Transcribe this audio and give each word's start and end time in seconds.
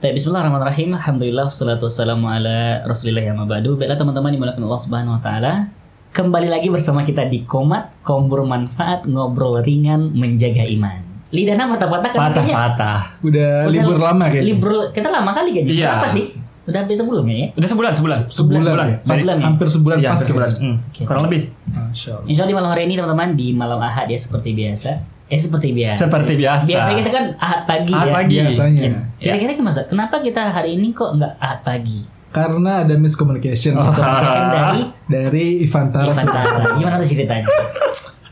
Baik, 0.00 0.16
Bismillahirrahmanirrahim. 0.16 0.96
Alhamdulillah 0.96 1.44
wassalatu 1.44 1.84
wassalamu 1.84 2.24
ala 2.26 2.80
Rasulillah 2.88 3.20
yang 3.22 3.36
mabadu. 3.36 3.76
Baiklah 3.76 4.00
teman-teman 4.00 4.32
dimulakan 4.32 4.62
Allah 4.64 4.80
Subhanahu 4.80 5.16
wa 5.16 5.22
taala. 5.22 5.52
Kembali 6.10 6.48
lagi 6.48 6.72
bersama 6.72 7.04
kita 7.04 7.28
di 7.28 7.44
Komat, 7.44 8.00
Kombur 8.00 8.42
Manfaat, 8.42 9.04
Ngobrol 9.04 9.60
Ringan, 9.60 10.16
Menjaga 10.16 10.64
Iman. 10.64 11.04
Lidahnya 11.30 11.68
patah-patah 11.70 12.10
kan. 12.10 12.18
Patah-patah. 12.18 13.00
Udah, 13.22 13.68
Udah 13.68 13.70
libur 13.70 13.98
lama 14.00 14.24
kayaknya. 14.26 14.48
Libur 14.50 14.72
kita 14.90 15.08
lama 15.12 15.30
kali 15.30 15.48
kayaknya. 15.52 15.70
Iya. 15.70 15.86
Berapa 15.92 16.08
sih? 16.10 16.24
Udah 16.64 16.78
hampir 16.80 16.96
sebulan 16.96 17.24
ya? 17.28 17.46
Udah 17.54 17.68
sebulan, 17.68 17.92
sebulan. 17.94 18.18
sebulan, 18.26 18.60
Sebulan. 18.64 18.86
ya. 18.88 18.96
Dari- 19.04 19.20
Sebulan 19.20 19.36
ya? 19.36 19.44
Hampir 19.46 19.66
sebulan 19.68 19.96
Iya, 20.00 20.08
pas 20.10 20.20
sebulan. 20.24 20.50
Hmm, 20.58 20.76
Oke. 20.90 21.02
Kurang 21.04 21.22
lebih. 21.28 21.40
Masya 21.68 22.10
Allah. 22.16 22.26
Insya 22.26 22.40
Allah 22.42 22.50
di 22.50 22.56
malam 22.56 22.70
hari 22.72 22.82
ini 22.88 22.94
teman-teman 22.96 23.28
di 23.36 23.46
malam 23.52 23.78
Ahad 23.78 24.08
ya 24.08 24.16
seperti 24.18 24.50
biasa. 24.56 24.90
Eh 25.30 25.38
seperti 25.38 25.70
biasa. 25.70 25.98
Seperti 26.04 26.32
biasa. 26.34 26.66
Biasanya 26.66 26.96
kita 26.98 27.10
kan 27.10 27.24
Ahad 27.38 27.60
pagi 27.64 27.92
Ahad 27.94 28.06
ya. 28.06 28.14
pagi. 28.14 28.36
Biasanya. 28.36 28.80
Iya. 28.82 28.98
Kira-kira 29.16 29.52
gimana? 29.54 29.82
Kenapa 29.86 30.14
kita 30.18 30.42
hari 30.50 30.70
ini 30.74 30.90
kok 30.90 31.14
nggak 31.14 31.32
Ahad 31.38 31.60
pagi? 31.62 32.02
Karena 32.30 32.82
ada 32.82 32.94
miscommunication 32.94 33.74
Kan 33.74 33.94
dari 34.50 34.80
dari 35.06 35.46
Ivantara. 35.62 36.10
Ivan 36.10 36.26
Tara. 36.26 36.62
Gimana 36.74 36.94
tuh 36.98 37.08
ceritanya? 37.08 37.46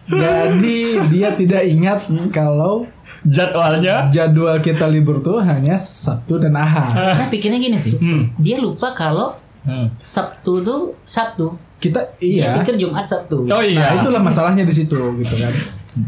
Jadi 0.07 0.79
dia 1.09 1.29
tidak 1.33 1.63
ingat 1.65 1.99
kalau 2.29 2.87
Jadwalnya 3.19 4.07
jadwal 4.09 4.63
kita 4.63 4.87
libur 4.87 5.19
tuh 5.19 5.43
hanya 5.43 5.75
Sabtu 5.75 6.39
dan 6.39 6.55
Ahad. 6.55 6.95
Karena 6.95 7.27
pikirnya 7.27 7.59
gini 7.59 7.75
sih. 7.75 7.99
Hmm. 7.99 8.31
Dia 8.39 8.59
lupa 8.59 8.91
kalau 8.91 9.35
Hmm. 9.59 9.91
Sabtu 9.99 10.63
tuh 10.63 10.95
Sabtu. 11.03 11.53
Kita 11.77 12.01
Dia 12.17 12.55
iya. 12.55 12.57
pikir 12.57 12.79
Jumat 12.79 13.05
Sabtu. 13.05 13.43
Oh 13.45 13.59
Nah, 13.59 13.61
iya. 13.61 14.01
itulah 14.01 14.23
masalahnya 14.23 14.63
di 14.63 14.73
situ 14.73 14.97
gitu 15.19 15.35
kan. 15.35 15.53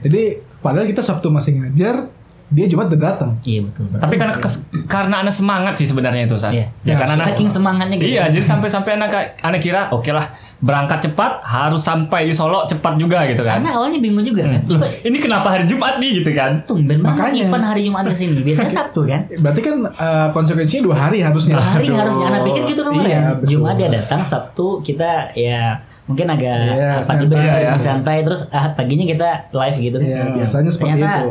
Jadi 0.01 0.39
padahal 0.61 0.85
kita 0.85 1.01
Sabtu 1.01 1.29
masih 1.29 1.57
ngajar, 1.57 2.07
dia 2.47 2.67
Jumat 2.67 2.91
udah 2.91 3.01
datang. 3.01 3.31
Iya 3.41 3.63
betul. 3.63 3.87
betul. 3.87 4.03
Tapi 4.03 4.15
karena 4.17 4.35
kes- 4.35 4.63
karena 4.85 5.17
anak 5.23 5.31
semangat 5.31 5.75
sih 5.75 5.87
sebenarnya 5.87 6.27
itu 6.27 6.35
saat. 6.35 6.51
Iya. 6.53 6.67
Ya, 6.83 6.95
karena 6.95 7.15
anak 7.15 7.31
Saking 7.31 7.49
semangatnya 7.49 7.97
gitu. 7.97 8.11
Iya, 8.11 8.23
jadi 8.29 8.43
sampai-sampai 8.43 8.93
anak 8.95 9.11
anak 9.39 9.61
kira 9.61 9.87
oke 9.89 10.11
lah 10.11 10.27
berangkat 10.61 11.01
cepat 11.01 11.41
harus 11.41 11.81
sampai 11.81 12.29
di 12.29 12.37
Solo 12.37 12.69
cepat 12.69 13.01
juga 13.01 13.25
gitu 13.25 13.41
kan. 13.41 13.65
Karena 13.65 13.81
awalnya 13.81 13.97
bingung 13.97 14.21
juga 14.21 14.45
kan. 14.45 14.61
Loh, 14.69 14.83
ini 15.01 15.17
kenapa 15.17 15.57
hari 15.57 15.65
Jumat 15.65 15.97
nih 15.97 16.21
gitu 16.21 16.37
kan? 16.37 16.61
Tumben 16.69 17.01
banget 17.01 17.17
Makanya. 17.33 17.45
Ivan 17.49 17.63
hari 17.65 17.81
Jumat 17.89 18.05
ke 18.05 18.13
sini. 18.13 18.45
Biasanya 18.45 18.73
Sabtu 18.85 19.01
kan. 19.09 19.21
Berarti 19.41 19.61
kan 19.65 19.75
eh, 19.89 20.29
konsekuensinya 20.37 20.83
dua 20.85 20.97
hari 20.99 21.25
harusnya. 21.25 21.57
Hari 21.57 21.89
Aduh. 21.89 21.97
harusnya 21.97 22.27
anak 22.29 22.43
pikir 22.45 22.63
gitu 22.67 22.83
kemarin. 22.85 23.09
Iya, 23.09 23.23
betul. 23.39 23.49
Jumat 23.57 23.75
dia 23.79 23.89
datang, 23.89 24.21
Sabtu 24.21 24.85
kita 24.85 25.33
ya 25.33 25.81
mungkin 26.11 26.27
agak 26.27 26.57
Iya, 26.61 26.91
apa 26.99 27.07
santai, 27.07 27.39
iya, 27.39 27.55
iya. 27.57 27.71
santai 27.79 28.17
terus 28.21 28.41
Ahad 28.51 28.75
paginya 28.75 29.07
kita 29.07 29.29
live 29.51 29.79
gitu. 29.79 29.97
Iya, 29.99 30.23
biasanya 30.35 30.71
seperti 30.71 30.99
Ternyata- 30.99 31.23
itu. 31.25 31.31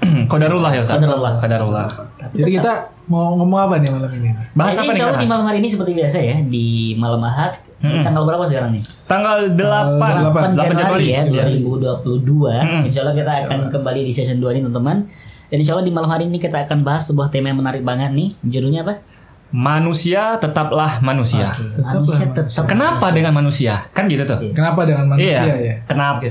Qadarullah 0.32 0.72
ya 0.72 0.80
Ustaz. 0.80 0.96
Qadarullah. 0.96 1.32
Qadarullah. 1.40 1.84
Jadi 2.32 2.50
kita 2.56 2.72
mau 3.04 3.36
ngomong 3.36 3.60
apa 3.60 3.74
nih 3.76 3.88
malam 3.90 4.08
ini? 4.12 4.28
Bahas 4.52 4.72
Jadi 4.72 4.96
apa 4.96 5.12
nih 5.12 5.18
di 5.18 5.28
malam 5.28 5.44
hari 5.44 5.58
ini 5.60 5.68
seperti 5.68 5.92
biasa 5.92 6.18
ya 6.20 6.36
di 6.40 6.66
malam 6.96 7.20
Ahad. 7.20 7.52
Mm-mm. 7.80 8.04
Tanggal 8.04 8.22
berapa 8.24 8.44
sekarang 8.44 8.76
nih? 8.76 8.84
Tanggal 9.04 9.38
8 9.50 9.56
Delapan. 9.56 10.12
8 10.52 10.52
8 10.52 10.80
Januari 10.80 11.06
ya 11.06 11.20
Iya. 11.24 11.44
2022. 11.48 12.52
Mm. 12.52 12.82
Insya 12.86 13.00
Allah 13.02 13.16
kita 13.16 13.32
akan 13.44 13.58
kembali 13.68 14.00
di 14.04 14.12
season 14.12 14.36
2 14.36 14.52
ini 14.52 14.60
teman-teman. 14.62 15.08
Dan 15.50 15.56
insya 15.58 15.72
Allah 15.74 15.84
di 15.84 15.90
malam 15.90 16.08
hari 16.08 16.24
ini 16.24 16.38
kita 16.38 16.60
akan 16.60 16.80
bahas 16.80 17.04
sebuah 17.04 17.28
tema 17.28 17.50
yang 17.50 17.58
menarik 17.58 17.82
banget 17.82 18.12
nih. 18.12 18.36
Judulnya 18.40 18.84
apa? 18.84 18.94
Manusia 19.50 20.38
tetaplah 20.38 21.02
manusia. 21.02 21.50
Manusia 21.54 21.74
Tetaplah 21.78 22.18
tetap 22.38 22.64
Kenapa 22.70 23.06
dengan 23.10 23.32
manusia? 23.34 23.90
Kan 23.90 24.06
gitu 24.06 24.22
tuh. 24.22 24.38
Iya. 24.38 24.54
Kenapa 24.54 24.80
dengan 24.86 25.06
manusia 25.10 25.42
iya. 25.42 25.54
ya? 25.58 25.74
Kenapa 25.90 26.22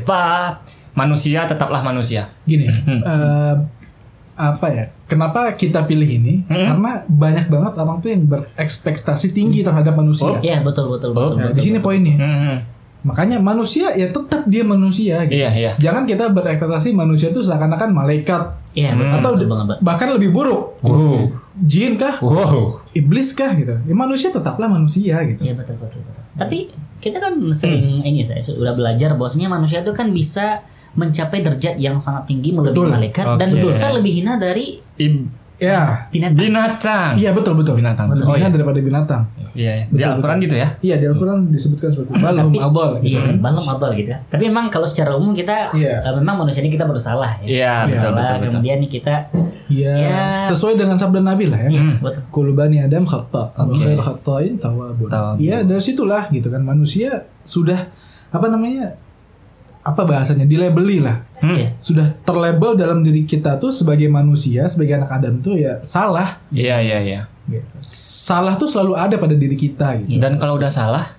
manusia 0.95 1.39
tetaplah 1.47 1.81
manusia? 1.83 2.31
Gini, 2.47 2.67
Hmm. 2.67 3.01
eh, 3.03 3.53
apa 4.39 4.67
ya? 4.71 4.85
Kenapa 5.03 5.51
kita 5.59 5.83
pilih 5.83 6.07
ini? 6.07 6.47
Hmm. 6.47 6.63
Karena 6.63 6.91
banyak 7.11 7.45
banget 7.51 7.73
orang 7.75 7.97
tuh 7.99 8.09
yang 8.15 8.23
berekspektasi 8.23 9.35
tinggi 9.35 9.67
terhadap 9.67 9.99
manusia. 9.99 10.31
Oh. 10.31 10.39
Iya 10.39 10.63
betul 10.63 10.87
betul 10.95 11.11
betul. 11.11 11.35
Oh. 11.35 11.35
Nah, 11.35 11.51
betul, 11.51 11.55
di 11.59 11.61
sini 11.61 11.77
betul. 11.83 11.87
poinnya. 11.91 12.15
Hmm. 12.15 12.59
Makanya 12.99 13.39
manusia 13.39 13.95
ya 13.95 14.11
tetap 14.11 14.43
dia 14.45 14.63
manusia. 14.67 15.23
Gitu. 15.23 15.39
Iya, 15.39 15.49
iya. 15.55 15.71
Jangan 15.79 16.03
kita 16.03 16.35
berekspektasi 16.35 16.91
manusia 16.91 17.31
itu 17.31 17.39
seakan-akan 17.39 17.95
malaikat 17.95 18.59
Iya 18.75 18.93
betul, 18.93 19.17
atau 19.17 19.29
betul 19.33 19.47
banget. 19.49 19.77
Bahkan 19.81 20.07
lebih 20.19 20.29
buruk. 20.35 20.77
Wow. 20.83 21.31
Jin 21.63 21.95
kah? 21.95 22.19
Wow. 22.19 22.83
Iblis 22.91 23.33
kah 23.33 23.55
gitu. 23.55 23.71
Ya 23.71 23.95
manusia 23.95 24.29
tetaplah 24.29 24.67
manusia 24.67 25.15
gitu. 25.25 25.41
Iya 25.41 25.55
betul 25.55 25.79
betul 25.79 26.03
betul. 26.03 26.23
Tapi 26.35 26.57
kita 26.99 27.17
kan 27.23 27.39
sering 27.55 28.03
ini 28.03 28.21
saya 28.21 28.43
udah 28.43 28.75
belajar 28.75 29.15
bahwasanya 29.15 29.47
manusia 29.47 29.79
itu 29.79 29.95
kan 29.95 30.11
bisa 30.11 30.61
mencapai 30.97 31.45
derajat 31.45 31.79
yang 31.79 32.01
sangat 32.01 32.27
tinggi 32.27 32.51
melebihi 32.51 32.89
malaikat 32.89 33.25
dan 33.37 33.49
Oke. 33.53 33.61
bisa 33.61 33.93
lebih 33.93 34.11
hina 34.19 34.41
dari 34.41 34.81
Ib- 34.99 35.38
Ya. 35.59 36.07
binatang. 36.07 36.39
binatang. 36.39 37.11
Iya 37.15 37.29
betul 37.35 37.53
betul. 37.53 37.75
Binatang. 37.75 38.07
Lebih 38.09 38.23
Oh, 38.23 38.35
iya. 38.35 38.47
daripada 38.47 38.79
binatang. 38.79 39.21
Iya, 39.51 39.71
iya. 39.75 39.85
di 39.85 39.99
Betul, 39.99 40.11
Al-Quran 40.15 40.37
gitu 40.39 40.55
ya. 40.55 40.67
Iya 40.79 40.95
di 40.95 41.05
Al-Quran 41.05 41.37
disebutkan 41.51 41.89
seperti 41.91 42.09
Tapi- 42.15 42.59
adol 42.59 42.89
gitu 42.97 43.11
Iya, 43.11 43.21
kan. 43.21 43.35
balom 43.43 43.65
abal 43.67 43.91
gitu. 43.93 44.09
ya. 44.09 44.17
Tapi 44.25 44.43
memang 44.47 44.65
kalau 44.67 44.87
secara 44.87 45.11
umum 45.13 45.35
kita 45.35 45.75
Iya. 45.75 45.99
eh, 45.99 46.13
memang 46.15 46.35
manusia 46.39 46.63
ini 46.63 46.71
kita 46.71 46.87
bersalah 46.87 47.43
ya. 47.43 47.45
Iya, 47.45 47.73
betul, 47.83 47.91
Bersalah, 47.91 48.15
betul, 48.15 48.35
betul. 48.39 48.51
Kemudian 48.55 48.77
nih 48.79 48.89
kita 48.89 49.15
Iya. 49.67 49.93
Ya. 49.99 50.23
Sesuai 50.41 50.73
dengan 50.75 50.95
sabda 50.95 51.19
Nabi 51.19 51.45
lah 51.45 51.59
ya. 51.59 51.69
iya, 51.69 51.83
betul. 51.99 52.21
Kullu 52.31 52.51
bani 52.53 52.79
Adam 52.79 53.03
khata. 53.03 53.43
Khata'in 53.99 54.55
tawabun. 54.55 55.09
Tawabun. 55.11 55.37
Iya, 55.37 55.61
dari 55.61 55.83
situlah 55.83 56.25
gitu 56.29 56.47
kan 56.47 56.63
manusia 56.63 57.11
sudah 57.43 57.91
apa 58.29 58.47
namanya? 58.47 58.95
Apa 59.79 60.03
bahasanya? 60.03 60.43
Dilabeli 60.43 60.99
lah. 60.99 61.23
Hmm. 61.39 61.71
Sudah 61.79 62.11
terlabel 62.21 62.75
dalam 62.75 62.99
diri 62.99 63.23
kita 63.23 63.55
tuh 63.57 63.71
sebagai 63.71 64.05
manusia, 64.05 64.67
sebagai 64.67 64.99
anak 64.99 65.09
Adam 65.09 65.39
tuh 65.39 65.55
ya 65.55 65.79
salah. 65.87 66.43
Iya, 66.51 66.83
iya, 66.83 66.97
iya. 66.99 67.21
Gitu. 67.47 67.65
Salah 68.29 68.53
tuh 68.55 68.67
selalu 68.67 68.93
ada 68.93 69.15
pada 69.15 69.33
diri 69.33 69.55
kita 69.55 69.97
gitu. 70.03 70.19
Dan 70.19 70.35
kalau 70.35 70.59
udah 70.59 70.69
salah, 70.69 71.15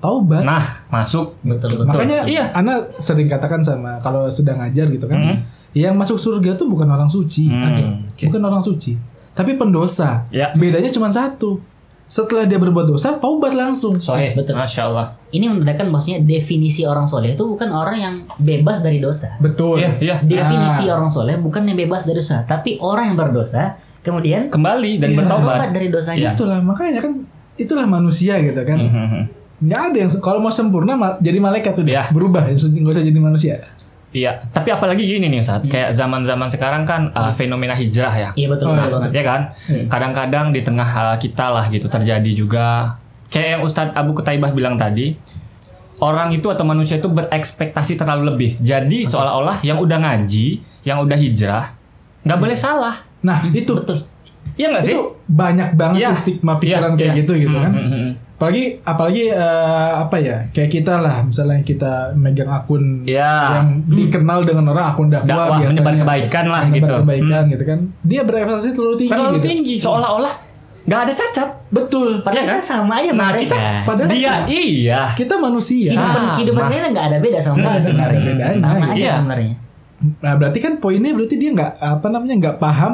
Taubat. 0.00 0.42
nah 0.42 0.64
masuk. 0.88 1.36
Betul 1.42 1.74
betul. 1.76 1.86
Makanya 1.86 2.24
Iya. 2.24 2.48
Ana 2.50 2.86
sering 2.96 3.28
katakan 3.28 3.60
sama 3.60 4.00
kalau 4.00 4.26
sedang 4.26 4.58
ngajar 4.58 4.88
gitu 4.88 5.04
kan, 5.04 5.18
Mhm. 5.18 5.36
yang 5.76 5.94
masuk 5.94 6.16
surga 6.16 6.56
tuh 6.56 6.66
bukan 6.66 6.88
orang 6.88 7.06
suci, 7.06 7.46
Hmm, 7.46 7.62
Oke. 7.68 7.82
oke. 8.14 8.24
bukan 8.26 8.42
orang 8.42 8.62
suci, 8.62 8.96
tapi 9.34 9.54
pendosa. 9.54 10.24
Ya. 10.30 10.50
Bedanya 10.56 10.88
cuma 10.88 11.12
satu. 11.12 11.60
Setelah 12.08 12.48
dia 12.48 12.56
berbuat 12.56 12.88
dosa, 12.88 13.14
taubat 13.14 13.52
langsung. 13.52 14.00
Soheh. 14.00 14.32
Betul. 14.32 14.56
Masya 14.56 14.82
Allah. 14.88 15.12
Ini 15.28 15.44
menandakan 15.46 15.92
maksudnya 15.92 16.18
definisi 16.18 16.82
orang 16.82 17.04
soleh 17.04 17.36
itu 17.36 17.44
bukan 17.44 17.68
orang 17.68 17.96
yang 17.96 18.14
bebas 18.36 18.80
dari 18.80 18.96
dosa. 18.96 19.36
Betul. 19.36 19.76
Iya, 19.76 20.00
iya. 20.00 20.16
Definisi 20.18 20.88
Ah. 20.88 20.96
orang 20.96 21.12
soleh 21.12 21.36
bukan 21.36 21.62
yang 21.62 21.76
bebas 21.76 22.08
dari 22.08 22.16
dosa, 22.18 22.42
tapi 22.42 22.80
orang 22.80 23.12
yang 23.12 23.16
berdosa 23.18 23.76
kemudian 24.00 24.48
Kembali 24.48 24.96
dan 24.96 25.12
Iya. 25.12 25.16
bertobat. 25.20 25.68
dari 25.68 25.88
dosanya. 25.92 26.32
Itulah 26.32 26.58
makanya 26.58 27.04
kan 27.04 27.12
itulah 27.54 27.84
manusia 27.84 28.40
gitu 28.40 28.60
kan. 28.64 28.78
Mhm. 28.80 29.22
Nggak 29.58 29.80
ada 29.90 29.96
yang 29.98 30.10
kalau 30.18 30.40
mau 30.40 30.48
sempurna 30.48 30.96
jadi 31.20 31.38
malaikat 31.38 31.76
tuh 31.76 31.84
Iya. 31.84 32.08
berubah 32.08 32.48
nggak 32.48 32.88
usah 32.88 33.04
jadi 33.04 33.20
manusia. 33.20 33.60
Iya, 34.08 34.40
tapi 34.56 34.72
apalagi 34.72 35.04
gini 35.04 35.28
nih 35.28 35.44
saat 35.44 35.68
kayak 35.68 35.92
zaman-zaman 35.92 36.48
sekarang 36.48 36.88
kan 36.88 37.12
uh, 37.12 37.28
fenomena 37.36 37.76
hijrah 37.76 38.14
ya. 38.16 38.30
Iya 38.32 38.48
betul 38.48 38.72
betul 38.72 38.80
iya. 38.80 38.88
banget. 38.88 39.10
Ya 39.12 39.22
kan? 39.22 39.40
Kadang-kadang 39.92 40.46
di 40.56 40.60
tengah 40.64 40.88
uh, 40.88 41.16
kita 41.20 41.52
lah 41.52 41.68
gitu 41.68 41.92
terjadi 41.92 42.30
juga 42.32 42.96
kayak 43.28 43.48
yang 43.58 43.62
Ustadz 43.64 43.92
Abu 43.92 44.16
Kutaibah 44.16 44.48
bilang 44.56 44.80
tadi, 44.80 45.12
orang 46.00 46.32
itu 46.32 46.48
atau 46.48 46.64
manusia 46.64 46.96
itu 46.96 47.08
berekspektasi 47.12 48.00
terlalu 48.00 48.32
lebih. 48.32 48.50
Jadi 48.64 49.04
seolah-olah 49.04 49.60
yang 49.60 49.76
udah 49.76 49.98
ngaji, 50.00 50.64
yang 50.88 51.04
udah 51.04 51.18
hijrah, 51.20 51.76
nggak 52.24 52.38
boleh 52.40 52.56
salah. 52.56 52.96
Nah 53.20 53.44
itu 53.52 53.76
Betul. 53.76 54.08
Iya 54.58 54.74
nggak 54.74 54.84
sih? 54.88 54.94
itu 54.96 55.04
banyak 55.28 55.68
banget 55.78 56.00
Iya. 56.02 56.08
sih 56.16 56.34
stigma 56.34 56.58
pikiran 56.58 56.96
Iya, 56.96 56.98
kayak 56.98 57.12
iya. 57.14 57.20
gitu 57.22 57.32
gitu 57.36 57.56
kan. 57.60 57.70
Hmm, 57.70 57.84
hmm, 57.84 57.92
hmm. 57.92 58.12
Apalagi 58.38 58.78
apalagi 58.80 59.22
eh, 59.28 59.90
apa 59.98 60.14
ya 60.16 60.46
kayak 60.48 60.70
kita 60.70 60.94
lah 60.96 61.26
misalnya 61.26 61.58
kita 61.60 62.14
megang 62.14 62.46
akun 62.46 63.02
Iya. 63.02 63.58
yang 63.58 63.68
dikenal 63.84 64.46
dengan 64.46 64.70
orang 64.70 64.86
akun 64.88 65.10
dakwah, 65.10 65.26
Dakwah, 65.26 65.58
biasanya 65.58 65.82
menyebar 65.82 65.94
kebaikan 65.98 66.44
lah 66.46 66.62
menyebar 66.64 66.86
gitu. 66.88 67.02
kebaikan 67.02 67.42
gitu 67.48 67.64
kan 67.66 67.78
dia 68.00 68.20
berekspektasi 68.22 68.68
terlalu 68.72 68.94
tinggi 68.96 69.10
Terlalu 69.12 69.34
gitu 69.34 69.46
tinggi, 69.48 69.74
seolah-olah 69.76 70.34
nggak 70.84 71.00
ada 71.02 71.12
cacat. 71.12 71.48
betul 71.68 72.08
Padahal 72.22 72.38
Iya 72.38 72.46
kan? 72.46 72.54
kita 72.54 72.64
sama 72.64 72.92
aja 72.96 73.10
Nah, 73.10 73.18
mereka. 73.28 73.42
kita 73.42 73.58
Padahal 73.84 74.08
dia 74.08 74.30
kan- 74.30 74.46
iya. 74.48 75.00
kita 75.12 75.34
manusia 75.36 75.88
kehidupan 75.90 76.22
Sama. 76.22 76.32
kehidupan 76.32 76.64
kita 76.70 76.86
nggak 76.88 77.06
ada 77.06 77.18
beda 77.18 77.38
sama 77.38 77.54
mereka 77.58 77.68
Hmm, 77.68 77.82
sebenarnya. 77.82 78.20
bedanya, 78.22 78.56
sama 78.56 78.74
aja 78.78 78.94
Iya. 78.94 79.14
sebenarnya. 79.18 79.54
nah 80.16 80.32
berarti 80.32 80.58
kan 80.62 80.72
poinnya 80.76 81.10
berarti 81.10 81.34
dia 81.36 81.50
nggak 81.50 81.72
apa 81.76 82.06
namanya 82.06 82.34
nggak 82.38 82.56
paham 82.56 82.92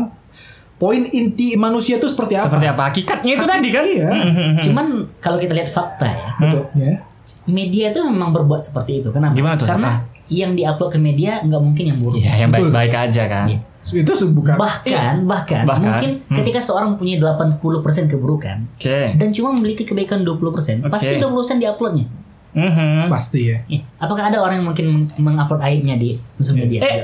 poin 0.85 1.01
inti 1.09 1.57
manusia 1.57 1.97
itu 1.97 2.05
seperti 2.05 2.37
apa 2.37 2.53
Seperti 2.53 2.67
apa? 2.69 2.83
Hakikatnya 2.93 3.33
itu 3.41 3.45
tadi 3.49 3.69
kan? 3.73 3.85
Iya. 3.89 4.09
Cuman 4.61 4.87
kalau 5.25 5.41
kita 5.41 5.57
lihat 5.57 5.73
fakta 5.73 6.05
ya, 6.05 6.29
betul 6.37 6.69
ya 6.77 7.01
media 7.49 7.93
itu 7.93 8.01
memang 8.05 8.33
berbuat 8.33 8.65
seperti 8.65 9.05
itu. 9.05 9.09
Kenapa? 9.13 9.37
Gimana 9.37 9.55
tuh, 9.57 9.69
Karena 9.69 10.01
yang 10.33 10.57
diupload 10.57 10.91
ke 10.97 11.01
media 11.01 11.45
nggak 11.45 11.63
mungkin 11.63 11.85
yang 11.85 11.99
buruk. 12.01 12.17
Iya, 12.17 12.33
yang 12.47 12.51
baik-baik 12.53 12.95
aja 12.97 13.25
kan. 13.29 13.47
Iya. 13.49 13.61
itu 13.85 14.17
bukan 14.33 14.57
Bahkan, 14.57 15.29
bahkan, 15.29 15.69
Bahkan, 15.69 15.85
mungkin 15.85 16.11
hmm. 16.25 16.37
ketika 16.41 16.57
seorang 16.57 16.97
punya 16.97 17.21
80% 17.21 17.61
keburukan 18.09 18.65
Oke. 18.81 19.13
dan 19.13 19.29
cuma 19.29 19.53
memiliki 19.53 19.85
kebaikan 19.85 20.25
20%, 20.25 20.89
pasti 20.89 21.21
Oke. 21.21 21.21
20% 21.21 21.61
diuploadnya. 21.61 22.09
Mhm. 22.55 23.11
Pasti 23.11 23.51
ya. 23.51 23.59
Apakah 23.99 24.31
ada 24.31 24.39
orang 24.39 24.63
yang 24.63 24.67
mungkin 24.67 24.87
meng- 24.87 25.11
mengupload 25.17 25.59
aibnya 25.61 25.95
di 25.95 26.15
sosial 26.37 26.65
media? 26.65 26.81
Eh, 26.81 26.99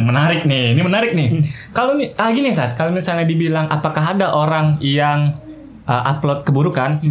menarik 0.00 0.42
nih. 0.42 0.72
Ini 0.72 0.80
menarik 0.80 1.12
nih. 1.12 1.28
Kalau 1.70 1.92
nih, 1.94 2.12
ah 2.14 2.28
gini 2.28 2.48
saat 2.50 2.72
kalau 2.72 2.88
misalnya 2.88 3.22
dibilang 3.22 3.68
apakah 3.68 4.16
ada 4.16 4.32
orang 4.32 4.80
yang 4.80 5.36
uh, 5.84 6.02
upload 6.08 6.42
keburukan, 6.42 7.04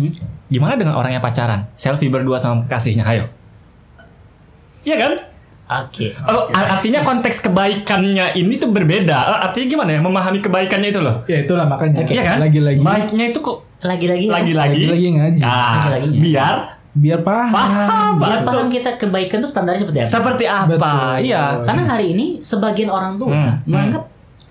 gimana 0.47 0.73
dengan 0.73 0.93
orang 0.93 1.13
yang 1.13 1.21
pacaran, 1.21 1.69
selfie 1.73 2.09
berdua 2.09 2.35
sama 2.35 2.65
kekasihnya? 2.65 3.05
Ayo. 3.05 3.29
Iya 4.83 4.95
kan? 4.97 5.13
Oke. 5.63 6.11
Oh, 6.19 6.51
ar- 6.51 6.75
artinya 6.75 7.01
konteks 7.01 7.39
kebaikannya 7.41 8.35
ini 8.35 8.57
tuh 8.57 8.69
berbeda. 8.69 9.15
Eh, 9.23 9.39
Artinya 9.47 9.67
gimana 9.71 9.89
ya 9.91 10.01
memahami 10.01 10.39
kebaikannya 10.39 10.89
itu 10.89 10.99
loh? 10.99 11.23
Ya 11.25 11.39
itulah 11.39 11.63
makanya. 11.63 12.03
Iya 12.03 12.21
kan? 12.21 12.37
Lagi-lagi. 12.41 12.83
Baiknya 12.83 13.25
itu 13.31 13.39
kok 13.39 13.57
Lagi-lagi 13.79 14.25
ya? 14.27 14.33
lagi-lagi. 14.33 14.75
Lagi-lagi 14.83 15.07
ngaji. 15.13 15.41
Ah, 15.41 15.79
Lagi-lagi 15.87 16.07
ya. 16.09 16.21
biar 16.21 16.55
Biar 16.93 17.19
paham. 17.19 17.49
paham. 17.49 18.11
Biar 18.17 18.37
Masuk. 18.37 18.47
paham 18.47 18.67
kita 18.69 18.89
kebaikan 18.95 19.37
itu 19.37 19.49
standarnya 19.49 19.81
seperti 19.81 19.99
apa? 19.99 20.09
Seperti 20.09 20.45
apa? 20.45 20.67
Betul. 20.69 21.13
Iya. 21.25 21.43
Karena 21.59 21.83
hari 21.87 22.05
ini 22.09 22.25
sebagian 22.39 22.87
orang 22.87 23.17
tua 23.17 23.29
Hmm, 23.29 23.53
menganggap 23.65 24.03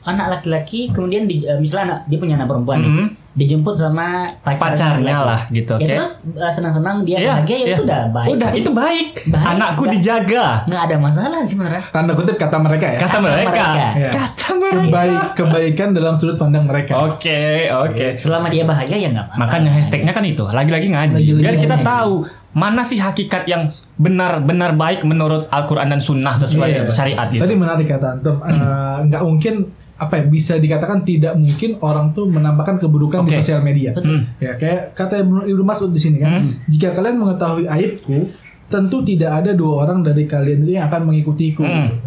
anak 0.02 0.26
laki-laki 0.28 0.90
kemudian 0.90 1.24
di, 1.24 1.42
eh, 1.42 1.54
misalnya 1.56 1.84
anak 1.86 1.98
dia 2.06 2.18
punya 2.18 2.34
anak 2.34 2.48
perempuan 2.48 2.78
nih, 2.80 2.90
Hmm. 2.92 3.08
Dijemput 3.32 3.72
sama 3.72 4.28
pacar 4.38 4.70
Pacarnya 4.70 5.00
laki-laki. 5.14 5.24
lah, 5.26 5.40
gitu, 5.48 5.72
Ya 5.74 5.78
oke. 5.78 5.88
terus 5.94 6.12
eh, 6.30 6.52
senang-senang 6.52 6.96
dia 7.00 7.16
Iya, 7.16 7.28
bahagia 7.32 7.48
ya 7.50 7.56
iya. 7.58 7.72
itu 7.72 7.82
udah 7.82 8.02
baik. 8.10 8.30
Udah, 8.30 8.48
sih. 8.48 8.58
itu 8.58 8.70
baik. 8.70 9.08
Baik, 9.24 9.46
Anakku 9.48 9.82
nggak- 9.82 9.94
dijaga. 9.94 10.46
nggak 10.62 10.82
ada 10.82 10.96
masalah 10.98 11.38
sih 11.40 11.50
sebenarnya. 11.52 11.82
Tanda 11.88 12.12
kutip 12.12 12.36
kata 12.36 12.56
mereka 12.58 12.86
ya. 12.86 12.98
Kata 13.00 13.18
mereka. 13.18 13.48
mereka. 13.48 13.66
Iya. 13.94 14.10
Kata 14.12 14.46
mereka. 14.52 14.80
Kebaik 14.82 15.22
kebaikan 15.34 15.88
dalam 15.90 16.12
sudut 16.12 16.36
pandang 16.36 16.64
mereka. 16.64 16.92
Oke, 17.06 17.40
oke. 17.68 18.06
Selama 18.14 18.46
dia 18.46 18.62
bahagia 18.62 18.96
ya 18.96 19.08
nggak 19.10 19.26
masalah. 19.26 19.40
Makanya 19.42 19.70
hashtagnya 19.72 20.12
kan 20.12 20.24
itu, 20.24 20.44
lagi-lagi 20.44 20.88
ngaji. 20.88 21.16
Lagi-lagi 21.32 21.40
Biar 21.40 21.56
kita 21.58 21.76
ngaji. 21.76 21.88
tahu 21.88 22.14
mana 22.52 22.82
sih 22.82 22.96
hakikat 22.96 23.42
yang 23.46 23.64
benar-benar 23.96 24.74
baik 24.74 25.00
menurut 25.02 25.48
Al-Quran 25.48 25.88
dan 25.88 25.98
Sunnah 25.98 26.36
sesuai 26.36 26.68
Iya. 26.70 26.82
syariat 26.86 27.26
gitu. 27.26 27.40
Tadi 27.40 27.54
menarik 27.54 27.86
kata 27.86 28.06
antum. 28.12 28.36
Eh, 28.42 28.96
Nggak 29.02 29.22
mungkin 29.22 29.54
apa 29.92 30.18
ya 30.18 30.24
bisa 30.26 30.58
dikatakan 30.58 31.06
tidak 31.06 31.38
mungkin 31.38 31.78
orang 31.78 32.10
tuh 32.10 32.26
menampakkan 32.26 32.76
keburukan 32.76 33.22
Oke. 33.22 33.28
di 33.28 33.32
sosial 33.38 33.62
media. 33.62 33.94
Hmm. 33.94 34.26
Ya 34.42 34.56
kayak 34.56 34.98
kata 34.98 35.22
Ibnu 35.22 35.62
Mas'ud 35.62 35.90
di 35.90 36.00
sini 36.00 36.18
kan. 36.18 36.58
Jika 36.66 36.90
kalian 36.92 37.22
mengetahui 37.22 37.70
aibku, 37.70 38.26
tentu 38.66 39.04
tidak 39.04 39.44
ada 39.44 39.50
dua 39.54 39.86
orang 39.86 40.02
dari 40.02 40.26
kalian 40.26 40.64
itu 40.64 40.74
yang 40.74 40.90
akan 40.90 41.06
mengikutiku. 41.06 41.62
Hmm. 41.62 42.02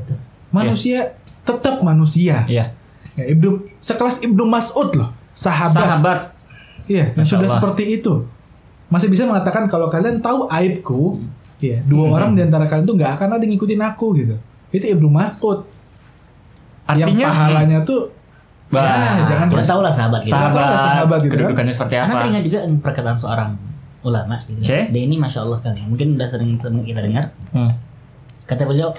Manusia 0.51 1.15
tetap 1.43 1.79
manusia. 1.81 2.43
Iya. 2.47 2.73
Ya, 3.15 3.25
Ibnu 3.31 3.63
sekelas 3.79 4.19
Ibnu 4.19 4.43
Mas'ud 4.43 4.91
loh, 4.91 5.09
sahabat. 5.31 5.79
Sahabat. 5.79 6.19
Iya, 6.85 7.15
yang 7.15 7.23
sudah 7.23 7.47
Allah. 7.47 7.55
seperti 7.57 7.95
itu. 7.95 8.27
Masih 8.91 9.07
bisa 9.07 9.23
mengatakan 9.23 9.65
kalau 9.65 9.87
kalian 9.87 10.19
tahu 10.19 10.51
aibku, 10.51 11.23
ya, 11.57 11.79
dua 11.87 12.11
Hmm. 12.11 12.15
orang 12.15 12.29
di 12.35 12.43
antara 12.43 12.67
kalian 12.67 12.83
tuh 12.83 12.93
nggak 12.93 13.11
akan 13.15 13.27
ada 13.33 13.41
yang 13.41 13.55
ngikutin 13.55 13.81
aku 13.81 14.05
gitu. 14.19 14.35
Itu 14.69 14.85
Ibnu 14.91 15.07
Mas'ud. 15.07 15.63
Yang 16.87 17.09
Artinya 17.09 17.25
pahalanya 17.25 17.79
tuh 17.81 18.01
Bah, 18.65 18.81
ya, 18.81 19.29
jangan 19.29 19.47
Kita 19.47 19.63
tahu 19.63 19.81
lah 19.81 19.93
sahabat 19.93 20.21
gitu. 20.21 20.33
Sahabat. 20.33 20.57
sahabat, 20.57 20.81
sahabat 20.81 21.17
gitu 21.19 21.29
kan. 21.29 21.37
kedudukannya 21.37 21.73
seperti 21.73 21.93
Karena 21.95 22.09
apa? 22.09 22.19
teringat 22.19 22.43
juga 22.43 22.59
perkataan 22.81 23.17
seorang 23.17 23.49
ulama 24.01 24.35
gitu. 24.43 24.59
Oke. 24.59 24.79
Dia 24.89 25.01
ini 25.01 25.15
masya 25.15 25.39
Allah 25.41 25.59
kali 25.59 25.77
ya. 25.77 25.85
Mungkin 25.85 26.07
udah 26.13 26.27
sering 26.27 26.49
kita 26.81 26.99
dengar. 26.99 27.25
Hmm. 27.53 27.71
Kata 28.43 28.65
beliau, 28.65 28.89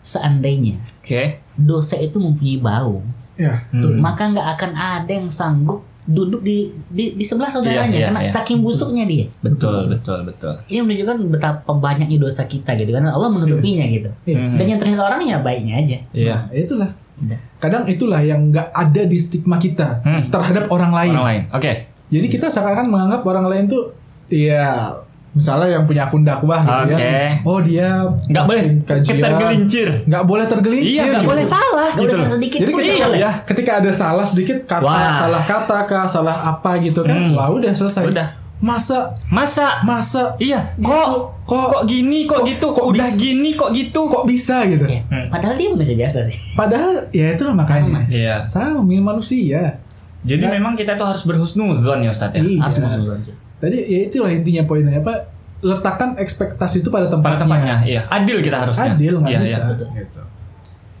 seandainya 0.00 0.78
Oke. 0.98 1.42
dosa 1.54 1.94
itu 1.94 2.16
mempunyai 2.16 2.58
bau, 2.58 3.02
ya, 3.34 3.66
Hmm. 3.70 3.98
maka 3.98 4.30
nggak 4.30 4.48
akan 4.56 4.70
ada 4.74 5.10
yang 5.10 5.28
sanggup 5.28 5.82
duduk 6.04 6.40
di 6.40 6.66
di, 6.88 7.14
di 7.14 7.22
sebelah 7.22 7.46
saudaranya 7.46 7.84
Iya, 7.86 7.94
iya, 7.94 8.06
karena 8.08 8.20
iya. 8.24 8.30
saking 8.32 8.58
busuknya 8.58 9.04
dia. 9.04 9.26
Betul, 9.38 9.92
betul, 9.92 10.24
betul. 10.24 10.56
Ini 10.64 10.80
menunjukkan 10.80 11.16
betapa 11.28 11.70
banyaknya 11.70 12.16
dosa 12.16 12.42
kita 12.44 12.72
gitu 12.74 12.88
karena 12.88 13.12
Allah 13.12 13.28
menutupinya 13.28 13.84
gitu. 13.84 14.08
Iya. 14.24 14.56
Dan 14.56 14.66
yang 14.66 14.78
terlihat 14.78 15.02
orang 15.02 15.20
ya 15.22 15.38
baiknya 15.38 15.74
aja. 15.76 15.98
Iya. 16.10 16.34
Nah, 16.34 16.42
itulah. 16.50 16.90
Udah. 17.18 17.38
Kadang 17.58 17.82
itulah 17.84 18.20
yang 18.20 18.48
nggak 18.48 18.68
ada 18.68 19.02
di 19.02 19.16
stigma 19.16 19.56
kita 19.56 20.00
Hmm. 20.00 20.28
terhadap 20.28 20.68
orang 20.68 20.92
lain. 20.92 21.12
Orang 21.12 21.26
lain. 21.26 21.42
Oke. 21.50 21.72
Jadi 22.08 22.26
kita 22.26 22.46
seakan-akan 22.46 22.86
menganggap 22.86 23.20
orang 23.22 23.46
lain 23.46 23.64
tuh 23.66 23.92
ya 24.26 24.94
misalnya 25.30 25.68
yang 25.70 25.84
punya 25.84 26.02
akun 26.04 26.22
dakwah 26.22 26.64
gitu 26.64 26.88
Oke. 26.88 26.98
ya. 26.98 27.30
Oh 27.42 27.60
dia 27.60 27.88
Nggak 28.24 28.44
boleh 28.44 28.62
kajian. 28.82 29.14
ketergelincir. 29.14 29.88
Nggak 30.04 30.24
boleh 30.24 30.44
tergelincir. 30.44 30.88
Iya, 30.90 31.02
nggak 31.04 31.20
gitu. 31.20 31.30
boleh 31.30 31.44
salah 31.44 31.88
Gak 31.88 31.94
gitu. 31.94 32.02
boleh 32.02 32.14
salah 32.16 32.32
sedikit 32.32 32.58
Jadi 32.58 32.70
pun 32.70 32.80
ketika, 32.80 33.04
boleh. 33.04 33.18
ya. 33.18 33.30
ketika 33.44 33.72
ada 33.76 33.90
salah 33.92 34.26
sedikit 34.26 34.56
kata, 34.64 34.82
Wah. 34.82 35.14
salah 35.18 35.42
kata 35.44 35.78
kah, 35.84 36.04
salah 36.06 36.36
apa 36.48 36.70
gitu 36.80 37.00
kan, 37.02 37.14
Hmm. 37.14 37.34
wah 37.34 37.48
udah 37.48 37.70
selesai. 37.70 38.02
Udah. 38.04 38.28
Masa, 38.58 39.14
Masa 39.30 39.78
masa, 39.82 40.34
Iya, 40.36 40.74
Gitu. 40.74 40.90
kok 40.90 41.38
Kok- 41.48 41.68
kok 41.70 41.82
gini, 41.86 42.26
kok, 42.26 42.42
kok- 42.42 42.46
gitu, 42.46 42.66
kok 42.74 42.86
udah 42.90 43.06
bis- 43.06 43.16
gini, 43.16 43.50
kok 43.54 43.70
gitu. 43.72 44.00
kok 44.04 44.26
bisa 44.26 44.66
gitu? 44.66 44.84
Ya, 44.84 45.00
Hmm. 45.06 45.30
Padahal 45.30 45.54
dia 45.56 45.68
manusia 45.70 45.96
biasa 45.96 46.18
sih. 46.26 46.36
Padahal 46.52 47.06
ya 47.08 47.32
itulah 47.32 47.54
makanya. 47.54 48.04
Iya. 48.10 48.36
Sama, 48.44 48.82
manusia. 48.84 49.78
Jadi 50.26 50.44
memang 50.44 50.74
kita 50.74 50.98
tuh 50.98 51.06
harus 51.06 51.22
berhusnuzon 51.22 52.02
ya 52.02 52.10
Ustaz 52.10 52.34
ya. 52.34 52.42
Iya. 52.42 52.60
Harus 52.60 52.76
aja. 52.82 53.32
Tadi 53.58 53.78
ya 53.80 53.98
itulah 54.06 54.30
intinya 54.30 54.62
poinnya 54.66 54.98
apa? 54.98 55.14
Letakkan 55.58 56.14
ekspektasi 56.14 56.82
itu 56.82 56.90
pada 56.90 57.06
tempatnya. 57.06 57.34
Pada 57.34 57.42
tempatnya, 57.42 57.76
iya. 57.82 58.02
Adil 58.06 58.38
kita 58.38 58.62
harusnya. 58.62 58.94
Adil 58.94 59.14
nggak 59.18 59.32
Iya, 59.32 59.40
bisa. 59.42 59.58
iya. 59.58 59.70
Gitu. 59.98 60.22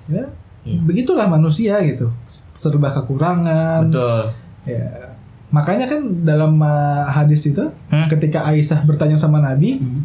Ya, 0.08 0.24
Iya. 0.64 0.78
begitulah 0.82 1.26
manusia 1.28 1.74
gitu. 1.84 2.10
Serba 2.54 2.90
kekurangan. 2.90 3.86
Betul. 3.86 4.22
Ya. 4.66 5.07
Makanya 5.48 5.88
kan 5.88 6.00
dalam 6.22 6.60
uh, 6.60 7.08
hadis 7.08 7.48
itu 7.48 7.64
Hmm. 7.88 8.04
ketika 8.06 8.44
Aisyah 8.44 8.84
bertanya 8.84 9.16
sama 9.16 9.40
Nabi, 9.40 9.80
Hmm. 9.80 10.04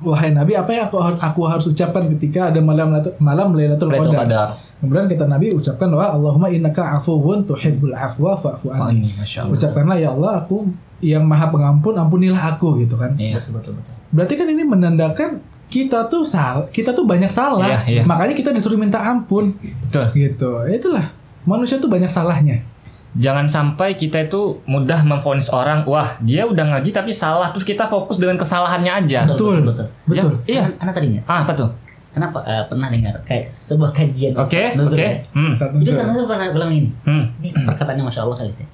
wahai 0.00 0.32
Nabi 0.32 0.56
apa 0.56 0.70
yang 0.72 0.84
aku 0.88 0.96
aku 0.98 1.40
harus 1.44 1.68
ucapkan 1.68 2.08
ketika 2.16 2.48
ada 2.48 2.58
malam 2.58 2.90
malam 3.20 3.52
Lailatul 3.52 3.92
Qadar? 3.92 4.56
Kemudian 4.80 5.06
kata 5.06 5.30
Nabi 5.30 5.54
ucapkan 5.54 5.86
bahwa 5.86 6.10
Allahumma 6.10 6.48
innaka 6.50 6.98
afuwun 6.98 7.46
tuhibbul 7.46 7.94
afwa 7.94 8.34
fa'fu 8.34 8.66
Wah, 8.66 8.90
anni. 8.90 9.14
Ucapkanlah 9.46 9.94
ya 9.94 10.10
Allah 10.10 10.42
aku 10.42 10.66
yang 10.98 11.22
maha 11.22 11.46
pengampun 11.46 11.94
ampunilah 11.94 12.58
aku 12.58 12.82
gitu 12.82 12.98
kan. 12.98 13.14
Iya. 13.14 13.38
Betul 13.38 13.52
betul 13.62 13.72
betul. 13.78 13.92
Berarti 14.10 14.34
kan 14.34 14.46
ini 14.50 14.62
menandakan 14.66 15.30
kita 15.70 16.10
tuh 16.10 16.26
sal 16.26 16.66
kita 16.68 16.90
tuh 16.92 17.06
banyak 17.06 17.30
salah. 17.30 17.64
Iya, 17.64 17.78
iya. 17.86 18.02
Makanya 18.02 18.34
kita 18.34 18.50
disuruh 18.50 18.76
minta 18.76 18.98
ampun 18.98 19.54
Betul. 19.86 20.06
gitu. 20.18 20.50
Itulah 20.66 21.14
manusia 21.46 21.78
tuh 21.78 21.86
banyak 21.86 22.10
salahnya. 22.10 22.66
Jangan 23.12 23.44
sampai 23.44 23.92
kita 23.92 24.24
itu 24.24 24.64
mudah 24.64 25.04
memvonis 25.04 25.52
orang, 25.52 25.84
wah 25.84 26.16
dia 26.24 26.48
udah 26.48 26.64
ngaji 26.64 26.96
tapi 26.96 27.12
salah, 27.12 27.52
terus 27.52 27.68
kita 27.68 27.84
fokus 27.84 28.16
dengan 28.16 28.40
kesalahannya 28.40 28.88
aja. 28.88 29.28
Betul. 29.28 29.60
betul. 29.68 29.86
Betul. 30.08 30.32
Ya, 30.48 30.64
iya. 30.64 30.64
Anak, 30.80 30.96
tadinya. 30.96 31.20
Ah, 31.28 31.44
apa 31.44 31.52
tuh? 31.52 31.68
Kenapa 32.12 32.44
eh, 32.44 32.64
pernah 32.68 32.92
dengar 32.92 33.16
kayak 33.24 33.48
sebuah 33.48 33.88
kajian 33.92 34.36
Oke, 34.36 34.76
Nuzul 34.76 35.00
oke. 35.00 35.04
ya? 35.04 35.12
Hmm. 35.32 35.52
Itu 35.80 35.92
Nuzul 35.96 36.24
pernah 36.28 36.48
bilang 36.52 36.72
ini. 36.72 36.92
Hmm. 37.08 37.32
Ini 37.40 37.52
perkataannya 37.64 38.04
masya 38.04 38.24
Allah 38.24 38.36
kali 38.36 38.52
sih. 38.52 38.68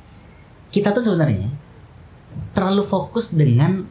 Kita 0.75 0.91
tuh 0.91 1.03
sebenarnya 1.03 1.47
terlalu 2.55 2.83
fokus 2.83 3.35
dengan 3.35 3.87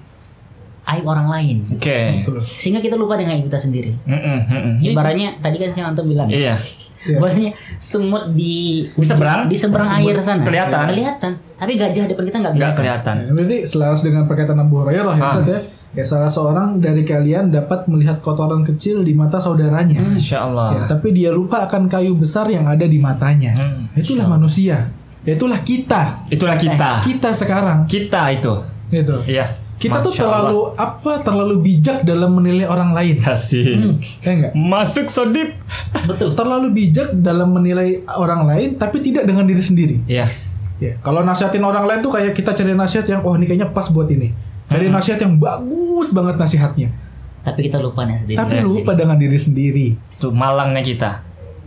aib 0.87 1.03
orang 1.03 1.27
lain, 1.27 1.57
Oke. 1.69 2.23
Betul. 2.23 2.39
Iya. 2.39 2.47
sehingga 2.57 2.79
kita 2.79 2.95
lupa 2.95 3.13
dengan 3.13 3.35
aib 3.35 3.45
kita 3.45 3.59
sendiri. 3.59 3.91
Mm-mm, 4.01 4.37
mm-mm. 4.45 4.73
Ibaratnya 4.81 5.35
tadi 5.37 5.55
kan 5.57 5.69
yang 5.69 5.87
antum 5.89 6.05
bilang, 6.05 6.27
Iya. 6.27 6.55
Bahwasanya 7.09 7.51
semut 7.77 8.31
di 8.31 8.83
Di 8.89 9.05
seberang? 9.05 9.47
di 9.47 9.55
seberang 9.55 9.87
Semut 9.89 10.03
air 10.05 10.17
sana 10.19 10.43
kelihatan. 10.43 10.85
kelihatan, 10.89 11.31
tapi 11.53 11.71
gajah 11.75 12.03
depan 12.05 12.23
kita 12.25 12.37
nggak 12.37 12.53
kelihatan. 12.53 12.75
kelihatan. 12.75 13.15
Nah, 13.21 13.33
berarti 13.33 13.57
selaras 13.63 14.01
dengan 14.01 14.23
perkataan 14.25 14.59
Abu 14.59 14.75
Hurairah 14.77 15.15
ya, 15.15 15.23
Ah. 15.25 15.39
Ya. 15.41 15.59
Ya 15.89 16.03
salah 16.03 16.27
seorang 16.27 16.77
dari 16.77 17.01
kalian 17.01 17.47
dapat 17.49 17.87
melihat 17.87 18.19
kotoran 18.19 18.61
kecil 18.61 19.01
di 19.01 19.11
mata 19.11 19.39
saudaranya. 19.39 19.97
Insya 20.13 20.43
Allah. 20.43 20.67
Ya, 20.73 20.81
tapi 20.85 21.09
dia 21.09 21.31
lupa 21.31 21.63
akan 21.63 21.87
kayu 21.87 22.13
besar 22.13 22.47
yang 22.47 22.63
ada 22.63 22.83
di 22.83 22.99
matanya. 22.99 23.55
Hmm, 23.55 23.87
Itulah 23.93 24.27
manusia. 24.27 24.91
Itulah 25.23 25.59
kita. 25.59 26.27
Itulah 26.27 26.55
kita. 26.55 27.01
Kita 27.01 27.29
sekarang. 27.31 27.83
Kita 27.83 28.29
itu. 28.29 28.53
Gitu. 28.87 29.15
Iya. 29.25 29.47
Kita 29.77 30.01
tuh 30.01 30.09
Masya 30.09 30.21
terlalu 30.25 30.59
apa? 30.73 31.11
Terlalu 31.21 31.55
bijak 31.61 32.01
dalam 32.01 32.33
menilai 32.33 32.65
orang 32.65 32.97
lain. 32.97 33.21
Allah. 33.21 33.37
Asik. 33.37 33.65
Ya 34.25 34.31
enggak? 34.33 34.51
Masuk 34.57 35.05
sodip. 35.13 35.53
Betul. 36.09 36.33
Terlalu 36.33 36.67
bijak 36.73 37.13
dalam 37.21 37.53
menilai 37.53 38.01
orang 38.17 38.49
lain 38.49 38.69
tapi 38.81 39.05
tidak 39.05 39.29
dengan 39.29 39.45
diri 39.45 39.61
sendiri. 39.61 40.01
Yes. 40.09 40.57
Ya, 40.77 40.93
kalau 41.01 41.25
nasihatin 41.25 41.65
orang 41.65 41.89
lain 41.89 42.05
tuh 42.05 42.13
kayak 42.13 42.37
kita 42.37 42.53
cari 42.53 42.77
nasihat 42.77 43.05
yang 43.09 43.25
oh 43.25 43.33
ini 43.33 43.49
kayaknya 43.49 43.69
pas 43.73 43.89
buat 43.89 44.09
ini. 44.09 44.29
Cari 44.69 44.89
nasihat 44.93 45.17
yang 45.21 45.37
bagus 45.41 46.13
banget 46.13 46.37
nasihatnya. 46.37 46.89
Tapi 47.41 47.65
kita 47.65 47.79
lupa 47.79 48.03
nih 48.05 48.17
sendiri. 48.17 48.37
Tapi 48.37 48.55
lupa 48.61 48.91
dengan 48.93 49.17
diri 49.17 49.39
sendiri. 49.39 49.87
Itu 49.95 50.29
malangnya 50.29 50.83
kita. 50.83 51.11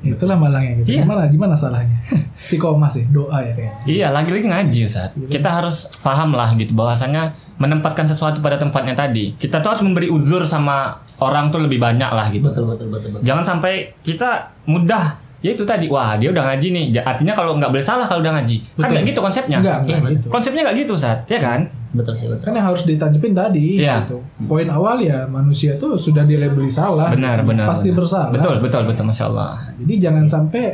Itulah 0.00 0.36
malangnya 0.36 0.80
gitu. 0.80 0.96
Iya. 0.96 1.02
Gimana 1.04 1.22
gimana 1.28 1.54
salahnya? 1.56 1.96
Istiqomah 2.42 2.88
sih, 2.88 3.04
doa 3.12 3.40
ya 3.44 3.52
kayaknya. 3.52 3.82
Iya, 3.84 4.06
lagi-lagi 4.12 4.46
ngaji 4.48 4.80
Ustaz. 4.88 5.12
Kita 5.28 5.48
harus 5.60 5.90
paham 6.00 6.32
lah 6.32 6.56
gitu 6.56 6.72
bahwasanya 6.72 7.36
menempatkan 7.60 8.08
sesuatu 8.08 8.40
pada 8.40 8.56
tempatnya 8.56 8.96
tadi. 8.96 9.36
Kita 9.36 9.60
tuh 9.60 9.76
harus 9.76 9.84
memberi 9.84 10.08
uzur 10.08 10.42
sama 10.42 10.96
orang 11.20 11.52
tuh 11.52 11.60
lebih 11.60 11.76
banyak 11.76 12.08
lah 12.08 12.26
gitu. 12.32 12.48
Betul 12.48 12.64
betul 12.66 12.88
betul 12.88 13.08
betul. 13.14 13.24
Jangan 13.28 13.44
sampai 13.44 13.92
kita 14.00 14.48
mudah 14.64 15.20
ya 15.40 15.56
itu 15.56 15.64
tadi 15.64 15.88
wah 15.88 16.20
dia 16.20 16.28
udah 16.28 16.52
ngaji 16.52 16.68
nih 16.68 16.84
artinya 17.00 17.32
kalau 17.32 17.56
nggak 17.56 17.72
boleh 17.72 17.80
salah 17.80 18.04
kalau 18.04 18.20
udah 18.20 18.36
ngaji 18.36 18.60
kan 18.60 18.76
Betul. 18.76 18.92
nggak 18.92 19.04
gitu 19.08 19.20
konsepnya 19.24 19.56
Enggak, 19.56 19.78
enggak 19.80 19.96
Iya, 19.96 20.10
gitu. 20.12 20.26
konsepnya 20.28 20.60
nggak 20.68 20.76
gitu 20.84 20.92
Ustaz 21.00 21.18
ya 21.32 21.40
kan 21.40 21.60
Betul 21.90 22.12
sih 22.14 22.26
betul. 22.28 22.44
Kan 22.44 22.52
yang 22.54 22.66
harus 22.68 22.82
ditanjepin 22.84 23.32
tadi 23.32 23.80
Iya. 23.80 24.04
gitu. 24.04 24.20
Poin 24.44 24.68
awal 24.68 25.00
ya 25.00 25.24
manusia 25.26 25.74
tuh 25.74 25.96
sudah 25.96 26.22
dilabeli 26.22 26.68
salah. 26.70 27.10
Benar, 27.10 27.42
benar. 27.42 27.66
Pasti 27.66 27.88
benar. 27.90 27.98
bersalah. 28.04 28.30
Betul, 28.30 28.54
betul, 28.62 28.82
betul, 28.86 29.04
masya 29.08 29.26
Allah. 29.26 29.58
Jadi 29.74 29.94
jangan 29.98 30.24
sampai 30.28 30.64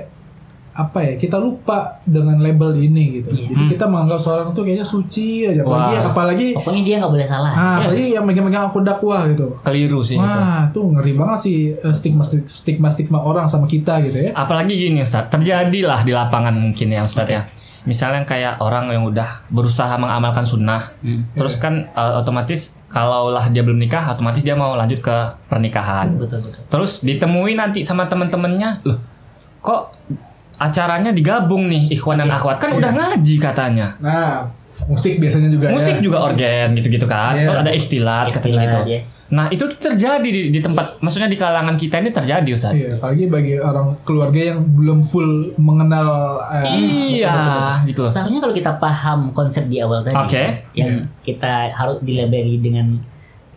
apa 0.77 0.99
ya 1.01 1.13
kita 1.17 1.37
lupa 1.37 1.99
dengan 2.05 2.37
label 2.37 2.77
ini 2.77 3.19
gitu. 3.19 3.33
Iya. 3.33 3.49
Jadi 3.49 3.63
kita 3.73 3.85
menganggap 3.85 4.21
seorang 4.21 4.53
tuh 4.53 4.61
kayaknya 4.61 4.85
suci 4.85 5.49
aja. 5.49 5.65
Apalagi 5.65 5.97
Wah. 5.97 6.07
apalagi 6.07 6.47
Pokoknya 6.53 6.83
dia 6.85 6.95
nggak 7.01 7.13
boleh 7.13 7.27
salah. 7.27 7.49
ah, 7.49 7.57
Ya. 7.57 7.77
apalagi 7.81 8.05
yang 8.13 8.25
megang-megang 8.25 8.65
akun 8.69 8.85
dakwah 8.85 9.25
gitu. 9.27 9.57
Keliru 9.59 10.01
sih. 10.01 10.15
itu. 10.15 10.23
Wah, 10.23 10.69
tuh 10.71 10.85
ngeri 10.93 11.13
banget 11.13 11.39
sih 11.41 11.57
stigma 11.91 12.21
stigma 12.23 12.89
stigma 12.89 13.19
orang 13.19 13.49
sama 13.49 13.65
kita 13.65 14.05
gitu 14.05 14.19
ya. 14.21 14.31
Apalagi 14.33 14.77
gini 14.77 15.01
Ustaz, 15.01 15.27
terjadilah 15.27 16.01
di 16.01 16.13
lapangan 16.13 16.53
mungkin 16.53 16.87
ya 16.89 17.01
Ustaz 17.01 17.25
ya. 17.27 17.49
Misalnya 17.83 18.23
kayak 18.23 18.59
orang 18.59 18.91
yang 18.91 19.07
udah 19.07 19.47
berusaha 19.49 19.95
mengamalkan 19.95 20.43
sunnah, 20.43 20.93
Hmm. 21.01 21.23
terus 21.33 21.55
kan 21.55 21.89
uh, 21.93 22.19
otomatis 22.19 22.75
kalaulah 22.87 23.47
dia 23.49 23.63
belum 23.63 23.79
nikah, 23.79 24.11
otomatis 24.11 24.43
dia 24.43 24.53
mau 24.53 24.75
lanjut 24.75 24.99
ke 24.99 25.17
pernikahan. 25.47 26.19
Betul 26.19 26.43
betul. 26.43 26.61
Terus 26.67 26.93
ditemui 27.01 27.55
nanti 27.55 27.81
sama 27.81 28.05
teman-temannya, 28.05 28.83
loh 28.83 28.99
kok 29.63 29.96
acaranya 30.57 31.11
digabung 31.13 31.69
nih 31.69 31.93
ikhwan 31.93 32.21
dan 32.21 32.33
akhwat 32.33 32.57
kan 32.59 32.73
udah 32.73 32.91
ngaji 32.91 33.35
katanya. 33.37 33.97
Nah, 34.01 34.49
musik 34.89 35.17
biasanya 35.17 35.49
juga 35.49 35.73
Musik 35.73 36.01
ya. 36.01 36.03
juga 36.05 36.19
organ 36.23 36.73
gitu-gitu 36.77 37.07
kan. 37.09 37.33
Iya. 37.37 37.49
Terus 37.49 37.59
ada 37.61 37.73
ikhtilat 37.73 38.27
katanya 38.33 38.61
gitu. 38.65 38.79
ya. 38.89 39.01
Nah, 39.27 39.51
itu 39.51 39.67
terjadi 39.75 40.23
di, 40.23 40.55
di 40.55 40.61
tempat 40.63 41.03
maksudnya 41.03 41.27
di 41.27 41.35
kalangan 41.35 41.75
kita 41.75 41.99
ini 41.99 42.15
terjadi 42.15 42.47
Ustaz. 42.55 42.79
Iya, 42.79 42.95
apalagi 42.95 43.27
bagi 43.27 43.59
orang 43.59 43.99
keluarga 44.07 44.55
yang 44.55 44.63
belum 44.63 45.03
full 45.03 45.51
mengenal 45.59 46.39
eh, 46.47 46.63
Iya, 47.19 47.35
gitu. 47.91 48.07
Seharusnya 48.07 48.39
kalau 48.39 48.55
kita 48.55 48.79
paham 48.79 49.35
konsep 49.35 49.67
di 49.67 49.83
awal 49.83 50.07
tadi, 50.07 50.15
Oke. 50.15 50.45
yang 50.79 51.11
kita 51.27 51.75
harus 51.75 51.99
dilabeli 52.07 52.63
dengan 52.63 53.03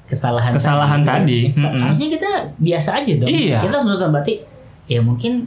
kesalahan 0.10 0.50
Kesalahan 0.58 1.06
tadi, 1.06 1.54
kita- 1.54 1.62
mm-mm. 1.62 1.82
harusnya 1.86 2.08
kita 2.18 2.30
biasa 2.58 2.90
aja 3.06 3.14
dong. 3.22 3.30
Iya. 3.30 3.60
Kita 3.62 3.76
harus 3.86 4.02
berarti 4.02 4.34
ya 4.90 5.00
mungkin 5.06 5.46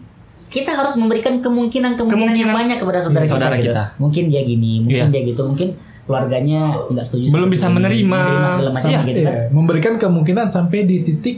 kita 0.52 0.70
harus 0.70 0.94
memberikan 0.94 1.40
kemungkinan 1.40 1.96
kemungkinan 1.96 2.36
yang 2.36 2.52
banyak 2.52 2.76
kepada 2.76 3.00
saudara, 3.00 3.24
Iya, 3.24 3.32
saudara 3.32 3.54
kita, 3.54 3.62
gitu. 3.62 3.72
kita. 3.72 3.84
Mungkin 3.96 4.24
dia 4.28 4.42
gini, 4.44 4.72
mungkin 4.78 5.00
Iya. 5.00 5.06
dia 5.08 5.22
gitu, 5.24 5.42
mungkin 5.42 5.68
keluarganya 6.02 6.60
nggak 6.86 7.04
setuju. 7.04 7.24
Belum 7.32 7.48
bisa 7.48 7.66
ini, 7.66 7.74
menerima. 7.74 8.20
segala 8.46 8.70
macam 8.70 8.90
Iya. 8.90 9.00
gitu 9.02 9.20
kan. 9.22 9.32
Iya, 9.32 9.42
memberikan 9.50 9.94
kemungkinan 9.96 10.46
sampai 10.46 10.84
di 10.84 10.96
titik 11.00 11.36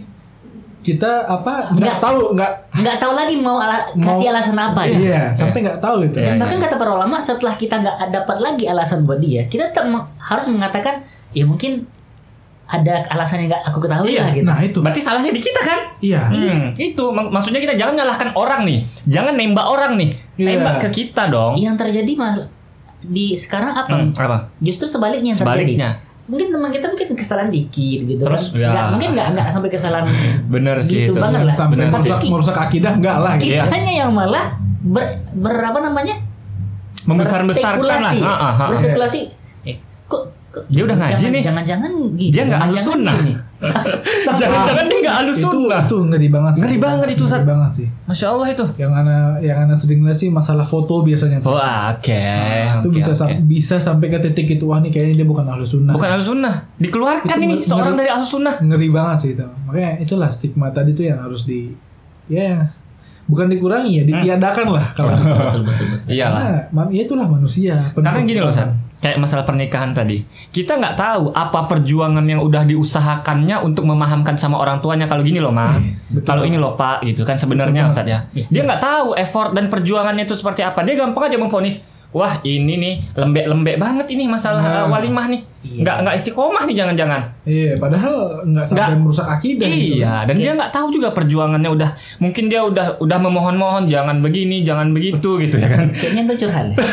kita 0.83 1.25
apa 1.25 1.73
nggak 1.73 1.81
Nggak. 1.81 1.97
tahu 1.99 2.19
nggak 2.37 2.53
Nggak 2.77 2.97
tahu 2.99 3.13
lagi 3.15 3.35
mau 3.39 3.57
ala- 3.57 3.89
Mau- 3.95 4.05
kasih 4.11 4.29
alasan 4.29 4.53
apa 4.55 4.85
ya. 4.85 4.93
iya 4.95 5.23
sampai 5.33 5.65
nggak 5.65 5.81
tahu 5.81 5.97
itu 6.05 6.21
Iya. 6.21 6.27
Dan 6.27 6.37
bahkan 6.37 6.59
kata 6.61 6.77
para 6.77 6.93
ulama 6.93 7.17
setelah 7.17 7.55
kita 7.55 7.81
nggak 7.81 7.97
dapat 8.11 8.37
lagi 8.39 8.65
alasan 8.67 9.09
buat 9.09 9.17
dia, 9.17 9.47
kita 9.47 9.71
tetap 9.71 9.89
harus 10.19 10.47
mengatakan 10.47 11.01
ya 11.33 11.49
mungkin 11.49 11.89
ada 12.67 13.05
alasan 13.09 13.39
yang 13.39 13.49
nggak 13.51 13.63
aku 13.63 13.79
ketahui 13.79 14.11
Iya, 14.11 14.21
lah 14.21 14.31
gitu. 14.33 14.47
nah 14.47 14.59
itu 14.59 14.79
Berarti 14.79 15.01
salahnya 15.01 15.29
di 15.29 15.39
kita 15.39 15.61
kan? 15.61 15.79
iya 16.01 16.23
Hmm, 16.27 16.73
itu 16.75 17.05
mak- 17.07 17.29
maksudnya 17.31 17.59
kita 17.59 17.75
jangan 17.75 17.95
nyalahkan 17.95 18.33
orang 18.33 18.65
nih, 18.65 18.79
jangan 19.05 19.33
nembak 19.33 19.65
orang 19.65 19.93
nih, 19.95 20.11
Iya. 20.35 20.47
nembak 20.55 20.75
ke 20.81 20.89
kita 20.95 21.29
dong. 21.29 21.55
Yang 21.55 21.77
terjadi 21.79 22.13
mah 22.15 22.33
di 23.03 23.33
sekarang 23.35 23.73
apa? 23.75 23.89
Hmm, 23.91 24.11
apa? 24.13 24.49
Justru 24.59 24.87
sebaliknya 24.87 25.31
yang 25.31 25.39
Sebaliknya. 25.39 25.91
terjadi. 25.93 26.13
Mungkin 26.25 26.47
teman 26.51 26.71
kita 26.71 26.87
mungkin 26.89 27.07
kesalahan 27.13 27.51
dikit 27.51 28.01
gitu 28.07 28.23
Terus, 28.23 28.45
kan. 28.49 28.57
ya. 28.57 28.69
Nggak- 28.71 28.89
mungkin 28.91 29.09
nggak 29.13 29.27
nggak 29.31 29.47
sampai 29.47 29.69
kesalahan 29.69 30.05
Bener 30.55 30.77
sih 30.81 30.97
gitu 31.03 31.13
itu. 31.13 31.21
banget 31.21 31.41
lah. 31.43 31.53
sampai 31.55 31.77
merusak 31.85 32.21
merusak 32.25 32.57
akidah 32.59 32.93
enggak 32.93 33.17
lah 33.19 33.33
gitu. 33.37 33.53
Iya. 33.53 33.63
Kitanya 33.63 33.93
yang 33.99 34.11
malah 34.11 34.45
ber, 34.83 35.05
ber 35.35 35.53
apa 35.63 35.81
namanya? 35.83 36.17
Membesar-besarkan 37.03 37.77
lah. 37.79 38.01
Berspekulasi. 38.01 38.19
Ha, 38.19 38.35
ha, 38.35 38.51
ha. 38.51 38.65
Berspekulasi. 38.71 39.21
Eh, 39.65 39.77
kok, 40.07 40.23
kok 40.25 40.25
Dia 40.67 40.83
udah 40.83 40.97
ngaji 40.97 41.15
jangan- 41.15 41.33
nih. 41.33 41.43
Jangan-jangan 41.43 41.93
gitu. 42.15 42.31
Dia 42.31 42.43
nggak 42.43 42.61
jangan-jangan 42.61 42.85
sunnah. 42.85 43.15
Jangan-jangan 44.25 44.85
dia 44.91 44.99
nggak 45.01 45.17
halus 45.17 45.37
itu 45.37 45.49
sunnah. 45.49 45.83
itu 45.83 45.97
ngeri 46.05 46.29
banget 46.29 46.53
sih. 46.53 46.61
Ngeri 46.61 46.79
banget 46.79 47.07
itu, 47.11 47.25
ngeri 47.25 47.47
banget 47.47 47.71
sih 47.75 47.89
Masya 48.05 48.27
Allah 48.29 48.47
itu. 48.49 48.65
yang 48.77 48.93
ana 48.93 49.17
yang 49.39 49.59
ana 49.61 49.75
sering 49.75 50.01
lihat 50.01 50.15
sih 50.15 50.29
masalah 50.29 50.63
foto 50.63 51.01
biasanya 51.01 51.39
tuh. 51.39 51.51
Oh, 51.51 51.59
oke. 51.59 52.13
Nah, 52.13 52.79
itu 52.79 52.89
oke, 52.89 52.95
bisa 52.95 53.11
oke. 53.11 53.19
sam- 53.19 53.41
bisa 53.45 53.75
sampai 53.79 54.07
ke 54.09 54.19
titik 54.23 54.47
itu 54.53 54.65
wah 54.65 54.79
nih 54.79 54.91
kayaknya 54.91 55.15
dia 55.17 55.27
bukan 55.27 55.45
ahlus 55.45 55.71
sunnah 55.73 55.93
Bukan 55.93 56.09
ahlus 56.09 56.27
sunnah. 56.27 56.55
Dikeluarkan 56.77 57.27
Itu 57.27 57.41
ini 57.41 57.47
ngeri- 57.55 57.65
seorang 57.65 57.95
dari 57.95 58.11
ahlus 58.11 58.31
sunnah. 58.31 58.55
ngeri 58.59 58.89
banget 58.89 59.17
sih 59.19 59.31
itu 59.33 59.47
makanya 59.65 59.91
itulah 59.99 60.29
stigma 60.29 60.69
tadi 60.69 60.93
tuh 60.93 61.05
yang 61.05 61.19
harus 61.19 61.43
di 61.43 61.73
ya 62.27 62.69
bukan 63.25 63.47
dikurangi 63.49 63.93
ya 64.01 64.05
ditiadakan 64.05 64.67
lah 64.69 64.87
kalau. 64.93 65.13
Iyalah. 66.13 66.69
Karena 66.69 66.91
ya 66.93 67.03
itulah 67.09 67.27
manusia 67.27 67.75
Karena 67.97 68.21
gini 68.25 68.41
loh 68.41 68.53
San, 68.53 68.77
kayak 69.01 69.21
masalah 69.21 69.45
pernikahan 69.45 69.93
tadi, 69.93 70.25
kita 70.53 70.81
nggak 70.81 70.97
tahu 70.97 71.33
apa 71.33 71.69
perjuangan 71.69 72.25
yang 72.25 72.41
udah 72.41 72.65
diusahakannya 72.65 73.61
untuk 73.61 73.85
memahamkan 73.85 74.37
sama 74.37 74.57
orang 74.61 74.81
tuanya 74.81 75.05
kalau 75.05 75.21
gini 75.21 75.41
loh 75.41 75.53
ma, 75.53 75.77
betul. 76.09 76.25
kalau 76.25 76.43
ini 76.49 76.57
loh 76.57 76.73
pak 76.73 77.05
gitu 77.05 77.21
kan 77.25 77.37
sebenarnya 77.37 77.85
Ustadz 77.85 78.09
ya, 78.09 78.25
dia 78.33 78.63
nggak 78.65 78.81
tahu 78.81 79.13
effort 79.17 79.53
dan 79.53 79.69
perjuangannya 79.69 80.25
itu 80.25 80.33
seperti 80.33 80.65
apa, 80.65 80.81
dia 80.85 80.97
gampang 80.97 81.29
aja 81.29 81.37
memfonis, 81.37 81.85
wah 82.15 82.39
ini 82.43 82.73
nih 82.77 82.95
lembek-lembek 83.13 83.77
banget 83.77 84.07
ini 84.09 84.25
masalah 84.25 84.63
Nah. 84.63 84.87
walimah 84.87 85.27
nih, 85.27 85.43
Iya. 85.61 85.81
nggak 85.83 85.97
nggak 86.01 86.15
istiqomah 86.17 86.63
nih 86.63 86.77
jangan-jangan, 86.77 87.23
iya 87.43 87.75
padahal 87.75 88.15
nggak 88.45 88.65
sampai 88.65 88.87
Nggak. 88.87 89.01
merusak 89.01 89.27
akidah 89.29 89.67
gitu. 89.67 89.99
iya 89.99 90.23
dan 90.23 90.35
dia 90.37 90.53
nggak 90.53 90.71
tahu 90.71 90.87
juga 90.91 91.09
perjuangannya 91.11 91.67
udah, 91.69 91.91
mungkin 92.19 92.45
dia 92.47 92.63
udah 92.63 92.87
udah 92.97 93.19
memohon-mohon 93.21 93.83
jangan 93.85 94.21
begini 94.21 94.63
jangan 94.63 94.91
begitu 94.91 95.37
gitu 95.39 95.57
ya 95.57 95.69
kan, 95.69 95.91
Kayaknya 95.93 96.23
itu 96.25 96.35
curhat 96.41 96.67
ya. 96.69 96.77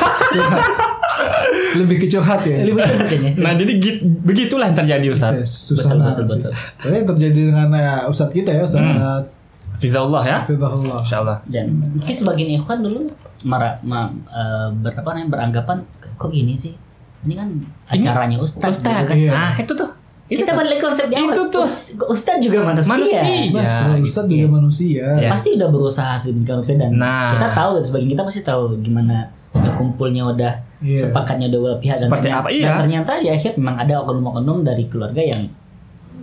lebih 1.73 1.97
ke 1.97 2.07
curhat 2.07 2.41
ya 2.43 2.57
Lebih 2.59 2.81
curhat 2.81 3.05
kayaknya. 3.07 3.31
nah 3.37 3.51
jadi 3.53 3.73
git- 3.77 4.01
begitulah 4.03 4.65
yang 4.65 4.77
terjadi 4.77 5.05
Ustadz, 5.07 5.45
susah 5.45 5.91
Betul, 5.91 5.99
banget 5.99 6.15
betul, 6.17 6.25
sih. 6.27 6.41
betul. 6.41 6.51
Pokoknya 6.73 6.97
yang 6.97 7.09
terjadi 7.09 7.39
dengan 7.45 7.67
ya, 7.71 7.93
Ustadz 8.05 8.33
kita 8.33 8.49
ya 8.51 8.63
Ustadz 8.63 8.83
Hmm. 8.83 9.39
Fizallah 9.81 10.21
ya, 10.21 10.37
Hafizahullah. 10.39 11.01
Masya 11.01 11.17
Allah. 11.19 11.37
Dan 11.43 11.65
mungkin 11.73 12.13
sebagian 12.13 12.49
ikhwan 12.53 12.79
dulu 12.79 13.09
mara, 13.43 13.81
ma, 13.81 14.05
eh, 14.29 14.69
berapa 14.77 15.01
namanya 15.11 15.27
beranggapan 15.27 15.77
kok 16.15 16.29
gini 16.29 16.53
sih? 16.53 16.77
Ini 17.21 17.33
kan 17.33 17.49
Ini 17.89 18.05
acaranya 18.05 18.37
ustaz, 18.37 18.77
Ustaz, 18.77 18.93
gitu 18.93 19.09
kan. 19.09 19.15
Iya. 19.17 19.31
Nah, 19.31 19.53
itu 19.57 19.73
tuh. 19.73 19.89
Itu 20.25 20.41
Kita 20.41 20.55
balik 20.55 20.79
konsep 20.79 21.05
di 21.05 21.15
awal. 21.15 21.33
Itu 21.33 21.41
tuh. 21.49 21.61
Us- 21.61 21.91
Ustaz 21.99 22.39
juga 22.39 22.63
manusia. 22.63 22.89
Manusia. 22.89 23.21
Nah, 23.51 23.91
Iya, 23.91 23.99
Ustadz 23.99 24.31
juga 24.31 24.47
manusia. 24.49 25.05
Ya. 25.17 25.27
Pasti 25.27 25.49
udah 25.53 25.67
berusaha 25.67 26.13
sedemikian 26.15 26.61
rupa 26.61 26.71
dan 26.71 26.89
Nah. 26.95 27.35
kita 27.35 27.47
tahu 27.51 27.71
sebagian 27.83 28.09
kita 28.11 28.23
pasti 28.23 28.41
tahu 28.41 28.63
gimana 28.79 29.27
udah 29.51 29.71
kumpulnya 29.75 30.23
udah 30.23 30.53
Iya. 30.79 30.97
sepakatnya 31.03 31.51
dua 31.51 31.61
belah 31.67 31.79
pihak 31.79 31.93
dan 31.93 32.07
Seperti 32.07 32.23
ternyata, 32.25 32.41
apa, 32.41 32.49
iya. 32.49 32.63
dan 32.63 32.73
ternyata 32.79 33.11
di 33.19 33.27
akhir 33.29 33.51
memang 33.53 33.75
ada 33.77 33.93
oknum-oknum 33.99 34.57
dari 34.63 34.83
keluarga 34.87 35.21
yang 35.21 35.41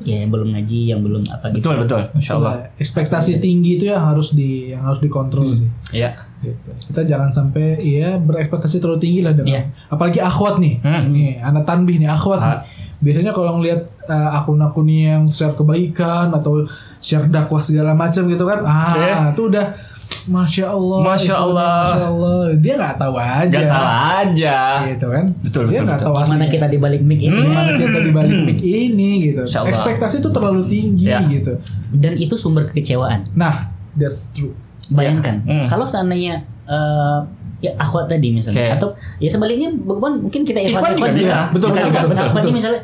ya 0.06 0.22
yang 0.22 0.30
belum 0.30 0.48
ngaji 0.54 0.80
yang 0.94 1.00
belum 1.02 1.22
apa 1.30 1.50
gitu. 1.50 1.58
Betul, 1.64 1.74
betul. 1.86 2.02
Masya 2.14 2.32
Allah. 2.38 2.54
Ekspektasi 2.78 3.42
tinggi 3.42 3.78
itu 3.78 3.90
yang 3.90 4.02
harus 4.02 4.34
di 4.34 4.70
yang 4.70 4.82
harus 4.86 5.00
dikontrol 5.02 5.50
sih. 5.50 5.68
Iya. 5.90 6.14
Gitu. 6.38 6.70
Kita 6.90 7.02
jangan 7.02 7.30
sampai 7.34 7.82
ya 7.82 8.14
berekspektasi 8.14 8.78
terlalu 8.78 9.00
tinggi 9.02 9.20
lah 9.26 9.34
dengan 9.34 9.58
Iya. 9.58 9.62
apalagi 9.90 10.18
akhwat 10.22 10.62
nih. 10.62 10.74
Hmm. 10.86 11.02
Nih, 11.10 11.42
anak 11.42 11.64
tanbih 11.66 11.98
nih 11.98 12.10
akhwat. 12.10 12.38
Ah. 12.38 12.46
nih. 12.62 12.86
Biasanya 12.98 13.30
kalau 13.30 13.62
ngelihat 13.62 13.86
uh, 14.10 14.38
akun-akun 14.42 14.86
yang 14.90 15.22
share 15.30 15.54
kebaikan 15.54 16.34
atau 16.34 16.66
share 16.98 17.30
dakwah 17.30 17.62
segala 17.62 17.94
macam 17.94 18.26
gitu 18.26 18.42
kan. 18.42 18.58
Ah, 18.66 18.90
Oke. 18.94 19.38
itu 19.38 19.42
udah 19.54 19.66
Masya 20.28 20.64
Allah. 20.68 20.98
Masya 21.02 21.34
Allah. 21.34 21.74
Masya 21.82 22.06
Allah. 22.06 22.38
Dia 22.54 22.74
nggak 22.76 22.96
tahu 22.96 23.14
aja. 23.16 23.48
Gak 23.50 23.66
tahu 23.66 23.86
aja. 24.14 24.56
Gitu 24.86 25.06
kan. 25.08 25.24
Betul, 25.40 25.62
Dia 25.64 25.70
betul, 25.70 25.84
nggak 25.84 25.98
betul. 25.98 26.06
tahu 26.06 26.14
Gimana 26.14 26.28
aslinya. 26.36 26.48
kita 26.52 26.66
di 26.68 26.78
balik 26.78 27.02
mic 27.02 27.20
ini 27.20 27.38
Gimana 27.38 27.70
kita 27.74 27.98
di 27.98 28.12
balik 28.12 28.38
mic 28.44 28.60
ini 28.60 29.10
gitu. 29.24 29.42
Ekspektasi 29.44 30.14
itu 30.18 30.28
terlalu 30.28 30.62
tinggi 30.62 31.06
Ya. 31.06 31.20
gitu. 31.24 31.52
dan 31.90 32.12
itu 32.14 32.34
sumber 32.34 32.68
kekecewaan. 32.68 33.24
Nah, 33.32 33.72
that's 33.92 34.28
true. 34.30 34.52
Bayangkan 34.88 35.40
Hmm. 35.42 35.66
kalau 35.66 35.84
seandainya 35.84 36.44
eh, 36.64 37.18
ya 37.58 37.72
akhwat 37.74 38.06
tadi 38.06 38.28
misalnya 38.30 38.60
Oke. 38.62 38.74
atau 38.76 38.88
ya 39.16 39.26
sebaliknya 39.26 39.72
bukan 39.74 40.22
mungkin 40.22 40.44
kita 40.44 40.60
Ikhwan 40.60 40.92
juga 40.92 41.10
bisa. 41.10 41.38
Betul, 41.50 41.68
betul, 41.72 41.90
betul, 42.06 42.22
akhwat 42.22 42.38
ini 42.38 42.44
betul. 42.44 42.52
misalnya 42.54 42.80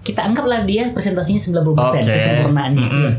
kita 0.00 0.20
anggaplah 0.22 0.64
dia 0.64 0.88
presentasinya 0.88 1.36
90% 1.36 1.68
Oke. 2.00 2.00
kesempurnaannya. 2.08 2.80
Mm-mm. 2.80 3.02
Iya. 3.04 3.12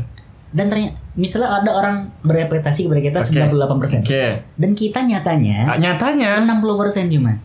Dan 0.50 0.66
ternyata 0.66 0.98
misalnya 1.14 1.48
ada 1.56 1.70
orang 1.70 1.96
berekspektasi 2.20 2.84
kepada 2.84 3.00
kita 3.00 3.18
Oke. 3.18 3.30
98%. 3.32 4.02
Oke. 4.02 4.24
Dan 4.54 4.70
kita 4.72 4.98
nyatanya 5.00 5.58
Ah, 5.64 5.76
Nyatanya. 5.76 6.42
60% 6.42 7.06
cuma. 7.08 7.38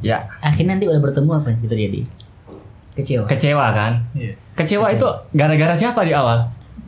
Ya. 0.00 0.24
Akhirnya 0.38 0.74
nanti 0.74 0.88
udah 0.88 0.98
bertemu 0.98 1.30
apa 1.30 1.48
yang 1.48 1.60
terjadi? 1.62 2.00
Kecewa. 2.92 3.24
Kecewa 3.26 3.66
kan? 3.70 3.92
Iya. 4.12 4.32
Kecewa 4.52 4.86
itu 4.88 5.08
gara-gara 5.30 5.72
siapa 5.72 6.02
di 6.02 6.12
awal? 6.12 6.44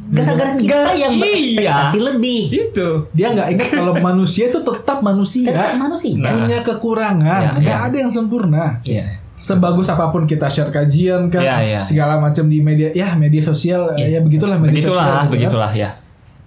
Gara-gara 0.06 0.52
kita 0.52 0.68
Gara- 0.74 0.92
yang 0.92 1.16
berekspektasi 1.16 1.96
iya. 1.96 2.06
lebih. 2.06 2.42
Itu. 2.50 2.88
Dia 3.12 3.32
nggak 3.32 3.48
ingat 3.52 3.68
kalau 3.70 3.94
manusia 4.10 4.48
itu 4.48 4.60
tetap 4.60 5.00
manusia. 5.00 5.48
Tetap 5.48 5.76
manusia. 5.78 6.12
Nah. 6.14 6.32
punya 6.34 6.58
kekurangan, 6.60 7.40
Ya, 7.40 7.50
nggak 7.56 7.78
ya. 7.78 7.86
ada 7.88 7.96
yang 7.96 8.10
sempurna. 8.10 8.64
Iya. 8.82 9.06
Sebagus 9.34 9.86
apa 9.86 10.08
pun 10.08 10.24
kita 10.24 10.46
share 10.46 10.70
kajian 10.70 11.26
kan, 11.26 11.42
Ya, 11.42 11.58
ya. 11.58 11.78
segala 11.78 12.16
macam 12.16 12.46
di 12.46 12.58
media, 12.58 12.88
ya 12.90 13.12
media 13.14 13.42
sosial, 13.42 13.90
Ya. 13.94 14.06
ya 14.08 14.20
begitulah 14.20 14.54
media 14.56 14.78
Begitulah, 14.78 14.94
sosial. 15.00 15.10
gitu 15.10 15.20
kan. 15.20 15.32
begitulah 15.32 15.72
ya. 15.74 15.90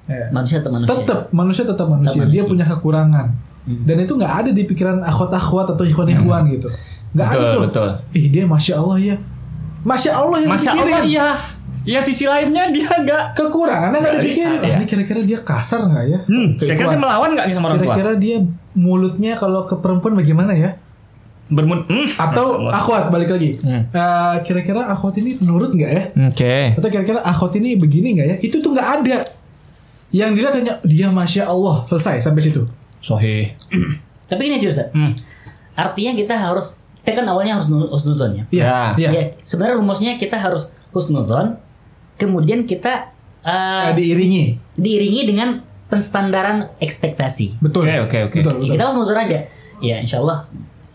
Ya. 0.07 0.25
Manusia 0.31 0.57
tetap 0.57 0.71
manusia. 0.71 0.91
Tetap 0.93 1.19
manusia 1.29 1.63
tetap 1.65 1.87
manusia. 1.87 2.21
Dia 2.21 2.23
manusia. 2.23 2.43
punya 2.47 2.65
kekurangan. 2.65 3.27
Hmm. 3.61 3.83
Dan 3.83 3.95
itu 3.99 4.13
nggak 4.13 4.33
ada 4.33 4.49
di 4.49 4.63
pikiran 4.63 4.97
akhwat-akhwat 5.01 5.75
atau 5.75 5.83
ikhwan-ikhwan 5.83 6.47
gitu. 6.49 6.71
Nggak 7.11 7.27
ada 7.27 7.35
Betul, 7.37 7.51
tuh. 7.51 7.61
betul. 7.61 7.89
Ih 8.13 8.25
dia 8.29 8.43
masya 8.43 8.73
Allah 8.77 8.97
ya. 8.97 9.15
Masya 9.83 10.11
Allah 10.13 10.37
yang 10.39 10.49
Masya 10.49 10.63
dipikirin. 10.69 10.93
Allah 10.93 11.03
iya. 11.05 11.27
Iya 11.83 11.99
sisi 12.03 12.23
lainnya 12.23 12.67
dia 12.67 12.87
enggak 12.89 13.31
Kekurangannya 13.33 13.97
nggak 13.97 14.11
Nggak 14.11 14.23
dipikirin. 14.23 14.59
ya. 14.61 14.75
Ini 14.75 14.85
kira-kira 14.85 15.19
dia 15.21 15.39
kasar 15.41 15.79
nggak 15.83 16.05
ya? 16.05 16.19
Hmm, 16.23 16.47
Kayak 16.55 16.67
kira-kira 16.69 16.87
dia 16.89 16.99
melawan 16.99 17.29
nggak 17.31 17.45
nih 17.45 17.53
sama 17.53 17.65
orang 17.65 17.77
tua? 17.77 17.83
Kira-kira 17.89 18.11
dia 18.15 18.37
mulutnya 18.73 19.31
kalau 19.35 19.61
ke 19.63 19.75
perempuan 19.75 20.13
bagaimana 20.13 20.51
ya? 20.51 20.71
Bermud 21.47 21.87
hmm. 21.87 22.19
Atau 22.19 22.67
akhwat 22.67 23.07
balik 23.07 23.31
lagi. 23.31 23.55
Hmm. 23.63 23.87
Eh, 23.87 24.35
kira-kira 24.43 24.83
akhwat 24.87 25.15
ini 25.19 25.39
menurut 25.39 25.71
nggak 25.71 25.91
ya? 25.91 26.03
Oke. 26.27 26.55
Atau 26.75 26.89
kira-kira 26.91 27.19
akhwat 27.23 27.55
ini 27.55 27.79
begini 27.79 28.19
nggak 28.19 28.27
ya? 28.27 28.35
Itu 28.43 28.59
tuh 28.59 28.75
nggak 28.75 28.87
ada. 29.01 29.17
Yang 30.11 30.29
dilihat 30.39 30.53
hanya 30.55 30.73
dia 30.83 31.07
masya 31.11 31.47
Allah 31.47 31.83
selesai 31.87 32.23
sampai 32.23 32.43
situ. 32.43 32.63
Sohih. 32.99 33.51
Tapi 34.31 34.41
ini 34.51 34.59
sih 34.59 34.67
Ustaz. 34.67 34.91
Hmm. 34.91 35.15
Artinya 35.77 36.15
kita 36.15 36.35
harus 36.35 36.75
kita 37.07 37.23
kan 37.23 37.27
awalnya 37.31 37.55
harus 37.55 37.71
nu- 37.71 37.87
husnuzon 37.87 38.35
ya. 38.35 38.43
Iya. 38.51 38.65
Ya. 38.67 38.79
Iya. 38.99 39.09
Ya, 39.15 39.23
sebenarnya 39.39 39.79
rumusnya 39.79 40.11
kita 40.19 40.35
harus 40.35 40.67
husnuzon, 40.91 41.55
kemudian 42.19 42.67
kita 42.67 43.15
Eh, 43.47 43.51
eh, 43.87 43.95
diiringi. 43.95 44.59
diiringi 44.75 45.23
dengan 45.23 45.63
penstandaran 45.87 46.67
ekspektasi. 46.83 47.63
Betul. 47.63 47.87
Oke, 47.87 48.03
oke, 48.03 48.17
oke. 48.27 48.37
Betul. 48.43 48.75
kita 48.75 48.83
harus 48.91 49.07
aja. 49.07 49.39
Ya, 49.79 49.95
insya 50.03 50.19
Allah 50.19 50.43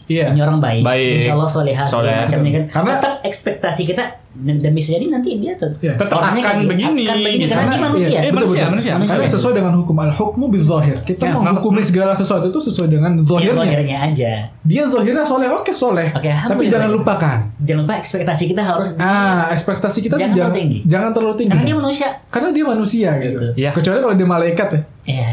Iya. 0.04 0.30
ini 0.30 0.40
orang 0.40 0.59
baik, 0.59 0.82
Baik. 0.82 1.14
insya 1.16 1.32
Allah 1.32 1.49
solehah 1.49 1.87
Soleh. 1.87 2.12
macamnya 2.16 2.50
kan. 2.52 2.64
Karena- 2.68 2.92
tetap 2.97 3.14
ekspektasi 3.23 3.82
kita 3.85 4.04
dan, 4.32 4.56
dan 4.59 4.73
bisa 4.73 4.97
jadi 4.97 5.06
nanti 5.06 5.37
dia 5.37 5.52
tetap, 5.52 5.76
Iya. 5.78 5.94
Tetap 5.94 6.09
orangnya 6.14 6.40
akan 6.40 6.49
kayak 6.49 6.59
gitu. 6.59 6.71
begini. 6.71 7.02
akan 7.02 7.18
begini 7.18 7.42
karena, 7.42 7.54
Karena- 7.54 7.73
dia 7.73 7.82
manusia. 7.82 8.09
iya, 8.09 8.18
Eh, 8.18 8.23
betul, 8.25 8.32
manusia, 8.32 8.49
betul. 8.56 8.73
manusia, 8.73 8.92
Karena 8.92 9.04
manusia. 9.14 9.32
sesuai 9.32 9.54
dengan 9.54 9.73
hukum 9.75 9.97
al-hukmu 9.99 10.44
bizahir. 10.49 10.97
Kita 11.02 11.23
Ya, 11.23 11.32
menghukumi 11.35 11.82
segala 11.82 12.12
sesuatu 12.12 12.47
itu 12.49 12.61
sesuai 12.62 12.88
dengan 12.88 13.12
zahirnya. 13.21 13.62
zahirnya 13.62 13.97
aja. 14.02 14.32
Dia 14.62 14.82
zahirnya 14.87 15.23
soleh, 15.23 15.49
oke 15.49 15.73
soleh. 15.73 16.09
Oke, 16.11 16.28
Tapi 16.28 16.62
jangan 16.66 16.90
lupakan. 16.90 17.38
Jangan 17.59 17.80
lupa 17.80 17.94
ekspektasi 17.94 18.44
kita 18.49 18.62
harus 18.62 18.88
Ah, 18.97 19.49
ekspektasi 19.50 19.99
kita 20.00 20.16
Jangan 20.16 20.26
tuh 20.26 20.35
jangan 20.35 20.50
terlalu 20.50 20.59
tinggi. 20.59 20.78
jangan 20.85 21.11
terlalu 21.12 21.35
tinggi. 21.37 21.52
karena 21.52 21.64
dia 21.64 21.76
manusia. 21.76 22.09
Karena 22.28 22.49
dia 22.50 22.64
manusia 22.64 23.09
gitu. 23.18 23.28
Gitu. 23.32 23.47
Iya. 23.59 23.71
Kecuali 23.71 23.99
kalau 24.00 24.14
dia 24.14 24.26
malaikat 24.26 24.68
ya. 24.68 24.80
Iya. 25.04 25.30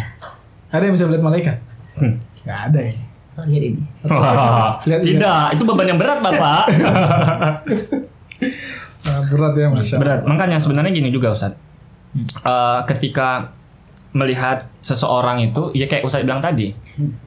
Ada 0.69 0.83
yang 0.83 0.93
bisa 0.93 1.05
melihat 1.05 1.23
malaikat? 1.25 1.55
Hmm. 1.95 2.13
Gak 2.43 2.59
ada 2.67 2.79
ya. 2.79 2.91
Lihat 3.45 3.63
ini. 3.65 3.81
Wah, 4.09 4.75
Lihat, 4.81 5.01
tidak, 5.01 5.43
itu 5.53 5.63
beban 5.63 5.87
yang 5.87 5.99
berat, 5.99 6.19
Bapak. 6.19 6.63
Ah, 9.01 9.23
berat 9.25 9.53
ya. 9.53 9.67
Allah. 9.67 9.83
berat. 9.95 10.19
Makanya 10.23 10.57
sebenarnya 10.59 10.91
gini 10.91 11.09
juga, 11.09 11.31
Ustaz. 11.31 11.55
Eh, 12.15 12.79
ketika 12.85 13.55
melihat 14.09 14.65
seseorang 14.81 15.39
itu, 15.41 15.71
ya 15.71 15.85
kayak 15.85 16.03
Ustaz 16.03 16.21
bilang 16.21 16.39
tadi, 16.39 16.73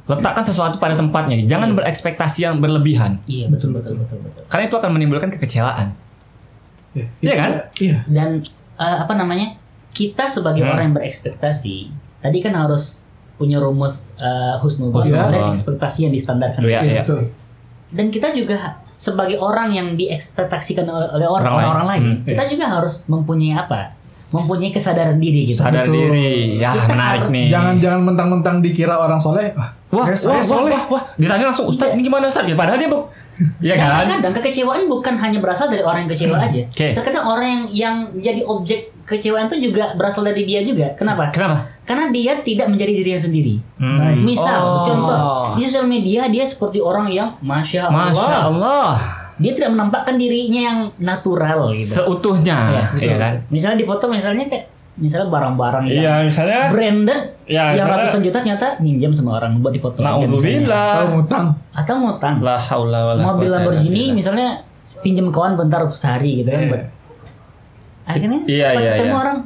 letakkan 0.05 0.43
sesuatu 0.43 0.77
pada 0.77 0.93
tempatnya. 0.93 1.39
Jangan 1.43 1.73
berekspektasi 1.73 2.45
yang 2.45 2.59
berlebihan. 2.59 3.23
Iya, 3.25 3.49
betul 3.49 3.73
betul 3.73 3.97
betul 3.97 4.21
betul. 4.21 4.43
Karena 4.47 4.65
itu 4.67 4.77
akan 4.77 4.91
menimbulkan 4.91 5.31
kekecewaan. 5.31 5.97
Ya, 6.93 7.09
Iya 7.21 7.31
itu- 7.31 7.41
kan? 7.41 7.51
Iya. 7.79 7.99
Dan 8.07 8.31
eh, 8.75 8.97
apa 9.01 9.13
namanya? 9.15 9.57
Kita 9.91 10.25
sebagai 10.25 10.65
Hmm. 10.65 10.73
orang 10.73 10.85
yang 10.89 10.97
berekspektasi, 10.97 11.77
tadi 12.19 12.39
kan 12.41 12.53
harus 12.53 13.09
punya 13.35 13.59
rumus 13.59 14.15
uh, 14.17 14.55
husnuzon 14.59 15.09
Iya. 15.09 15.29
dan 15.29 15.43
ekspektasi 15.51 16.07
yang 16.07 16.13
distandarkan. 16.13 16.61
Iya, 16.61 16.81
Iya, 16.81 16.81
iya. 16.83 17.03
betul. 17.03 17.21
Dan 17.89 18.09
kita 18.09 18.33
juga 18.33 18.57
sebagai 18.87 19.37
orang 19.37 19.69
yang 19.71 19.89
diekspektasikan 19.93 20.85
oleh, 20.85 21.09
oleh 21.11 21.27
orang, 21.27 21.45
Orang 21.45 21.57
lain. 21.59 21.69
orang 21.69 21.87
lain, 21.87 22.03
Hmm. 22.03 22.19
kita 22.25 22.43
juga 22.49 22.65
harus 22.71 22.95
mempunyai 23.05 23.53
apa? 23.55 23.93
Mempunyai 24.33 24.73
kesadaran 24.73 25.21
diri 25.21 25.45
gitu. 25.45 25.61
Sadar 25.61 25.85
Betul. 25.85 26.09
diri. 26.09 26.57
Ya, 26.57 26.73
Kita 26.73 26.89
menarik 26.89 27.29
nih. 27.29 27.47
Jangan 27.53 27.75
jangan 27.77 28.01
mentang-mentang 28.03 28.57
dikira 28.59 28.97
orang 28.97 29.21
soleh. 29.21 29.53
Wah, 29.53 29.77
Wah, 29.93 30.09
wah, 30.09 30.41
soleh. 30.41 30.73
wah, 30.73 30.85
wah, 30.89 31.03
ditanya 31.21 31.53
langsung, 31.53 31.69
Ustaz 31.69 31.93
ini 31.93 32.01
gimana 32.01 32.25
Ustaz? 32.25 32.49
Ya, 32.49 32.57
padahal 32.57 32.81
dia 32.81 32.89
bu, 32.89 33.13
Iya 33.59 33.75
Dan 33.75 33.83
kan? 33.83 34.07
kadang 34.21 34.35
kekecewaan 34.37 34.87
bukan 34.87 35.15
hanya 35.17 35.39
berasal 35.39 35.67
dari 35.67 35.81
orang 35.81 36.05
yang 36.05 36.11
kecewa 36.11 36.37
aja. 36.37 36.63
Oke. 36.63 36.93
Terkadang 36.93 37.25
orang 37.25 37.47
yang 37.47 37.63
yang 37.73 37.97
jadi 38.17 38.41
objek 38.43 38.93
kecewaan 39.03 39.47
itu 39.47 39.69
juga 39.69 39.93
berasal 39.93 40.23
dari 40.23 40.43
dia 40.43 40.61
juga. 40.61 40.93
Kenapa? 40.95 41.31
Kenapa? 41.31 41.67
Karena 41.83 42.09
dia 42.09 42.39
tidak 42.39 42.69
menjadi 42.69 42.93
dirinya 42.95 43.21
sendiri. 43.21 43.55
Hmm. 43.77 44.15
Misal, 44.19 44.59
Oh. 44.59 44.85
contoh 44.85 45.19
di 45.53 45.65
sosial 45.65 45.85
media 45.85 46.27
dia 46.27 46.45
seperti 46.45 46.79
orang 46.79 47.09
yang 47.09 47.35
masya 47.39 47.87
Allah, 47.87 48.09
Masya 48.09 48.39
Allah. 48.47 48.93
dia 49.35 49.53
tidak 49.53 49.71
menampakkan 49.71 50.15
dirinya 50.15 50.61
yang 50.63 50.79
natural 50.97 51.67
gitu. 51.67 51.93
Seutuhnya, 51.95 52.59
Iya, 52.69 52.85
iya 53.01 53.15
kan? 53.17 53.33
Misalnya 53.49 53.77
di 53.77 53.87
foto 53.87 54.07
misalnya 54.07 54.47
kayak 54.47 54.71
misalnya 54.95 55.29
barang-barang 55.29 55.85
yang 55.87 55.97
Iya, 55.99 56.13
misalnya 56.23 56.61
branded 56.69 57.21
Ya, 57.45 57.73
yang 57.73 57.85
misalnya- 57.85 57.97
ratusan 58.03 58.21
juta 58.23 58.39
ternyata 58.39 58.67
minjam 58.79 59.11
sama 59.11 59.31
orang 59.37 59.59
buat 59.59 59.73
dipoto 59.73 59.99
aja 59.99 60.13
misalnya. 60.15 60.29
Naudzubillah. 60.29 60.93
Tahu 60.95 61.09
ngutang. 61.15 61.47
atau 61.73 61.95
ngutang 61.99 62.35
La 62.39 62.57
haula 62.57 63.01
wala 63.09 63.21
mobil 63.27 63.49
Lamborghini 63.49 64.13
misalnya 64.13 64.61
pinjam 64.99 65.29
kawan 65.29 65.57
bentar 65.57 65.81
sehari 65.89 66.41
gitu 66.41 66.49
kan 66.49 66.61
Iya. 66.61 66.69
buat 66.69 66.85
akhirnya 68.05 68.41
Iya, 68.45 68.67
pas 68.69 68.79
iya, 68.79 68.93
ketemu 68.93 69.09
iya. 69.09 69.19
orang 69.19 69.39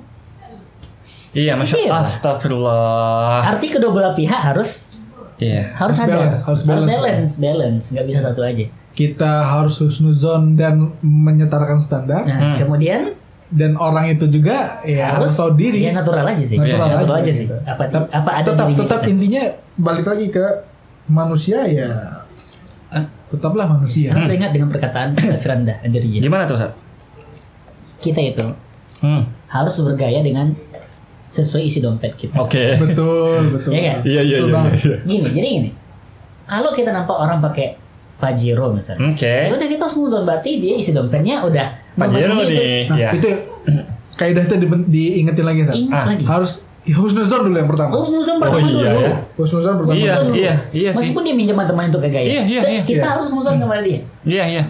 Iya, 1.32 1.52
masya 1.54 1.76
Iya. 1.78 1.92
Astagfirullah. 1.94 3.44
arti 3.46 3.66
kedua 3.68 3.90
belah 3.92 4.12
pihak 4.12 4.40
harus 4.42 4.96
Iya. 5.36 5.70
harus 5.70 5.94
Harus 5.94 5.96
ada 6.00 6.12
balance, 6.16 6.38
harus 6.42 6.62
balance. 6.64 6.90
balance 6.90 7.32
balance 7.38 7.84
nggak 7.92 8.06
bisa 8.06 8.20
satu 8.20 8.40
aja 8.40 8.64
Kita 8.90 9.44
harus 9.46 9.76
husnuzon 9.78 10.56
dan 10.56 10.96
menyetarakan 10.98 11.76
standar. 11.76 12.24
nah 12.24 12.34
Hmm. 12.34 12.56
kemudian 12.58 13.12
Dan 13.46 13.74
orang 13.74 14.10
itu 14.10 14.26
juga 14.26 14.82
ya 14.82 15.14
harus, 15.14 15.30
tahu 15.32 15.54
diri. 15.54 15.78
ya 15.80 15.94
natural 15.94 16.26
aja 16.26 16.42
sih 16.42 16.58
Natural 16.58 16.82
natural, 16.88 17.14
aja 17.14 17.22
aja, 17.22 17.32
sih 17.32 17.46
gitu. 17.46 17.54
apa 17.62 17.82
Tep- 17.86 18.10
apa 18.10 18.30
ada 18.32 18.42
tetap 18.44 18.66
dirinya 18.66 18.82
tetap 18.82 19.00
kita. 19.00 19.10
intinya 19.12 19.42
balik 19.76 20.04
lagi 20.04 20.26
ke 20.28 20.44
manusia 21.06 21.58
ya 21.64 21.90
tetaplah 23.26 23.66
manusia. 23.66 24.10
Karena 24.10 24.26
teringat 24.26 24.50
dengan 24.50 24.68
perkataan 24.68 25.08
Ustaz 25.18 25.40
Firanda 25.40 25.74
Andirja. 25.80 26.18
Gimana 26.18 26.46
tuh, 26.46 26.54
Ustaz? 26.54 26.72
Kita 27.98 28.20
itu 28.20 28.46
Hmm. 28.96 29.28
harus 29.46 29.76
bergaya 29.78 30.18
dengan 30.20 30.56
sesuai 31.26 31.62
isi 31.64 31.78
dompet 31.78 32.16
kita. 32.16 32.32
Oke. 32.38 32.80
betul 32.80 33.44
betul. 33.54 33.70
Iya 33.70 33.82
kan? 33.84 33.98
Iya, 34.02 34.20
iya, 34.22 34.36
Betul 34.36 34.48
iya, 34.48 34.54
banget. 34.54 34.72
iya. 34.80 34.96
Gini, 35.04 35.28
jadi 35.28 35.48
gini. 35.52 35.70
Kalau 36.46 36.70
kita 36.72 36.90
nampak 36.90 37.12
orang 37.14 37.38
pakai 37.40 37.76
Pajero 38.16 38.72
misalnya, 38.72 39.12
Oke. 39.12 39.28
ya 39.44 39.52
udah 39.52 39.68
kita 39.68 39.82
harus 39.84 39.96
muzon 39.96 40.24
berarti 40.24 40.56
dia 40.56 40.74
isi 40.74 40.90
dompetnya 40.90 41.44
udah 41.44 41.68
Pajero 41.96 42.34
itu. 42.36 42.44
nih. 42.46 42.82
Nah, 42.86 42.96
Ya. 42.96 43.08
itu 43.10 43.28
kaidah 44.12 44.42
itu 44.42 44.54
di, 44.54 44.66
diingetin 44.86 45.44
lagi 45.44 45.60
Tat. 45.62 45.74
Ingat 45.74 45.92
Ah, 45.94 46.04
lagi. 46.06 46.24
Harus 46.24 46.52
ya, 46.82 46.94
husnuzon 46.94 47.40
dulu 47.42 47.56
yang 47.56 47.66
pertama. 47.66 47.90
Harus 47.92 48.10
muzon 48.10 48.34
Oh, 48.34 48.40
pertama 48.40 48.60
iya, 48.60 48.68
dulu. 48.68 49.00
ya. 49.02 49.12
Husnuzon 49.34 49.74
pertama. 49.76 49.96
Iya, 49.96 50.14
dulu. 50.18 50.34
iya, 50.34 50.54
iya 50.70 50.90
sih. 50.90 50.98
Meskipun 51.02 51.22
dia 51.22 51.34
minjem 51.34 51.56
teman 51.58 51.84
untuk 51.86 52.00
ke 52.00 52.10
gaya. 52.10 52.22
Iya, 52.22 52.42
iya, 52.42 52.60
kita- 52.60 52.70
iya. 52.70 52.80
Kita 52.82 52.96
Iya. 52.98 53.10
harus 53.10 53.26
muzon 53.28 53.54
kepada 53.56 53.82
dia. 53.82 54.00
Iya, 54.22 54.44
iya. 54.46 54.62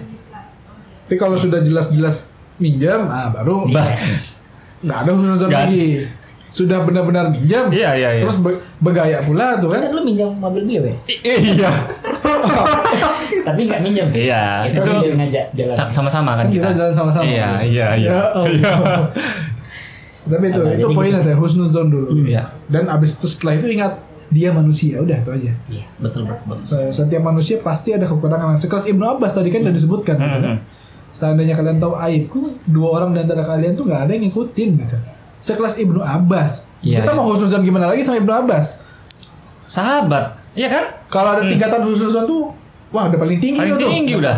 Tapi 1.02 1.16
kalau 1.16 1.36
sudah 1.36 1.60
jelas-jelas 1.60 2.16
minjam, 2.56 3.06
ah 3.06 3.30
baru 3.30 3.68
Bah. 3.68 3.86
nggak 4.80 4.98
ada 4.98 5.10
husnuzon 5.12 5.50
lagi. 5.50 6.06
Sudah 6.48 6.80
benar-benar 6.80 7.28
minjam. 7.28 7.68
Iya, 7.68 7.90
iya, 7.92 8.08
iya. 8.16 8.22
Terus 8.22 8.38
be- 8.38 8.58
bergaya 8.78 9.20
pula 9.20 9.54
tuh 9.56 9.68
Kita 9.68 9.76
kan. 9.78 9.90
dulu 9.92 10.02
minjam 10.02 10.30
mobil 10.32 10.62
dia. 10.64 10.80
I- 11.04 11.20
Iya. 11.52 11.70
Tapi 13.46 13.60
nggak 13.64 13.80
minjem 13.80 14.06
sih. 14.10 14.26
Iya, 14.26 14.66
Itu, 14.66 14.82
itu 14.82 14.90
dia 14.98 15.14
ngajak 15.14 15.44
jalan. 15.54 15.76
Sa- 15.78 15.92
Sama-sama 15.92 16.34
kan 16.34 16.44
Kan 16.44 16.52
kita 16.52 16.66
kita. 16.66 16.78
jalan 16.82 16.92
sama-sama. 16.92 17.24
Iya, 17.24 17.48
iya, 17.62 17.86
iya. 17.94 18.08
Ya 18.10 18.22
Allah. 18.34 19.06
Tapi 20.26 20.44
itu 20.50 20.58
Apa, 20.58 20.74
itu 20.74 20.86
poinnya 20.90 21.20
gitu. 21.22 21.28
teh 21.30 21.36
husnuzon 21.38 21.86
dulu. 21.86 22.08
Iya. 22.20 22.50
Dan 22.66 22.90
abis 22.90 23.14
itu 23.14 23.26
setelah 23.26 23.54
itu 23.54 23.70
ingat 23.70 23.92
dia 24.26 24.50
manusia, 24.50 24.98
udah 24.98 25.22
itu 25.22 25.30
aja. 25.30 25.52
Iya, 25.70 25.86
betul 25.96 26.26
betul. 26.26 26.44
betul. 26.50 26.66
Se- 26.66 26.90
Setiap 26.92 27.22
manusia 27.22 27.62
pasti 27.62 27.94
ada 27.94 28.04
kekurangan. 28.04 28.58
Sekelas 28.58 28.90
Ibnu 28.90 29.06
Abbas 29.06 29.32
tadi 29.32 29.48
kan 29.48 29.62
udah 29.62 29.70
disebutkan. 29.70 30.18
gitu 30.18 30.26
kan. 30.36 30.42
Hmm. 30.42 30.58
Seandainya 31.14 31.54
kalian 31.54 31.78
tahu 31.78 31.94
aibku, 31.94 32.40
dua 32.66 32.88
orang 32.92 33.14
di 33.14 33.22
antara 33.22 33.40
kalian 33.40 33.72
tuh 33.72 33.86
nggak 33.86 34.02
ada 34.02 34.12
yang 34.12 34.26
ngikutin 34.26 34.70
gitu. 34.82 34.96
Sekelas 35.38 35.78
Ibnu 35.78 36.02
Abbas. 36.02 36.66
Iya, 36.82 37.00
Kita 37.00 37.14
iya. 37.14 37.16
mau 37.16 37.30
husnuzon 37.30 37.62
gimana 37.62 37.86
lagi 37.86 38.02
sama 38.02 38.18
Ibnu 38.18 38.32
Abbas? 38.36 38.82
Sahabat. 39.64 40.42
Iya 40.52 40.68
kan? 40.68 40.84
Kalau 41.06 41.30
ada 41.30 41.42
tingkatan 41.44 41.86
husnuzon 41.86 42.26
tuh, 42.26 42.50
wah 42.88 43.04
udah 43.04 43.16
paling 43.16 43.38
tinggi 43.38 43.58
Paling 43.58 43.74
tuh. 43.76 43.88
tinggi 43.88 44.14
udah. 44.14 44.36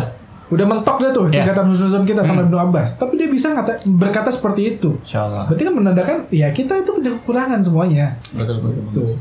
Udah 0.49 0.65
mentok 0.65 0.97
dia 0.97 1.09
tuh 1.11 1.25
Iya. 1.27 1.45
tingkatan 1.45 1.65
husnuzon 1.67 2.03
kita 2.03 2.21
sama 2.23 2.41
Ibnu 2.41 2.57
Abbas. 2.59 2.97
Tapi 2.97 3.13
dia 3.15 3.27
bisa 3.27 3.49
ngata, 3.49 3.85
berkata 3.87 4.29
seperti 4.29 4.75
itu. 4.75 4.97
Insya 4.99 5.23
Allah. 5.23 5.45
Berarti 5.45 5.63
kan 5.63 5.73
menandakan 5.75 6.17
ya 6.29 6.49
kita 6.49 6.73
itu 6.75 6.89
punya 6.91 7.13
kekurangan 7.15 7.59
semuanya. 7.59 8.17
Betul 8.31 8.57
betul. 8.59 8.81
betul. 8.83 9.03
Tuh. 9.03 9.17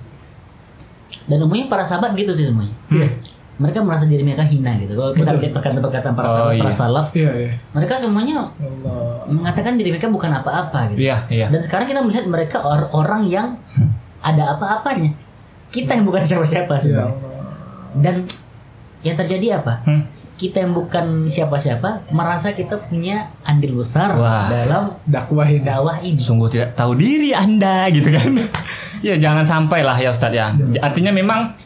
Dan 1.26 1.38
umumnya 1.38 1.68
para 1.68 1.82
sahabat 1.82 2.12
gitu 2.14 2.32
sih 2.32 2.48
semuanya. 2.48 2.72
Iya. 2.88 3.12
Mereka 3.58 3.82
merasa 3.82 4.06
diri 4.06 4.22
mereka 4.22 4.40
hina 4.42 4.78
gitu. 4.78 4.94
Kalau 4.94 5.10
kita 5.10 5.34
lihat 5.34 5.52
perkataan-perkataan 5.52 6.14
para 6.14 6.24
Oh, 6.24 6.32
sahabat, 6.32 6.54
para 6.56 6.70
iya. 6.70 6.78
salaf, 6.78 7.06
Iya, 7.10 7.30
iya. 7.34 7.50
mereka 7.74 7.94
semuanya 7.98 8.34
Allah. 8.38 9.26
mengatakan 9.26 9.74
diri 9.74 9.90
mereka 9.90 10.08
bukan 10.08 10.30
apa-apa 10.32 10.94
gitu. 10.94 11.04
Iya, 11.04 11.26
iya. 11.28 11.46
Dan 11.50 11.60
sekarang 11.60 11.84
kita 11.84 12.00
melihat 12.00 12.24
mereka 12.24 12.62
or- 12.62 12.88
orang 12.94 13.26
yang 13.26 13.58
ada 14.20 14.54
apa-apanya. 14.54 15.10
Kita 15.68 15.92
yang 15.92 16.06
bukan 16.06 16.22
siapa-siapa 16.22 16.72
Ya 16.72 16.80
sebenarnya. 16.80 17.12
Allah. 17.12 17.44
Dan 17.98 18.14
yang 19.02 19.16
terjadi 19.16 19.62
apa? 19.62 19.82
Hmm. 19.84 20.02
Kita 20.38 20.62
yang 20.62 20.70
bukan 20.70 21.26
siapa-siapa 21.26 22.06
merasa 22.14 22.54
kita 22.54 22.78
punya 22.78 23.26
andil 23.42 23.82
besar 23.82 24.14
Wah. 24.14 24.46
dalam 24.46 24.94
Dakwah 25.02 25.46
ini. 25.50 25.66
dakwah 25.66 25.98
ini. 25.98 26.14
Sungguh 26.18 26.46
tidak 26.46 26.78
tahu 26.78 26.94
diri 26.94 27.34
Anda 27.34 27.86
gitu 27.96 28.06
kan. 28.08 28.38
ya 29.02 29.18
jangan 29.18 29.42
sampai 29.42 29.82
lah 29.82 29.98
ya 29.98 30.14
Ustadz 30.14 30.38
ya. 30.38 30.54
Artinya 30.78 31.10
memang 31.10 31.58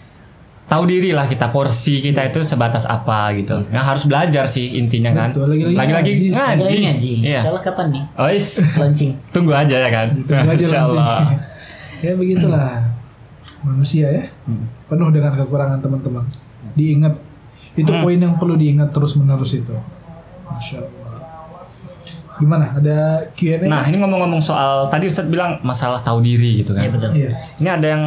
tahu 0.64 0.88
diri 0.88 1.12
lah 1.12 1.28
kita 1.28 1.52
porsi 1.52 2.00
kita 2.00 2.24
itu 2.32 2.40
sebatas 2.40 2.88
apa 2.88 3.36
gitu. 3.36 3.60
Nah, 3.68 3.84
harus 3.84 4.08
belajar 4.08 4.48
sih 4.48 4.80
intinya 4.80 5.12
kan. 5.12 5.36
Lagi-lagi 5.36 6.32
ngaji. 6.32 6.76
ngaji. 6.88 7.12
Iya. 7.28 7.40
Allah 7.44 7.60
kapan 7.60 7.86
nih? 7.92 8.04
Oh, 8.16 8.28
is. 8.32 8.56
Launching. 8.80 9.12
Tunggu 9.36 9.52
aja 9.52 9.76
ya 9.84 9.88
kan. 9.92 10.08
Tunggu 10.08 10.48
aja. 10.48 10.88
Allah. 10.88 11.20
ya 12.04 12.16
begitulah 12.16 12.82
manusia 13.62 14.10
ya 14.10 14.24
penuh 14.90 15.08
dengan 15.14 15.38
kekurangan 15.38 15.78
teman-teman 15.78 16.26
diingat 16.72 17.14
itu 17.72 17.88
Hmm. 17.88 18.03
poin 18.03 18.16
yang 18.16 18.35
perlu 18.37 18.55
diingat 18.55 18.90
terus 18.90 19.16
menerus 19.16 19.53
itu 19.53 19.72
masya 20.44 20.81
allah 20.81 21.01
gimana 22.33 22.75
ada 22.75 23.22
Q&A 23.33 23.64
Nah, 23.64 23.85
ini 23.85 23.96
ngomong-ngomong 23.96 24.40
soal 24.40 24.88
tadi 24.88 25.07
Ustadz 25.07 25.29
bilang 25.29 25.62
masalah 25.62 26.03
tahu 26.03 26.18
diri 26.18 26.64
gitu 26.64 26.75
kan. 26.75 26.83
Iya 26.83 26.90
betul. 26.90 27.11
iya 27.14 27.31
Ini 27.57 27.68
ada 27.70 27.87
yang 27.87 28.03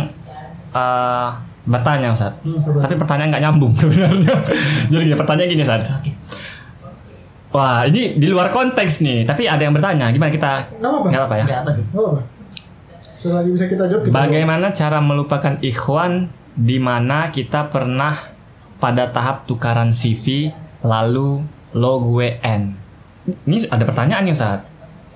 eh, 0.73 1.27
bertanya 1.63 2.11
Ustadz. 2.11 2.43
Hmm, 2.43 2.59
Tapi 2.59 2.93
pertanyaan 2.95 3.31
nggak 3.31 3.43
nyambung 3.43 3.71
sebenarnya. 3.79 4.33
Jadi 4.85 5.01
gini, 5.03 5.15
pertanyaan 5.15 5.49
gini 5.49 5.63
Ustadz. 5.63 5.87
Wah, 7.49 7.87
ini 7.87 8.19
di 8.19 8.27
luar 8.27 8.51
konteks 8.51 8.99
nih. 8.99 9.23
Tapi 9.23 9.47
ada 9.47 9.63
yang 9.63 9.71
bertanya, 9.71 10.11
gimana 10.11 10.27
kita? 10.27 10.67
Nggak 10.73 10.83
apa-apa. 10.83 11.07
Nggak 11.07 11.21
apa-apa 11.21 11.35
ya. 11.35 11.45
Nggak 11.45 11.59
apa 11.61 11.71
sih? 11.71 11.85
apa 11.87 12.21
selagi 13.05 13.49
bisa 13.49 13.65
kita 13.65 13.83
jawab 13.87 14.01
kita 14.03 14.11
Bagaimana 14.11 14.67
cara 14.69 14.99
melupakan 14.99 15.55
ikhwan 15.63 16.27
di 16.51 16.77
mana 16.77 17.31
kita 17.31 17.71
pernah 17.71 18.34
pada 18.85 19.09
tahap 19.09 19.49
tukaran 19.49 19.89
CV 19.89 20.53
lalu 20.79 21.41
log 21.73 22.05
WN? 22.05 22.77
Ini 23.25 23.65
ada 23.67 23.81
pertanyaan 23.81 24.21
nih 24.21 24.31
Ustadz. 24.31 24.69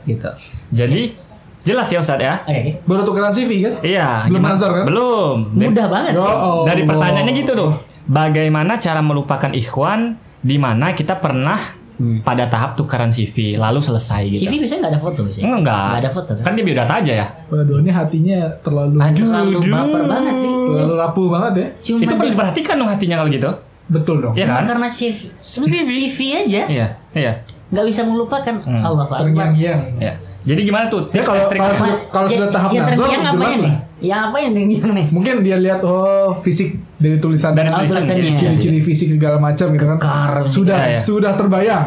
Gitu. 0.04 0.26
Jadi 0.74 1.14
jelas 1.62 1.86
ya 1.86 2.02
Ustadz 2.02 2.26
ya? 2.26 2.36
Jawab. 2.42 2.82
baru 2.82 3.02
tukeran 3.06 3.30
CV 3.30 3.62
kan 3.62 3.74
Iya. 3.86 4.26
Belum 4.26 4.42
gimana- 4.42 4.54
nazar, 4.58 4.72
kan? 4.74 4.86
Belum. 4.90 5.38
Mudah 5.54 5.86
banget. 5.86 6.12
Sih. 6.12 6.26
Allah. 6.26 6.66
Dari 6.66 6.82
pertanyaannya 6.84 7.34
gitu 7.36 7.52
tuh. 7.54 7.72
Bagaimana 8.10 8.74
cara 8.76 9.06
melupakan 9.06 9.54
ikhwan 9.54 10.18
di 10.42 10.58
mana 10.58 10.98
kita 10.98 11.22
pernah 11.22 11.78
pada 12.20 12.48
tahap 12.48 12.74
tukaran 12.74 13.08
CV 13.08 13.56
lalu 13.56 13.78
selesai 13.78 14.22
gitu? 14.30 14.42
CV 14.42 14.54
biasanya 14.58 14.80
nggak 14.82 14.94
ada 14.94 15.02
foto 15.02 15.20
biasanya. 15.22 15.44
Enggak. 15.52 15.84
Nggak 15.86 16.00
ada 16.00 16.12
foto 16.12 16.32
kan? 16.32 16.44
Kan 16.44 16.54
dia 16.54 16.64
biodata 16.64 16.94
aja 16.98 17.14
ya. 17.16 17.28
waduh 17.46 17.78
ini 17.78 17.92
hatinya 17.92 18.40
terlalu 18.60 18.96
Aduh, 18.98 19.26
Terlalu 19.26 19.58
aduh. 19.58 19.72
baper 19.74 20.02
banget 20.06 20.36
sih. 20.38 20.52
terlalu 20.52 20.94
rapuh 20.96 21.26
banget 21.28 21.54
ya 21.54 21.68
Cuma 21.82 21.98
Itu 22.00 22.14
perlu 22.14 22.32
diperhatikan 22.32 22.76
dong 22.76 22.90
hatinya 22.90 23.16
kalau 23.18 23.30
gitu. 23.30 23.50
betul 23.90 24.16
dong 24.20 24.34
Iya 24.34 24.46
Cuma 24.46 24.56
kan? 24.56 24.66
karena 24.70 24.88
CV, 24.88 25.18
CV 25.42 26.18
aja 26.38 26.62
Iya, 26.68 26.88
iya. 27.12 27.34
nggak 27.70 27.86
bisa 27.86 28.02
melupakan 28.02 28.56
Hmm. 28.62 28.82
Allah 28.82 29.06
Pak. 29.06 29.18
terngiang-ngiang 29.22 29.82
Ya. 29.98 30.14
Jadi 30.40 30.62
gimana 30.64 30.88
tuh? 30.88 31.04
Ya, 31.12 31.20
kalau- 31.22 31.46
kalau 31.48 31.76
sudah- 31.76 32.02
kalau 32.10 32.28
sudah 32.28 32.48
tahap 32.48 32.72
yang 32.72 32.88
nazar, 32.88 33.12
jelas 33.28 33.54
ya 33.54 33.62
lah. 33.62 33.76
Yang 34.02 34.22
apa 34.24 34.38
yang 34.38 34.52
terngiang 34.54 34.92
nih? 34.92 35.08
mungkin 35.10 35.36
dia 35.40 35.58
lihat 35.58 35.80
oh 35.82 36.32
fisik 36.34 36.70
dari 36.96 37.18
tulisan 37.18 37.52
Dari 37.52 37.68
Oh, 37.68 37.78
tulisan 37.78 38.00
tulisannya. 38.00 38.24
gitu. 38.26 38.40
ciri-ciri 38.40 38.80
fisik 38.82 39.10
segala 39.12 39.38
macam 39.38 39.68
gitu 39.70 39.86
kan 39.86 39.98
Kekar, 39.98 40.32
sudah 40.48 40.80
Iya, 40.86 41.00
sudah 41.00 41.32
terbayang 41.34 41.86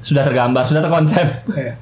sudah 0.00 0.22
tergambar, 0.22 0.62
sudah 0.62 0.80
terkonsep. 0.80 1.26
Iya. 1.50 1.74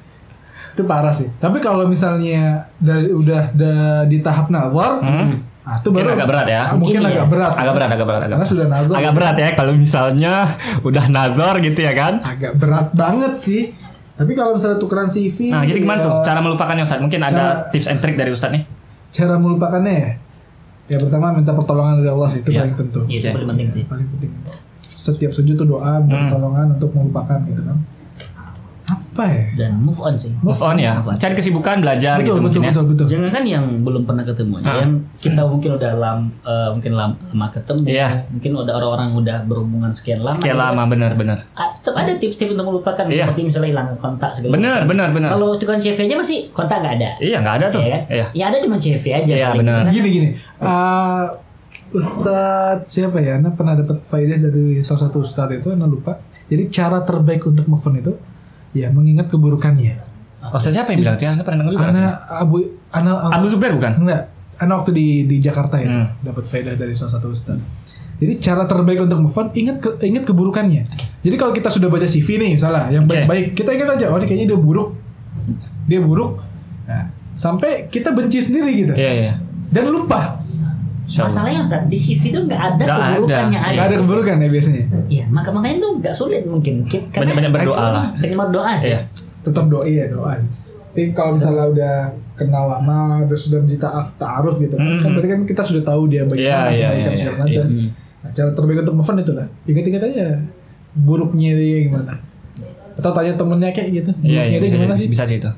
itu 0.69 0.83
parah 0.83 1.09
sih 1.09 1.25
tapi 1.35 1.57
kalau 1.57 1.85
misalnya 1.85 2.69
dari 2.77 3.09
udah 3.09 3.49
da- 3.51 3.75
di 4.03 4.19
tahap 4.19 4.47
nazar 4.47 4.99
Hmm. 4.99 5.41
ah, 5.63 5.75
itu 5.75 5.89
baru 5.89 6.13
agak 6.13 6.27
berat 6.27 6.47
ya. 6.47 6.61
Ah, 6.63 6.65
mungkin 6.71 7.01
Mungkin 7.01 7.01
agak 7.03 7.17
iya. 7.17 7.25
berat 7.27 7.51
Agak 7.51 7.73
berat, 7.73 7.89
agak 7.89 8.05
berat, 8.05 8.19
agak 8.19 8.27
karena 8.27 8.37
berat. 8.37 8.51
sudah 8.51 8.65
nazar 8.67 8.95
Agak 8.95 9.13
berat 9.13 9.35
ya 9.35 9.49
kalau 9.51 9.73
misalnya 9.75 10.33
udah 10.81 11.05
nazar 11.07 11.53
gitu 11.59 11.79
ya 11.79 11.93
kan. 11.93 12.13
agak 12.21 12.53
berat 12.55 12.87
banget 12.93 13.33
sih 13.37 13.63
tapi 14.13 14.31
kalau 14.33 14.53
misalnya 14.53 14.77
tukeran 14.77 15.05
CV 15.05 15.49
Nah, 15.49 15.61
jadi 15.61 15.77
gimana 15.79 15.97
ya, 15.97 16.05
tuh 16.05 16.13
cara 16.23 16.39
melupakannya 16.39 16.83
Ustaz? 16.83 16.97
Mungkin 16.99 17.21
ada 17.21 17.33
Cara- 17.33 17.57
tips 17.69 17.87
and 17.87 17.97
trick 17.97 18.13
dari 18.15 18.29
Ustaz 18.29 18.49
nih. 18.49 18.63
Cara 19.09 19.35
melupakannya 19.35 19.93
ya 19.93 20.11
ya 20.87 20.97
pertama 20.97 21.31
minta 21.33 21.51
pertolongan 21.51 21.99
dari 21.99 22.09
Allah 22.09 22.29
sih 22.29 22.39
itu 22.39 22.49
Iya. 22.49 22.59
paling 22.61 22.75
tentu 22.75 22.99
Iya, 23.05 23.31
paling 23.31 23.47
penting 23.49 23.69
sih. 23.69 23.83
paling 23.83 24.07
penting 24.09 24.31
setiap 24.97 25.31
sujud 25.31 25.55
tuh 25.55 25.67
doa 25.67 25.99
minta 25.99 26.15
Hmm. 26.15 26.23
pertolongan 26.27 26.67
untuk 26.73 26.91
melupakan 26.91 27.39
gitu 27.43 27.61
kan 27.61 27.77
apa 28.87 29.23
ya 29.27 29.43
Dan 29.57 29.83
move 29.83 29.99
on 29.99 30.15
sih. 30.15 30.31
Move 30.37 30.55
on 30.57 30.75
ya. 30.75 30.95
Move 30.97 31.11
on. 31.11 31.15
Cari 31.17 31.33
kesibukan 31.33 31.75
belajar 31.77 32.15
betul 32.15 32.23
gitu 32.23 32.31
betul 32.33 32.41
mungkin 32.41 32.61
ya. 32.61 32.69
betul 32.71 32.85
betul 32.87 33.05
Jangan 33.05 33.29
kan 33.29 33.43
yang 33.43 33.65
belum 33.83 34.03
pernah 34.03 34.23
ketemu, 34.23 34.53
Ah. 34.57 34.75
yang 34.77 34.91
kita 35.17 35.41
mungkin 35.43 35.69
udah 35.73 35.91
lam, 35.93 36.19
eh, 36.39 36.69
mungkin 36.71 36.91
lam, 36.93 37.11
lama 37.27 37.47
ketemu, 37.49 37.83
Iya. 37.85 38.09
mungkin 38.29 38.51
udah 38.55 38.73
orang-orang 38.73 39.09
udah 39.13 39.37
berhubungan 39.43 39.91
sekian 39.91 40.19
lama. 40.19 40.33
Sekian 40.33 40.53
gitu 40.53 40.61
kan. 40.61 40.71
lama 40.71 40.83
benar-benar. 40.87 41.37
Ah, 41.51 41.67
tetap 41.69 41.93
ada 41.93 42.11
tips-tips 42.13 42.51
untuk 42.51 42.65
melupakan 42.65 43.03
Iya. 43.03 43.27
seperti 43.27 43.41
misalnya 43.43 43.69
hilang 43.69 43.87
kontak 43.97 44.31
segala 44.31 44.51
Benar, 44.53 44.71
macam. 44.77 44.89
benar, 44.89 45.07
benar. 45.11 45.29
Kalau 45.31 45.49
tukang 45.55 45.77
CV 45.77 45.99
aja 46.01 46.15
masih 46.15 46.39
kontak 46.49 46.77
nggak 46.79 46.93
ada. 46.95 47.09
Iya, 47.19 47.37
nggak 47.39 47.55
ada 47.57 47.65
tuh. 47.67 47.81
Iya 47.81 47.89
kan? 47.91 48.01
Iya. 48.07 48.25
Ya 48.31 48.43
ada 48.47 48.57
cuma 48.59 48.75
CV 48.77 49.03
aja. 49.09 49.33
Iya, 49.33 49.47
paling. 49.49 49.59
benar. 49.61 49.81
gini 49.89 50.07
gini 50.09 50.29
Eh, 50.57 51.25
Ustadz 51.89 52.87
siapa 52.89 53.17
ya 53.17 53.35
Anda 53.35 53.49
pernah 53.49 53.73
dapat 53.73 54.03
faedah 54.03 54.37
dari 54.37 54.79
salah 54.81 55.01
satu 55.03 55.19
Ustadz 55.19 55.55
itu 55.55 55.67
Anda 55.69 55.85
lupa 55.85 56.19
jadi 56.45 56.67
cara 56.67 56.99
terbaik 56.99 57.43
untuk 57.43 57.63
move 57.65 57.79
on 57.81 57.95
itu 57.97 58.11
ya 58.77 58.87
mengingat 58.87 59.27
keburukannya 59.27 59.97
Ustaz 60.47 60.71
siapa 60.71 60.93
yang 60.93 61.03
bilang? 61.03 61.17
Anda 61.17 61.43
pernah 61.43 61.59
dengar 61.59 61.73
juga? 61.73 61.85
Ana 61.89 62.05
Abu 62.39 62.55
Ana 62.89 63.11
Abu 63.27 63.45
Zubair 63.47 63.73
bukan? 63.73 63.99
enggak 63.99 64.21
Ana 64.55 64.73
waktu 64.75 64.91
di 64.91 65.07
di 65.25 65.37
Jakarta 65.37 65.75
ya 65.75 65.87
Hmm. 65.87 66.07
dapat 66.21 66.43
faedah 66.43 66.73
dari 66.73 66.93
salah 66.93 67.13
satu 67.13 67.29
Ustadz 67.29 67.61
jadi 68.17 68.33
cara 68.37 68.63
terbaik 68.63 69.03
untuk 69.03 69.19
move 69.19 69.35
on 69.35 69.53
ingat 69.53 69.77
ke, 69.77 69.89
ingat 70.01 70.23
keburukannya 70.23 70.81
jadi 71.19 71.35
kalau 71.35 71.51
kita 71.51 71.67
sudah 71.67 71.85
baca 71.85 72.05
CV 72.05 72.37
nih 72.37 72.49
misalnya 72.55 72.89
yang 72.89 73.05
baik-baik 73.05 73.53
kita 73.53 73.69
ingat 73.71 73.89
aja 73.93 74.05
oh 74.07 74.17
ini 74.17 74.25
kayaknya 74.25 74.47
dia 74.49 74.59
buruk 74.59 74.89
dia 75.85 75.99
buruk 75.99 76.41
nah, 76.83 77.05
sampai 77.33 77.85
kita 77.87 78.09
benci 78.11 78.39
sendiri 78.39 78.71
gitu 78.77 78.93
Iya, 78.93 79.11
iya. 79.13 79.33
dan 79.69 79.83
lupa. 79.87 80.41
Masalahnya 81.07 81.59
Ustaz, 81.59 81.81
di 81.85 81.95
CV 81.95 82.21
itu 82.27 82.39
nggak 82.41 82.61
ada 82.67 82.83
Nggak 82.83 82.91
ada. 82.93 83.07
keburukannya 83.09 83.59
Gak 83.71 83.85
ada 83.85 83.95
keburukan 83.97 84.35
ya 84.37 84.49
biasanya. 84.49 84.83
Iya, 85.07 85.25
maka 85.27 85.49
makanya 85.49 85.75
itu 85.77 85.89
nggak 85.97 86.13
sulit 86.13 86.43
mungkin. 86.43 86.75
Ki- 86.83 87.07
karena- 87.07 87.31
Banyak-banyak 87.31 87.51
berdoa 87.53 87.85
lah. 87.87 88.05
Banyak 88.13 88.49
doa 88.49 88.71
sih. 88.75 88.91
Iya. 88.91 88.99
Tetap 89.41 89.65
doa 89.67 89.85
ya 89.85 90.05
doa. 90.07 90.35
Tapi 90.91 91.13
kalau 91.13 91.37
misalnya 91.37 91.65
udah 91.65 91.95
kenal 92.33 92.65
lama, 92.67 92.99
udah 93.23 93.37
sudah 93.37 93.61
ditaaf 93.63 94.17
ta'aruf 94.17 94.57
gitu, 94.57 94.73
Mm-mm. 94.75 94.97
kan 94.99 95.09
berarti 95.11 95.29
kan 95.29 95.41
kita 95.45 95.61
sudah 95.61 95.83
tahu 95.85 96.01
dia 96.07 96.17
Iya, 96.17 96.25
bagaimana 96.25 96.67
iya, 96.67 96.87
kebaikan 96.89 96.97
iya, 97.07 97.15
segala 97.15 97.35
iya. 97.35 97.43
macam. 97.45 97.65
Hmm. 97.67 97.87
Nah, 98.17 98.31
cara 98.33 98.49
terbaik 98.51 98.77
untuk 98.81 98.95
move 98.95 99.07
on 99.07 99.17
itu 99.19 99.31
lah. 99.31 99.47
Ingat-ingat 99.63 100.01
aja 100.03 100.27
buruknya 100.91 101.51
dia 101.53 101.77
gimana. 101.83 102.13
Atau 102.93 103.11
tanya 103.13 103.31
temennya 103.31 103.69
kayak 103.71 103.89
gitu. 103.95 104.11
Iya, 104.19 104.41
buruknya 104.41 104.41
iya, 104.43 104.49
dia 104.51 104.59
bisa, 104.59 104.75
gimana 104.75 104.91
bisa, 104.91 104.99
sih? 104.99 105.09
bisa 105.13 105.23
sih 105.23 105.37
itu. 105.37 105.51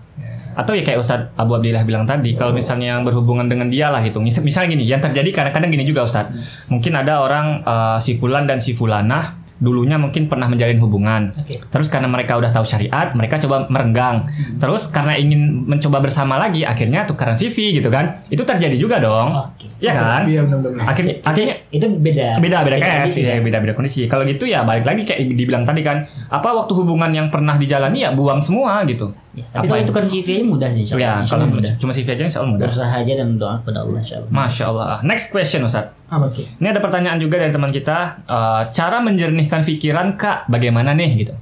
Atau 0.59 0.75
ya 0.75 0.83
kayak 0.83 0.99
Ustadz 0.99 1.31
Abu 1.33 1.55
Abdillah 1.55 1.87
bilang 1.87 2.03
tadi, 2.03 2.35
kalau 2.35 2.51
misalnya 2.51 2.99
yang 2.99 3.07
berhubungan 3.07 3.47
dengan 3.47 3.71
dia 3.71 3.87
lah 3.87 4.03
gitu. 4.03 4.19
Mis- 4.19 4.43
Misalnya 4.43 4.75
gini, 4.75 4.83
yang 4.83 4.99
terjadi 4.99 5.31
kadang-kadang 5.31 5.71
gini 5.71 5.87
juga 5.87 6.03
Ustadz. 6.03 6.67
Mungkin 6.67 6.91
ada 6.93 7.23
orang 7.23 7.63
eh, 7.63 7.97
si 7.99 8.19
Fulan 8.19 8.43
dan 8.43 8.59
si 8.59 8.75
Fulanah 8.75 9.39
dulunya 9.59 9.99
mungkin 9.99 10.31
pernah 10.31 10.47
menjalin 10.47 10.79
hubungan. 10.79 11.35
Oke. 11.35 11.59
Terus 11.59 11.91
karena 11.91 12.07
mereka 12.07 12.39
udah 12.39 12.47
tahu 12.47 12.63
syariat, 12.63 13.11
mereka 13.11 13.35
coba 13.43 13.67
merenggang. 13.67 14.31
Terus 14.55 14.87
karena 14.87 15.19
ingin 15.19 15.67
mencoba 15.67 15.99
bersama 15.99 16.39
lagi, 16.39 16.63
akhirnya 16.63 17.03
tukaran 17.03 17.35
CV 17.35 17.75
gitu 17.75 17.91
kan. 17.91 18.23
Itu 18.31 18.47
terjadi 18.47 18.79
juga 18.79 19.03
dong. 19.03 19.35
Oke. 19.35 19.67
Iya 19.83 19.91
kan? 19.95 20.21
Iya 20.27 20.47
benar-benar. 20.47 20.83
Akhirnya, 20.87 21.15
akhirnya 21.23 21.55
Itu 21.71 21.85
beda. 21.91 22.39
beda 22.39 22.57
beda 22.63 22.77
kayak 22.79 22.95
kondisi, 23.03 23.15
sih 23.15 23.23
kan? 23.23 23.31
ya 23.31 23.39
beda 23.43 23.57
beda 23.59 23.73
kondisi 23.75 23.99
kalau 24.07 24.23
gitu 24.23 24.43
ya 24.43 24.59
balik 24.63 24.83
lagi 24.83 25.07
kayak 25.07 25.19
dibilang 25.29 25.63
tadi 25.63 25.85
kan 25.85 26.03
apa 26.27 26.49
waktu 26.51 26.73
hubungan 26.75 27.11
yang 27.13 27.27
pernah 27.29 27.55
dijalani 27.55 28.03
ya 28.03 28.11
buang 28.11 28.41
semua 28.41 28.83
gitu 28.83 29.13
Ya, 29.39 29.45
Tapi 29.49 29.57
Apa 29.57 29.63
kalau 29.65 29.77
yang- 29.77 29.89
tukar 29.89 30.03
CV 30.05 30.27
aja 30.29 30.43
mudah 30.45 30.69
sih. 30.69 30.81
insya 30.81 30.95
ya. 30.95 31.11
Insya 31.17 31.33
kalau 31.33 31.47
mudah. 31.49 31.73
cuma 31.75 31.91
CV 31.91 32.07
aja 32.09 32.23
insya 32.23 32.39
Allah 32.39 32.51
mudah 32.51 32.65
Berusaha 32.65 32.93
aja 32.97 33.13
dan 33.15 33.29
doa 33.33 33.55
kepada 33.57 33.79
Allah 33.79 33.99
insya 33.99 34.15
Allah. 34.17 34.29
masya 34.29 34.63
Allah 34.65 34.85
next 35.01 35.25
question 35.29 35.61
Ustaz 35.61 35.85
Apa? 36.05 36.25
Oke. 36.25 36.43
ini 36.45 36.67
ada 36.67 36.77
pertanyaan 36.77 37.17
juga 37.17 37.35
dari 37.37 37.49
teman 37.49 37.69
kita 37.69 37.97
eh, 38.21 38.61
cara 38.69 38.97
menjernihkan 38.99 39.61
pikiran 39.61 40.07
kak 40.13 40.45
bagaimana 40.45 40.91
nih 40.91 41.09
gitu 41.17 41.33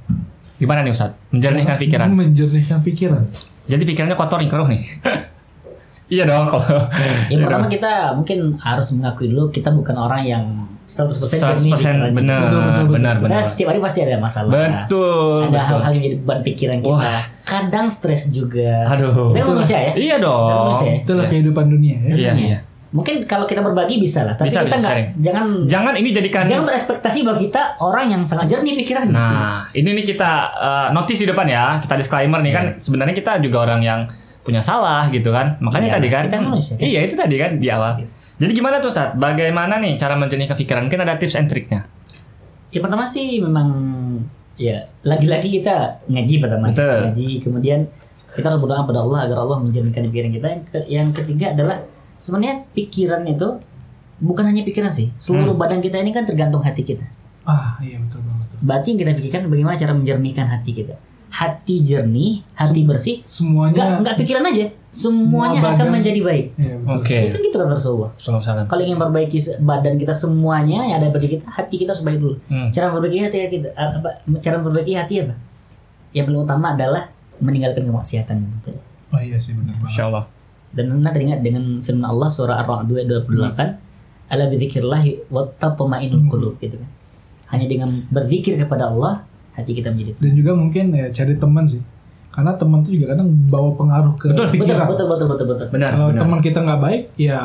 gimana 0.56 0.80
nih 0.80 0.90
Ustaz 0.90 1.12
menjernihkan 1.28 1.76
pikiran 1.76 2.08
Menjernihkan 2.08 2.78
pikiran. 2.80 3.22
jadi 3.64 3.82
pikirannya 3.84 4.14
kotor 4.14 4.38
nih 4.38 4.48
keruh 4.48 4.68
nih 4.72 4.82
iya 6.08 6.24
dong 6.24 6.46
kalau 6.46 6.64
Yang 7.28 7.28
Iya 7.30 7.44
pertama 7.44 7.66
kita 7.68 7.92
mungkin 8.14 8.38
harus 8.58 8.86
mengakui 8.90 9.28
dulu 9.28 9.48
kita 9.48 9.68
bukan 9.70 9.92
orang 9.94 10.22
yang 10.22 10.44
100% 10.88 11.20
100% 11.20 11.36
jernih 11.36 11.72
pikirannya. 11.74 12.10
benar 12.10 12.40
Betul, 12.40 12.58
betul, 12.58 12.72
betul. 12.80 12.88
benar 12.90 13.14
Kita 13.14 13.24
benar 13.28 13.42
setiap 13.44 13.68
hari 13.68 13.80
pasti 13.80 13.98
ada 14.00 14.16
masalah. 14.16 14.50
betul 14.50 15.38
Ada 15.44 15.60
hal-hal 15.62 15.90
yang 15.92 16.02
jadi 16.02 16.16
beban 16.18 16.40
pikiran 16.42 16.78
kita. 16.80 16.96
Wah. 16.96 17.22
Kadang 17.44 17.86
stres 17.86 18.22
juga. 18.28 18.84
aduh 18.86 19.30
kan 19.30 19.44
manusia 19.46 19.78
ya. 19.78 19.92
iya 19.94 20.16
dong 20.16 20.42
manusia 20.66 20.88
ya? 20.90 20.98
Itulah 20.98 21.22
Iya. 21.22 21.30
kehidupan 21.30 21.64
dunia 21.66 21.96
ya. 21.98 22.08
Iya, 22.08 22.16
Iya. 22.16 22.32
iya. 22.34 22.58
Mungkin 22.88 23.28
kalau 23.28 23.44
kita 23.44 23.60
berbagi 23.60 24.00
bisa 24.00 24.24
lah, 24.24 24.32
tapi 24.32 24.48
Bisa, 24.48 24.64
kita 24.64 24.80
nggak 24.80 25.20
jangan 25.20 25.46
Jangan 25.68 25.92
ini 25.94 26.08
jadikan 26.08 26.48
jangan 26.48 26.64
berekspektasi 26.64 27.20
bahwa 27.20 27.36
kita 27.36 27.62
orang 27.78 28.06
yang 28.08 28.22
sangat 28.24 28.48
jernih 28.48 28.80
pikirannya. 28.80 29.12
Nah, 29.12 29.68
ini 29.70 29.92
nih 29.92 30.04
kita 30.08 30.32
uh, 30.50 30.88
notice 30.90 31.20
di 31.20 31.28
depan 31.28 31.44
ya, 31.46 31.76
kita 31.78 31.94
disclaimer 31.94 32.40
nih 32.40 32.48
kan 32.50 32.64
sebenarnya 32.80 33.12
kita 33.12 33.36
juga 33.38 33.60
orang 33.62 33.80
yang 33.82 34.00
punya 34.40 34.64
salah 34.64 35.04
gitu 35.06 35.28
kan. 35.28 35.52
Iya, 35.52 35.60
Makanya 35.60 35.88
tadi 35.92 36.08
kan. 36.08 36.24
kita 36.24 36.40
manusia, 36.40 36.74
kan? 36.74 36.80
Iya, 36.82 37.00
itu 37.04 37.14
tadi 37.14 37.36
kan 37.36 37.50
di 37.54 37.68
awal. 37.68 37.92
Jadi 38.38 38.52
gimana 38.52 38.78
tuh 38.78 38.88
Ustaz? 38.88 39.14
Bagaimana 39.14 39.76
nih 39.76 39.94
cara 39.94 40.14
menjernihkan 40.14 40.54
pikiran? 40.54 40.86
Kan 40.86 41.02
ada 41.02 41.18
tips 41.18 41.34
and 41.34 41.46
triknya. 41.46 41.90
Ya 42.70 42.78
pertama 42.78 43.02
sih 43.02 43.38
memang 43.38 43.68
ya 44.54 44.78
lagi-lagi 45.02 45.48
kita 45.52 46.02
ngaji 46.04 46.34
pertama 46.38 46.68
Betul. 46.68 47.08
ngaji 47.08 47.28
kemudian 47.40 47.80
kita 48.34 48.44
harus 48.44 48.58
berdoa 48.58 48.82
pada 48.84 49.00
Allah 49.00 49.18
agar 49.24 49.38
Allah 49.40 49.58
menjernihkan 49.58 50.02
pikiran 50.06 50.30
kita 50.30 50.46
yang, 50.48 50.62
ke- 50.64 50.88
yang 50.88 51.08
ketiga 51.10 51.46
adalah 51.50 51.76
sebenarnya 52.14 52.66
pikiran 52.70 53.22
itu 53.24 53.58
bukan 54.18 54.44
hanya 54.44 54.62
pikiran 54.62 54.90
sih, 54.90 55.14
seluruh 55.16 55.54
Hmm. 55.54 55.62
badan 55.62 55.78
kita 55.78 55.96
ini 55.96 56.10
kan 56.10 56.22
tergantung 56.22 56.60
hati 56.60 56.82
kita. 56.82 57.06
Ah, 57.42 57.78
iya 57.80 57.96
betul 57.98 58.20
banget. 58.20 58.46
Berarti 58.60 58.86
yang 58.92 59.00
kita 59.00 59.12
pikirkan 59.16 59.40
bagaimana 59.46 59.74
cara 59.74 59.92
menjernihkan 59.94 60.46
hati 60.46 60.70
kita. 60.74 60.94
Hati 61.30 61.74
jernih, 61.80 62.42
hati 62.52 62.80
bersih, 62.82 63.16
nggak 63.18 63.30
Semuanya 63.30 63.84
nggak 64.02 64.16
pikiran 64.18 64.44
aja, 64.44 64.66
semuanya 64.88 65.58
Semua 65.58 65.70
akan 65.70 65.84
badan. 65.84 65.94
menjadi 65.94 66.20
baik. 66.20 66.46
Iya, 66.54 66.74
betul. 66.78 66.96
Oke. 66.96 67.18
Itu 67.18 67.30
kan 67.30 67.40
gitu 67.42 67.56
kata 67.56 67.70
Rasulullah. 67.70 68.10
Salam 68.16 68.40
salam. 68.40 68.64
Kalau 68.64 68.82
ingin 68.82 68.96
perbaiki 68.96 69.36
se- 69.36 69.58
badan 69.58 69.94
kita 69.94 70.10
semuanya 70.10 70.80
yang 70.82 70.96
ada 70.96 71.08
pada 71.08 71.26
kita, 71.26 71.44
hati 71.46 71.74
kita 71.76 71.92
harus 71.92 72.02
baik 72.02 72.18
dulu. 72.18 72.34
Hmm. 72.46 72.68
Cara 72.68 72.88
memperbaiki 72.88 73.18
hati 73.20 73.36
kita, 73.52 73.68
apa? 73.74 74.10
Cara 74.38 74.54
memperbaiki 74.56 74.92
hati 74.94 75.14
apa? 75.22 75.34
Yang 76.10 76.24
paling 76.26 76.40
utama 76.42 76.66
adalah 76.72 77.02
meninggalkan 77.38 77.84
kemaksiatan. 77.84 78.36
Gitu. 78.40 78.70
Oh 79.08 79.20
iya 79.20 79.36
sih 79.36 79.52
benar 79.52 79.76
banget. 79.76 79.92
Insya 79.92 80.04
Allah. 80.08 80.24
Dan 80.68 80.84
anda 80.90 81.10
teringat 81.10 81.40
dengan 81.40 81.80
firman 81.80 82.04
Allah 82.04 82.28
surah 82.28 82.60
Ar-Ra'd 82.60 82.88
28, 82.88 83.28
ala 84.28 84.44
bidzikrillahi 84.46 85.28
wa 85.28 85.48
tatma'innul 85.54 86.28
qulub 86.28 86.56
gitu 86.58 86.76
kan. 86.76 86.90
Hanya 87.48 87.64
dengan 87.64 88.04
berzikir 88.08 88.56
kepada 88.56 88.88
Allah, 88.88 89.24
hati 89.52 89.72
kita 89.72 89.88
menjadi 89.88 90.16
Dan 90.16 90.32
juga 90.32 90.52
mungkin 90.52 90.92
ya 90.92 91.08
cari 91.08 91.32
teman 91.34 91.64
sih. 91.64 91.80
Karena 92.38 92.54
teman 92.54 92.78
tuh 92.80 92.94
juga 92.94 93.06
kadang 93.10 93.26
bawa 93.50 93.74
pengaruh 93.74 94.14
ke 94.14 94.30
Betul, 94.30 94.46
betul 94.46 94.54
pikiran. 94.62 94.86
betul 94.86 95.06
betul 95.08 95.26
betul 95.26 95.46
betul. 95.48 95.66
Benar. 95.68 95.90
Kalau 95.90 96.06
benar. 96.08 96.20
teman 96.22 96.38
kita 96.38 96.58
nggak 96.62 96.80
baik, 96.80 97.02
ya 97.18 97.38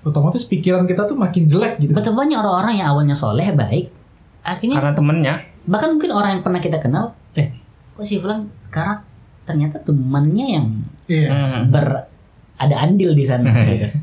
otomatis 0.00 0.42
pikiran 0.42 0.82
kita 0.82 1.04
tuh 1.04 1.12
makin 1.14 1.44
jelek 1.44 1.76
gitu. 1.78 1.92
Betul 1.92 2.16
banyak 2.16 2.32
orang-orang 2.34 2.74
yang 2.74 2.88
awalnya 2.88 3.12
soleh 3.12 3.44
baik, 3.50 3.92
akhirnya 4.40 4.80
Karena 4.80 4.92
temennya. 4.94 5.34
bahkan 5.62 5.92
mungkin 5.92 6.10
orang 6.10 6.30
yang 6.32 6.42
pernah 6.42 6.58
kita 6.58 6.80
kenal, 6.80 7.12
eh 7.34 7.52
kok 7.92 8.00
si 8.00 8.16
Fulan 8.16 8.48
sekarang 8.64 9.04
ternyata 9.44 9.76
temannya 9.78 10.46
yang 10.50 10.66
Iya. 11.06 11.28
Hmm. 11.28 11.62
ber 11.68 12.08
ada 12.56 12.76
andil 12.80 13.12
di 13.12 13.22
sana. 13.22 13.52
gitu. 13.62 13.84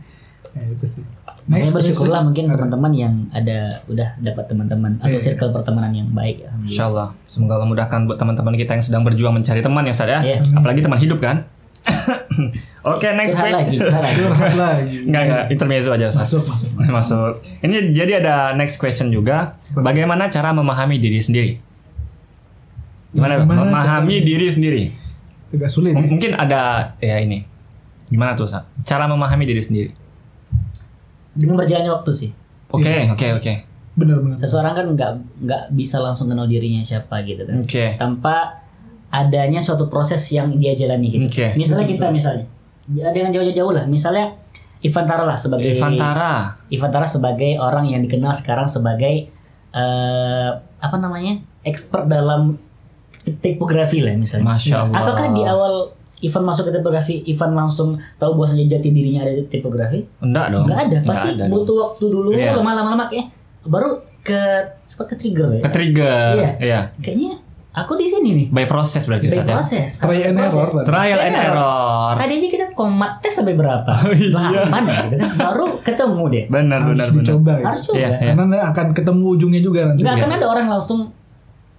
Ya, 0.53 0.63
itu 0.69 0.85
sih. 0.87 1.03
Makanya 1.45 1.71
bersyukurlah 1.71 2.21
mungkin 2.25 2.43
Ada. 2.45 2.53
teman-teman 2.57 2.91
yang 2.91 3.13
ada 3.29 3.57
udah 3.85 4.17
dapat 4.17 4.45
teman-teman 4.49 4.91
atau 4.97 5.13
Iya. 5.13 5.21
circle 5.21 5.53
pertemanan 5.53 5.93
yang 5.93 6.09
baik. 6.09 6.41
Insya 6.65 6.89
Allah. 6.89 7.13
Semoga 7.25 7.61
Allah 7.61 7.69
mudahkan 7.69 7.99
buat 8.05 8.17
teman-teman 8.17 8.53
kita 8.55 8.73
yang 8.73 8.81
sedang 8.81 9.03
berjuang 9.05 9.29
mencari 9.31 9.61
teman 9.61 9.85
ya 9.85 9.93
Ustaz 9.93 10.09
ya. 10.09 10.19
Iya. 10.19 10.37
Apalagi 10.51 10.81
teman 10.81 10.97
hidup 10.97 11.21
kan. 11.21 11.45
Oke 12.83 13.07
next 13.13 13.37
Curhat 13.37 13.53
question. 13.53 13.77
lagi. 13.77 13.77
Curhat 13.77 14.53
lagi. 14.57 14.95
Enggak 15.05 15.21
enggak 15.23 15.43
intermezzo 15.49 15.89
aja 15.91 16.05
Ustaz. 16.07 16.25
Masuk, 16.25 16.43
masuk, 16.49 16.69
masuk. 16.73 16.91
Masuk. 16.91 17.31
Ini 17.61 17.77
jadi 17.93 18.11
ada 18.19 18.35
next 18.53 18.75
question 18.75 19.09
juga. 19.09 19.53
Bagaimana 19.71 20.25
cara 20.27 20.49
memahami 20.49 20.97
diri 20.97 21.21
sendiri? 21.21 21.61
Gimana 23.11 23.39
Bagaimana 23.39 23.69
memahami 23.69 24.15
cara- 24.17 24.27
diri 24.27 24.47
sendiri? 24.49 24.83
Agak 25.53 25.69
sulit. 25.69 25.93
M- 25.93 26.03
ya. 26.03 26.09
Mungkin 26.09 26.31
ada 26.33 26.61
ya 26.97 27.15
ini. 27.17 27.45
Gimana 28.07 28.33
tuh 28.33 28.45
Ustaz? 28.45 28.65
Cara 28.81 29.05
memahami 29.05 29.45
diri 29.45 29.61
sendiri. 29.61 29.89
Dengan 31.35 31.55
berjalannya 31.59 31.91
waktu 31.91 32.11
sih. 32.15 32.29
Oke, 32.71 32.87
Iya. 32.87 33.11
oke, 33.13 33.27
oke. 33.37 33.53
Benar-benar. 33.95 34.35
Seseorang 34.39 34.73
kan 34.75 34.85
nggak 34.91 35.11
nggak 35.45 35.61
bisa 35.75 35.99
langsung 36.03 36.27
kenal 36.27 36.47
dirinya 36.47 36.83
siapa 36.83 37.23
gitu 37.23 37.43
kan. 37.47 37.63
Oke. 37.63 37.95
Tanpa 37.95 38.63
adanya 39.11 39.63
suatu 39.63 39.87
proses 39.87 40.19
yang 40.31 40.51
dia 40.59 40.75
jalani 40.75 41.07
gitu. 41.15 41.27
Oke. 41.31 41.47
Misalnya 41.55 41.87
kita 41.87 42.11
misalnya 42.11 42.43
ya, 42.91 43.11
dengan 43.15 43.31
jauh-jauh 43.31 43.71
lah. 43.71 43.85
Misalnya 43.87 44.35
Ivan 44.83 45.05
Tara 45.07 45.23
lah 45.23 45.39
sebagai. 45.39 45.71
Ivan 45.71 46.91
Tara 46.91 47.07
sebagai 47.07 47.55
orang 47.57 47.87
yang 47.87 48.03
dikenal 48.03 48.35
sekarang 48.35 48.67
sebagai 48.67 49.31
eh, 49.71 50.49
apa 50.59 50.97
namanya 50.99 51.39
expert 51.63 52.05
dalam 52.11 52.59
tipografi 53.41 54.03
lah 54.03 54.13
misalnya. 54.13 54.53
Masya 54.53 54.75
Allah. 54.85 54.97
Apakah 55.01 55.27
di 55.33 55.41
awal 55.47 55.73
Ivan 56.17 56.43
masuk 56.43 56.63
ke 56.65 56.73
tipografi, 56.73 57.15
Ivan 57.25 57.51
langsung 57.53 57.89
tahu 58.15 58.31
bahwasanya 58.33 58.65
jati 58.71 58.89
dirinya 58.89 59.21
ada 59.21 59.33
di 59.33 59.43
tipografi? 59.45 59.99
Enggak 60.19 60.47
dong. 60.49 60.63
Enggak 60.65 60.79
ada, 60.85 60.97
pasti 61.03 61.27
Nggak 61.27 61.35
ada 61.35 61.43
dong. 61.43 61.51
butuh 61.53 61.75
waktu 61.81 62.05
dulu 62.07 62.29
Iya. 62.31 62.51
lama-lama 62.55 63.05
ya. 63.09 63.23
Baru 63.61 63.89
ke 64.21 64.39
apa 64.89 65.03
ke 65.05 65.15
trigger 65.15 65.49
ya. 65.51 65.61
Ke 65.61 65.69
trigger. 65.69 66.33
Iya. 66.33 66.51
Iya. 66.57 66.79
Kayaknya 66.97 67.31
aku 67.73 67.93
di 67.95 68.07
sini 68.07 68.29
nih. 68.33 68.47
By 68.49 68.63
process 68.63 69.03
berarti 69.03 69.27
By 69.27 69.37
ya. 69.37 69.43
proses. 69.45 69.91
Try 69.99 70.19
and 70.23 70.35
proses. 70.37 70.63
error. 70.65 70.83
Trial 70.83 71.19
and 71.19 71.33
Benar. 71.35 71.45
error. 71.51 72.13
Tadi 72.15 72.33
aja 72.33 72.47
kita 72.49 72.65
komat 72.71 73.11
tes 73.19 73.33
sampai 73.33 73.53
berapa? 73.53 73.91
Oh, 73.91 74.09
iya. 74.09 74.31
Delapan 74.31 74.81
gitu 74.87 75.15
kan. 75.17 75.29
Baru 75.35 75.65
ketemu 75.81 76.23
deh. 76.31 76.43
Benar, 76.47 76.79
Harus 76.79 76.89
benar, 76.89 77.07
benar. 77.09 77.21
dicoba 77.21 77.53
ya. 77.53 77.65
Harus 77.65 77.81
coba. 77.83 77.95
Iya, 77.95 78.07
iya. 78.07 78.31
Karena 78.31 78.41
nanti 78.41 78.59
akan 78.63 78.87
ketemu 78.93 79.23
ujungnya 79.29 79.61
juga 79.61 79.79
nanti. 79.83 79.99
Nggak 79.99 80.15
Iya. 80.15 80.23
akan 80.23 80.31
ada 80.31 80.45
orang 80.47 80.67
langsung 80.69 80.99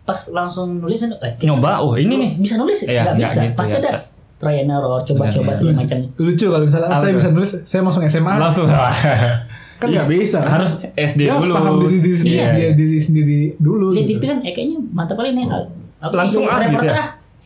pas 0.03 0.21
langsung 0.31 0.69
nulis 0.77 0.99
kan, 0.99 1.11
eh, 1.19 1.35
Nyoba, 1.41 1.83
oh 1.83 1.97
ini 1.97 2.15
nih. 2.15 2.31
bisa 2.37 2.55
nulis 2.55 2.79
Iya, 2.81 3.03
nggak 3.03 3.11
nggak 3.11 3.27
bisa 3.27 3.41
gitu 3.43 3.57
pasti 3.57 3.75
ya. 3.75 3.81
ada 3.83 3.91
try 4.37 4.55
and 4.59 4.69
error 4.69 5.01
coba-coba 5.01 5.25
Benar, 5.43 5.55
segala 5.55 5.73
Lucu. 5.73 5.83
macam 5.83 5.99
Lucu 6.19 6.47
kalau 6.47 6.65
misalnya 6.65 6.89
Apa 6.89 6.99
saya 6.99 7.09
tuh? 7.09 7.17
bisa 7.17 7.29
nulis, 7.31 7.53
saya 7.63 7.81
masuk 7.81 8.01
SMA. 8.05 8.33
Langsung 8.37 8.67
Kan 9.77 9.87
nggak 9.87 10.09
bisa. 10.09 10.41
harus 10.41 10.71
SD 10.91 11.21
Dia 11.23 11.33
harus 11.33 11.45
dulu. 11.45 11.55
paham 11.55 11.75
diri 11.79 11.97
diri 11.99 12.17
sendiri, 12.17 12.37
Iya. 12.39 12.49
dia 12.51 12.71
diri 12.75 12.99
sendiri 12.99 13.39
dulu. 13.57 13.87
lihat 13.91 14.07
gitu. 14.07 14.13
TV 14.15 14.23
kan 14.27 14.39
eh 14.41 14.53
kayaknya 14.53 14.79
mantap 14.91 15.17
kali 15.17 15.31
nih 15.31 15.45
aku 15.45 16.13
Langsung 16.13 16.45
ah, 16.45 16.61
gitu 16.63 16.87
ya? 16.87 16.95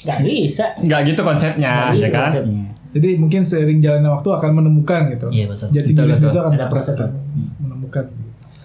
nggak 0.01 0.19
bisa 0.23 0.65
Nggak 0.79 1.01
gitu 1.05 1.21
konsepnya, 1.21 1.71
ya 1.71 1.93
gitu 1.93 2.07
kan? 2.09 2.23
konsepnya. 2.25 2.63
Jadi 2.91 3.09
mungkin 3.17 3.41
seiring 3.41 3.79
jalannya 3.79 4.11
waktu 4.11 4.29
akan 4.29 4.51
menemukan 4.53 5.01
gitu. 5.09 5.27
Iya, 5.29 5.47
betul. 5.47 5.67
Jadi 5.71 5.89
Betul, 5.89 6.03
diri 6.05 6.13
betul. 6.13 6.29
itu 6.29 6.39
akan 6.41 6.53
Ada 6.53 6.67
proses 6.67 6.97
lah. 6.97 7.11
menemukan. 7.57 8.05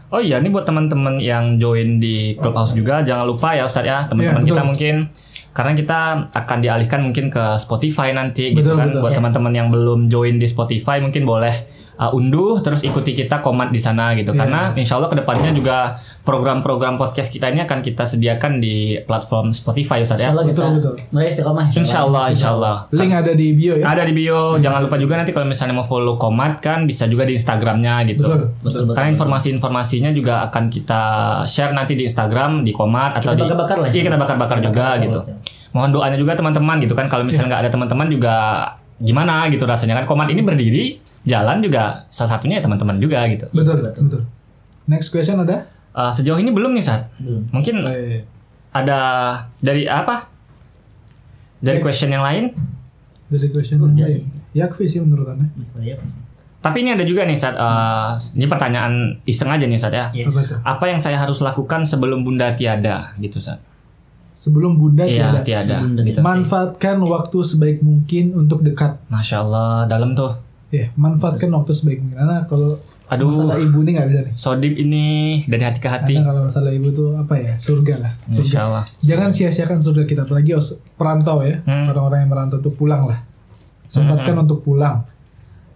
Oh 0.08 0.18
iya, 0.18 0.38
ini 0.38 0.48
buat 0.48 0.64
teman-teman 0.64 1.18
yang 1.20 1.58
join 1.58 1.98
di 1.98 2.34
Clubhouse 2.36 2.72
juga, 2.72 3.02
jangan 3.02 3.26
lupa 3.26 3.52
ya 3.52 3.64
Ustadz 3.64 3.86
ya, 3.86 3.98
teman-teman 4.06 4.42
Iya, 4.42 4.50
kita 4.52 4.64
mungkin 4.64 4.96
karena 5.56 5.72
kita 5.72 6.00
akan 6.36 6.58
dialihkan 6.60 7.00
mungkin 7.00 7.32
ke 7.32 7.56
Spotify 7.56 8.12
nanti 8.12 8.52
gitu 8.52 8.60
Betul, 8.62 8.76
kan. 8.76 8.88
betul. 8.92 9.02
Buat 9.02 9.12
Ya. 9.12 9.18
teman-teman 9.18 9.54
yang 9.56 9.68
belum 9.72 10.00
join 10.06 10.36
di 10.36 10.44
Spotify 10.44 11.00
mungkin 11.00 11.24
boleh 11.24 11.56
uh, 12.00 12.12
unduh 12.16 12.60
terus 12.60 12.84
ikuti 12.84 13.16
kita 13.16 13.40
komat 13.40 13.72
di 13.72 13.80
sana 13.80 14.16
gitu. 14.16 14.32
Iya. 14.32 14.40
Karena 14.46 14.62
insya 14.76 15.00
Allah 15.00 15.10
ke 15.12 15.18
depannya 15.20 15.52
juga 15.56 16.00
program-program 16.26 16.98
podcast 16.98 17.30
kita 17.30 17.54
ini 17.54 17.62
akan 17.64 17.86
kita 17.86 18.04
sediakan 18.04 18.58
di 18.58 18.98
platform 19.06 19.54
Spotify 19.54 20.02
Ustadz 20.02 20.26
ya. 20.26 20.30
Insya 20.30 20.34
Allah 20.34 20.46
kita 20.50 20.62
Betul, 20.66 20.74
betul. 20.82 20.94
mulai 21.14 21.28
istiqomah 21.30 21.66
Insya 21.72 22.00
Allah, 22.02 22.24
insya 22.34 22.50
Allah. 22.52 22.76
Link 22.90 23.14
ada 23.14 23.32
di 23.38 23.48
bio 23.54 23.74
ya. 23.78 23.86
Ada 23.86 24.04
di 24.10 24.14
bio. 24.14 24.58
Jangan 24.58 24.80
lupa 24.84 24.96
juga 24.98 25.14
nanti 25.22 25.32
kalau 25.32 25.48
misalnya 25.48 25.76
mau 25.78 25.86
follow 25.86 26.18
komat 26.18 26.60
kan 26.60 26.90
bisa 26.90 27.06
juga 27.06 27.24
di 27.30 27.38
Instagramnya 27.38 28.04
gitu. 28.10 28.26
Betul. 28.26 28.42
betul 28.66 28.82
betul 28.90 28.96
Karena 28.98 29.10
informasi-informasinya 29.14 30.10
juga 30.12 30.50
akan 30.50 30.64
kita 30.74 31.02
share 31.46 31.72
nanti 31.72 31.94
di 31.94 32.04
Instagram, 32.10 32.66
di 32.66 32.72
Komat 32.74 33.22
atau 33.22 33.32
Kita 33.32 33.38
di 33.38 33.42
bakar-bakar 33.46 33.78
lah. 33.80 33.90
Iya, 33.94 34.02
kita 34.04 34.18
bakar-bakar 34.18 34.58
juga 34.60 34.86
Bakar-bakar 34.98 35.04
gitu. 35.06 35.20
Mohon 35.76 35.90
doanya 35.92 36.18
juga 36.18 36.34
teman-teman 36.40 36.76
gitu 36.80 36.94
kan 36.96 37.06
kalau 37.12 37.24
misalnya 37.28 37.48
nggak 37.52 37.62
ada 37.68 37.72
teman-teman 37.72 38.08
juga 38.08 38.36
gimana 38.96 39.44
gitu 39.52 39.68
rasanya 39.68 40.00
kan 40.00 40.06
Komat 40.08 40.32
ini 40.32 40.40
berdiri, 40.40 41.04
jalan 41.26 41.58
juga 41.60 42.06
salah 42.08 42.32
satunya 42.32 42.58
ya 42.58 42.64
teman-teman 42.64 42.98
juga 42.98 43.26
gitu. 43.28 43.46
Betul, 43.52 43.82
betul. 43.84 44.22
Next 44.86 45.10
question 45.10 45.38
ada? 45.40 45.66
Eh, 45.92 46.12
sejauh 46.12 46.38
ini 46.38 46.50
belum 46.50 46.72
nih, 46.72 46.84
Sat. 46.84 47.10
Belum. 47.18 47.44
Mungkin 47.50 47.76
Eh, 47.84 48.22
ada 48.72 49.00
dari 49.58 49.86
apa? 49.86 50.30
Dari 51.58 51.80
Ya. 51.80 51.84
question 51.84 52.10
yang 52.10 52.22
lain? 52.22 52.54
dari 53.26 53.50
question 53.50 53.82
Oh, 53.82 53.90
yang 53.90 53.98
biasa. 53.98 54.16
lain. 54.16 54.26
Yakfi 54.54 54.86
sih 54.86 55.02
menurut 55.02 55.26
anda. 55.28 55.50
Iya, 55.76 55.98
pasti. 55.98 56.22
Tapi 56.62 56.78
ini 56.80 56.94
ada 56.94 57.02
juga 57.02 57.26
nih, 57.26 57.34
Sat. 57.34 57.54
Eh, 57.54 58.12
ini 58.36 58.46
pertanyaan 58.46 58.94
iseng 59.24 59.50
aja 59.50 59.64
nih, 59.64 59.76
Sat 59.76 59.90
ya. 59.92 60.10
Iya. 60.12 60.30
Apa? 60.30 60.62
Apa 60.62 60.86
yang 60.88 61.02
saya 61.02 61.18
harus 61.18 61.42
lakukan 61.42 61.84
sebelum 61.84 62.22
Bunda 62.22 62.54
tiada 62.54 63.18
gitu, 63.18 63.42
Sat? 63.42 63.58
Sebelum 64.30 64.76
bunda 64.76 65.08
Iya, 65.08 65.32
tiada. 65.32 65.40
tiada. 65.42 65.64
Sebelum 65.74 65.90
Bunda 65.90 66.02
gitu. 66.04 66.20
Manfaatkan 66.20 66.98
waktu 67.02 67.38
sebaik 67.40 67.80
mungkin 67.80 68.36
untuk 68.36 68.62
dekat. 68.62 69.00
Masya 69.08 69.42
Allah, 69.42 69.88
dalam 69.88 70.12
tuh. 70.12 70.36
Ya, 70.74 70.90
manfaatkan 70.98 71.50
waktu 71.50 71.72
sebaik 71.72 72.02
mungkin. 72.02 72.18
Karena 72.18 72.44
kalau 72.50 72.78
Aduh. 73.06 73.30
masalah 73.30 73.62
ibu 73.62 73.78
ini 73.86 73.92
nggak 73.96 74.08
bisa 74.10 74.20
nih. 74.26 74.34
Sodip 74.34 74.74
ini 74.76 75.06
dari 75.46 75.64
hati 75.64 75.80
ke 75.80 75.90
hati. 75.90 76.14
Karena 76.18 76.30
kalau 76.34 76.42
masalah 76.50 76.72
ibu 76.74 76.90
tuh 76.90 77.14
apa 77.14 77.36
ya? 77.38 77.54
Surga 77.56 77.96
lah. 78.02 78.12
Surga. 78.26 78.42
Insya 78.42 78.60
Allah. 78.66 78.84
Jangan 79.00 79.30
sia-siakan 79.30 79.78
surga 79.78 80.04
kita 80.04 80.22
apalagi 80.26 80.52
perantau 80.98 81.46
ya. 81.46 81.62
Hmm. 81.64 81.86
Orang-orang 81.90 82.26
yang 82.26 82.32
merantau 82.34 82.58
tuh 82.60 82.74
pulang 82.74 83.06
lah. 83.06 83.22
Sempatkan 83.86 84.36
untuk 84.42 84.66
pulang. 84.66 85.06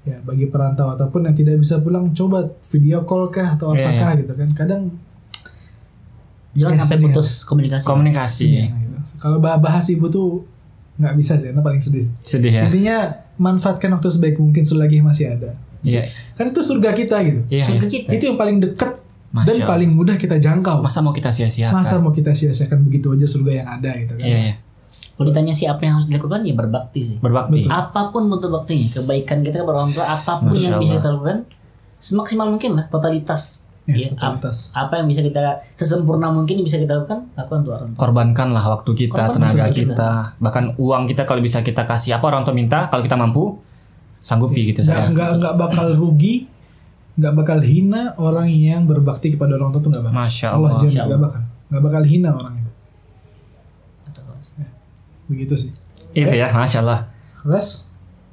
Ya, 0.08 0.17
bagi 0.25 0.49
perantau 0.49 0.89
ataupun 0.89 1.30
yang 1.30 1.36
tidak 1.38 1.62
bisa 1.62 1.78
pulang 1.78 2.10
coba 2.17 2.49
video 2.73 3.06
call 3.06 3.30
kah 3.30 3.54
atau 3.60 3.78
Iya, 3.78 3.84
apakah 3.86 4.12
gitu 4.17 4.34
kan. 4.34 4.49
Kadang 4.58 4.82
Jangan 6.49 6.73
Ya, 6.73 6.82
sampai 6.82 6.97
sedih. 6.97 7.06
putus 7.13 7.30
komunikasi. 7.45 7.86
Komunikasi. 7.86 8.47
Nah, 8.49 8.67
gitu. 8.73 8.97
kalau 9.21 9.38
bah- 9.38 9.62
bahas 9.62 9.86
ibu 9.86 10.10
tuh 10.10 10.43
nggak 10.99 11.15
bisa 11.15 11.39
sih, 11.39 11.47
karena 11.47 11.63
paling 11.63 11.81
sedih. 11.81 12.05
Sedih 12.27 12.51
ya. 12.51 12.63
Intinya 12.67 12.97
manfaatkan 13.39 13.89
waktu 13.95 14.12
sebaik 14.12 14.35
mungkin 14.35 14.67
selagi 14.67 14.99
masih 14.99 15.31
ada. 15.31 15.55
Iya. 15.79 16.12
Kan 16.35 16.51
itu 16.51 16.59
surga 16.59 16.91
kita 16.91 17.17
gitu. 17.23 17.41
Iya. 17.47 17.65
Surga 17.71 17.85
iya. 17.88 17.93
kita. 17.95 18.09
Itu 18.19 18.23
yang 18.27 18.38
paling 18.38 18.57
dekat 18.59 18.99
Masya 19.29 19.45
dan 19.45 19.55
Allah. 19.62 19.69
paling 19.69 19.89
mudah 19.93 20.15
kita 20.19 20.35
jangkau. 20.41 20.81
Masa 20.81 20.99
mau 21.05 21.13
kita 21.13 21.29
sia-siakan? 21.29 21.73
Masa 21.79 21.95
mau 22.01 22.12
kita 22.12 22.33
sia-siakan 22.33 22.83
begitu 22.83 23.13
aja 23.13 23.25
surga 23.29 23.51
yang 23.63 23.67
ada 23.69 23.91
gitu 23.95 24.13
kan. 24.17 24.25
Iya, 24.25 24.38
iya. 24.51 24.55
Kalau 25.15 25.35
ditanya 25.35 25.53
sih 25.53 25.67
apa 25.67 25.83
yang 25.83 25.99
harus 25.99 26.07
dilakukan 26.07 26.47
ya 26.47 26.53
berbakti 26.55 26.99
sih. 27.03 27.15
Berbakti. 27.19 27.63
Betul. 27.63 27.71
Apa 27.71 28.01
pun 28.09 28.31
bentuk 28.31 28.49
baktinya, 28.55 28.88
kebaikan 28.99 29.43
kita 29.43 29.62
kepada 29.62 29.77
orang 29.83 29.91
tua, 29.91 30.05
apa 30.07 30.39
pun 30.39 30.55
Masya 30.55 30.63
yang 30.63 30.79
bisa 30.79 30.95
Allah. 30.95 31.03
kita 31.03 31.07
lakukan 31.12 31.38
semaksimal 31.99 32.47
mungkin 32.55 32.71
lah, 32.79 32.85
totalitas. 32.88 33.68
Ya, 33.89 33.95
Ya, 33.97 34.08
totalitas. 34.13 34.69
apa 34.71 34.93
yang 34.95 35.08
bisa 35.08 35.19
kita 35.19 35.41
sesempurna 35.73 36.30
mungkin 36.30 36.62
bisa 36.62 36.78
kita 36.78 36.93
lakukan, 36.95 37.25
lakukan 37.34 37.58
untuk 37.60 37.73
orang 37.73 37.89
tua. 37.89 37.99
Korbankanlah 37.99 38.65
waktu 38.69 38.91
kita, 38.95 39.17
Korbankan 39.25 39.34
tenaga 39.49 39.65
kita. 39.67 39.78
kita, 39.89 40.12
bahkan 40.38 40.63
uang 40.75 41.04
kita 41.06 41.25
kalau 41.25 41.41
bisa 41.41 41.60
kita 41.60 41.84
kasih 41.84 42.13
apa 42.13 42.25
orang 42.28 42.43
tua 42.43 42.54
minta, 42.54 42.86
kalau 42.86 43.02
kita 43.02 43.15
mampu 43.15 43.58
sanggupi 44.19 44.69
gitu 44.69 44.84
nggak 44.84 44.93
saya. 44.93 45.10
nggak 45.10 45.30
nggak 45.36 45.54
bakal 45.58 45.88
rugi 45.91 46.45
nggak 47.15 47.34
bakal 47.34 47.60
hina 47.60 48.13
orang 48.15 48.47
yang 48.47 48.86
berbakti 48.86 49.28
kepada 49.30 49.58
orang 49.58 49.71
tua 49.71 49.82
tuh 49.82 49.89
nggak 49.89 50.06
bakal. 50.06 50.15
Masya 50.15 50.47
Allah 50.47 50.69
Allah. 50.69 50.69
jamin 50.78 50.88
Masya 50.88 51.04
nggak 51.04 51.19
bakal, 51.19 51.41
nggak 51.67 51.84
bakal 51.84 52.04
hina 52.06 52.30
orang 52.32 52.54
itu. 52.56 52.71
Begitu 55.28 55.54
sih. 55.58 55.71
Itu 56.12 56.30
ya, 56.30 56.49
masya 56.52 56.82
Allah. 56.82 57.10
Terus 57.41 57.88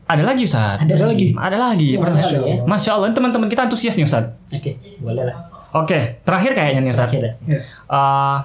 Ada 0.07 0.23
lagi 0.23 0.43
Ustaz. 0.47 0.79
Ada 0.87 0.95
lagi. 1.03 1.35
Ada 1.35 1.57
lagi. 1.59 1.89
Oh, 1.99 2.07
pertanyaan. 2.07 2.31
ada 2.31 2.47
ya. 2.47 2.57
Masya 2.63 2.91
Allah, 2.95 3.07
ini 3.11 3.15
teman-teman 3.19 3.49
kita 3.51 3.67
antusias 3.67 3.95
nih 3.99 4.07
Ustaz. 4.07 4.25
Oke, 4.55 4.79
boleh 5.03 5.25
lah. 5.27 5.37
Oke, 5.75 6.23
terakhir 6.23 6.55
kayaknya 6.55 6.81
nih 6.87 6.93
Ustaz. 6.95 7.11
Terakhir. 7.11 7.23
ya. 7.27 7.33
ya. 7.51 7.61
Eh, 7.91 8.37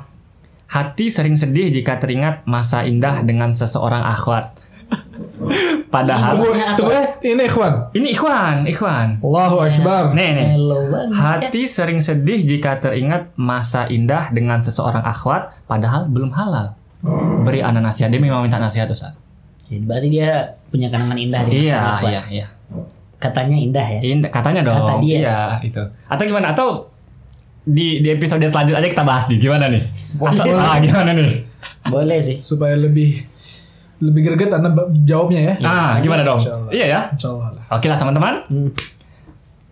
hati 0.68 1.06
sering 1.14 1.38
sedih 1.38 1.70
jika 1.70 2.02
teringat 2.02 2.42
masa 2.50 2.82
indah 2.82 3.22
dengan 3.22 3.54
seseorang 3.54 4.02
akhwat. 4.02 4.58
Padahal 5.94 6.36
Ini 6.36 6.44
Tunggu, 6.44 6.52
tunggu, 6.76 7.00
ini 7.24 7.44
ikhwan. 7.48 7.74
ini 7.94 8.08
ikhwan, 8.12 8.56
ikhwan. 8.68 9.08
Allahu 9.24 9.56
Akbar. 9.62 10.04
Nih 10.12 10.30
nih. 10.36 10.48
Hati 11.12 11.64
sering 11.64 12.00
sedih 12.00 12.42
jika 12.42 12.80
teringat 12.80 13.32
masa 13.36 13.88
indah 13.88 14.32
dengan 14.32 14.60
seseorang 14.60 15.04
akhwat 15.04 15.52
padahal 15.68 16.08
belum 16.08 16.32
halal. 16.32 16.76
Beri 17.44 17.60
anak 17.64 17.92
nasihat. 17.92 18.12
Dia 18.12 18.20
memang 18.20 18.44
minta 18.44 18.60
nasihat 18.60 18.88
Ustaz. 18.88 19.16
Jadi 19.68 19.84
berarti 19.84 20.08
dia 20.12 20.60
punya 20.72 20.88
kenangan 20.88 21.18
indah 21.20 21.42
di 21.44 21.52
masa 21.52 21.62
Iya, 21.62 21.82
iya, 22.08 22.22
iya. 22.32 22.48
Katanya 23.22 23.58
indah 23.60 23.86
ya. 23.86 24.00
Indah, 24.02 24.30
katanya 24.34 24.62
dong. 24.66 24.82
Kata 24.82 24.94
dia. 25.04 25.18
Iya, 25.22 25.40
itu. 25.62 25.84
Atau 26.10 26.24
gimana? 26.26 26.56
Atau 26.56 26.90
di 27.62 28.02
di 28.02 28.10
episode 28.10 28.42
selanjutnya 28.42 28.82
aja 28.82 28.90
kita 28.90 29.04
bahas 29.06 29.30
nih. 29.30 29.38
Gimana 29.38 29.70
nih? 29.70 29.84
Atau 30.18 30.50
ah, 30.58 30.82
gimana 30.82 31.12
nih? 31.14 31.46
Boleh 31.86 32.18
sih. 32.18 32.42
Supaya 32.42 32.74
lebih 32.74 33.22
lebih 34.02 34.22
greget 34.26 34.50
anda 34.50 34.74
jawabnya 35.06 35.54
ya. 35.54 35.54
Ah, 35.62 36.02
gimana 36.02 36.26
dong? 36.26 36.42
Iya 36.74 36.86
ya. 36.90 37.00
Insya 37.14 37.30
Allah 37.30 37.48
lah. 37.54 37.64
Oke 37.78 37.86
lah 37.86 37.98
teman-teman. 38.02 38.34
Hmm. 38.50 38.70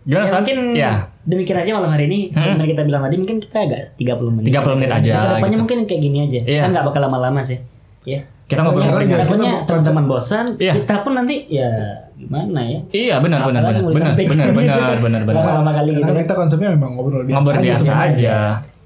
Gimana 0.05 0.25
Ya, 0.25 0.33
mungkin 0.37 0.57
Ya. 0.73 0.91
demikian 1.25 1.57
aja 1.61 1.71
malam 1.73 1.89
hari 1.89 2.05
ini. 2.05 2.19
Sebenarnya 2.29 2.77
kita 2.77 2.81
bilang 2.85 3.01
tadi 3.05 3.15
mungkin 3.17 3.37
kita 3.41 3.57
agak 3.65 3.81
30 3.97 4.29
menit. 4.33 4.49
30 4.53 4.77
menit 4.77 4.89
aja, 4.93 5.09
Nah, 5.09 5.21
ke 5.21 5.29
depannya 5.37 5.49
gitu. 5.49 5.61
mungkin 5.65 5.77
kayak 5.85 6.01
gini 6.01 6.17
aja. 6.25 6.39
Iya. 6.45 6.61
Kita 6.61 6.69
nggak 6.73 6.85
bakal 6.85 7.01
lama-lama 7.09 7.41
sih. 7.41 7.57
Ya. 8.05 8.21
Kita 8.49 8.65
ngobrol 8.65 8.81
ya, 8.81 8.91
kita 9.05 9.17
Takutnya 9.21 9.51
bukan- 9.53 9.67
teman-teman 9.69 10.05
bosan, 10.09 10.45
Iya. 10.57 10.73
kita 10.75 10.95
pun 11.05 11.13
nanti 11.13 11.35
ya 11.47 11.69
gimana 12.17 12.59
ya? 12.65 12.79
Iya 12.89 13.15
benar 13.21 13.45
benar 13.45 13.61
benar 13.63 13.81
benar 13.85 14.13
benar 14.17 14.47
gitu. 14.49 14.57
benar 14.57 14.97
benar 14.99 15.21
benar. 15.23 15.39
Lama-lama 15.39 15.71
kali 15.71 15.91
gitu 15.95 16.11
kita 16.11 16.33
konsepnya 16.33 16.69
memang 16.73 16.97
ngobrol 16.97 17.23
biasa, 17.23 17.37
Ngobrol 17.37 17.61
biasa 17.61 17.91
aja. 18.09 18.37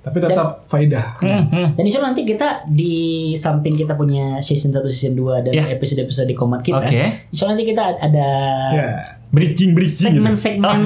Tapi 0.04 0.20
tetap 0.20 0.68
faidah. 0.68 1.16
Hmm, 1.18 1.48
hmm. 1.48 1.68
Dan 1.74 1.84
insya 1.88 1.98
Allah 1.98 2.12
nanti 2.12 2.28
kita 2.28 2.68
di 2.68 2.96
samping 3.34 3.80
kita 3.80 3.96
punya 3.96 4.36
season 4.38 4.76
1, 4.76 4.92
season 4.92 5.16
2 5.16 5.40
dan 5.40 5.56
Iya. 5.56 5.80
episode-episode 5.80 6.28
di 6.28 6.36
komat 6.36 6.60
kita. 6.60 6.84
Oke. 6.84 7.32
Insya 7.32 7.48
Allah 7.48 7.56
nanti 7.56 7.66
kita 7.66 7.84
ada 7.98 8.28
Ya. 8.70 8.90
Bridging 9.34 9.74
bridging. 9.74 10.14
gitu. 10.14 10.22
segmen-segmen 10.22 10.78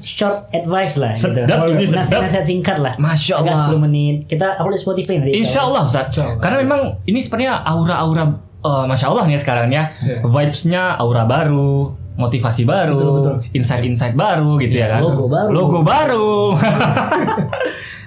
short 0.00 0.48
advice 0.50 0.96
lah 0.96 1.12
gitu. 1.12 1.36
Sedap 1.36 1.68
ini 1.68 1.84
sedap. 1.84 2.00
Nasihat-nasihat 2.00 2.46
singkat 2.48 2.76
lah. 2.80 2.96
Masya 2.96 3.34
Agak 3.36 3.52
Allah. 3.52 3.76
10 3.76 3.84
menit. 3.84 4.16
Kita 4.24 4.56
upload 4.56 4.72
di 4.72 4.80
Spotify 4.80 5.14
nanti. 5.20 5.36
Insya 5.36 5.60
Allah 5.62 5.84
Ustaz. 5.84 6.08
Insya 6.08 6.24
Allah. 6.26 6.40
Karena 6.40 6.56
memang 6.58 6.80
ini 7.04 7.20
sepertinya 7.20 7.60
aura-aura 7.60 8.24
eh, 8.58 8.84
Masya 8.88 9.06
Allah 9.06 9.24
nih 9.26 9.36
sekarang 9.36 9.68
ya 9.68 9.92
Iya. 10.00 10.24
Vibes-nya 10.24 10.82
aura 10.96 11.24
baru 11.24 11.92
Motivasi 12.10 12.64
baru. 12.64 13.40
Insight-insight 13.50 14.12
baru 14.12 14.56
gitu 14.58 14.76
ya 14.76 14.88
kan 14.90 15.00
Logo 15.00 15.24
baru. 15.24 15.48
Logo 15.52 15.78
baru 15.80 16.32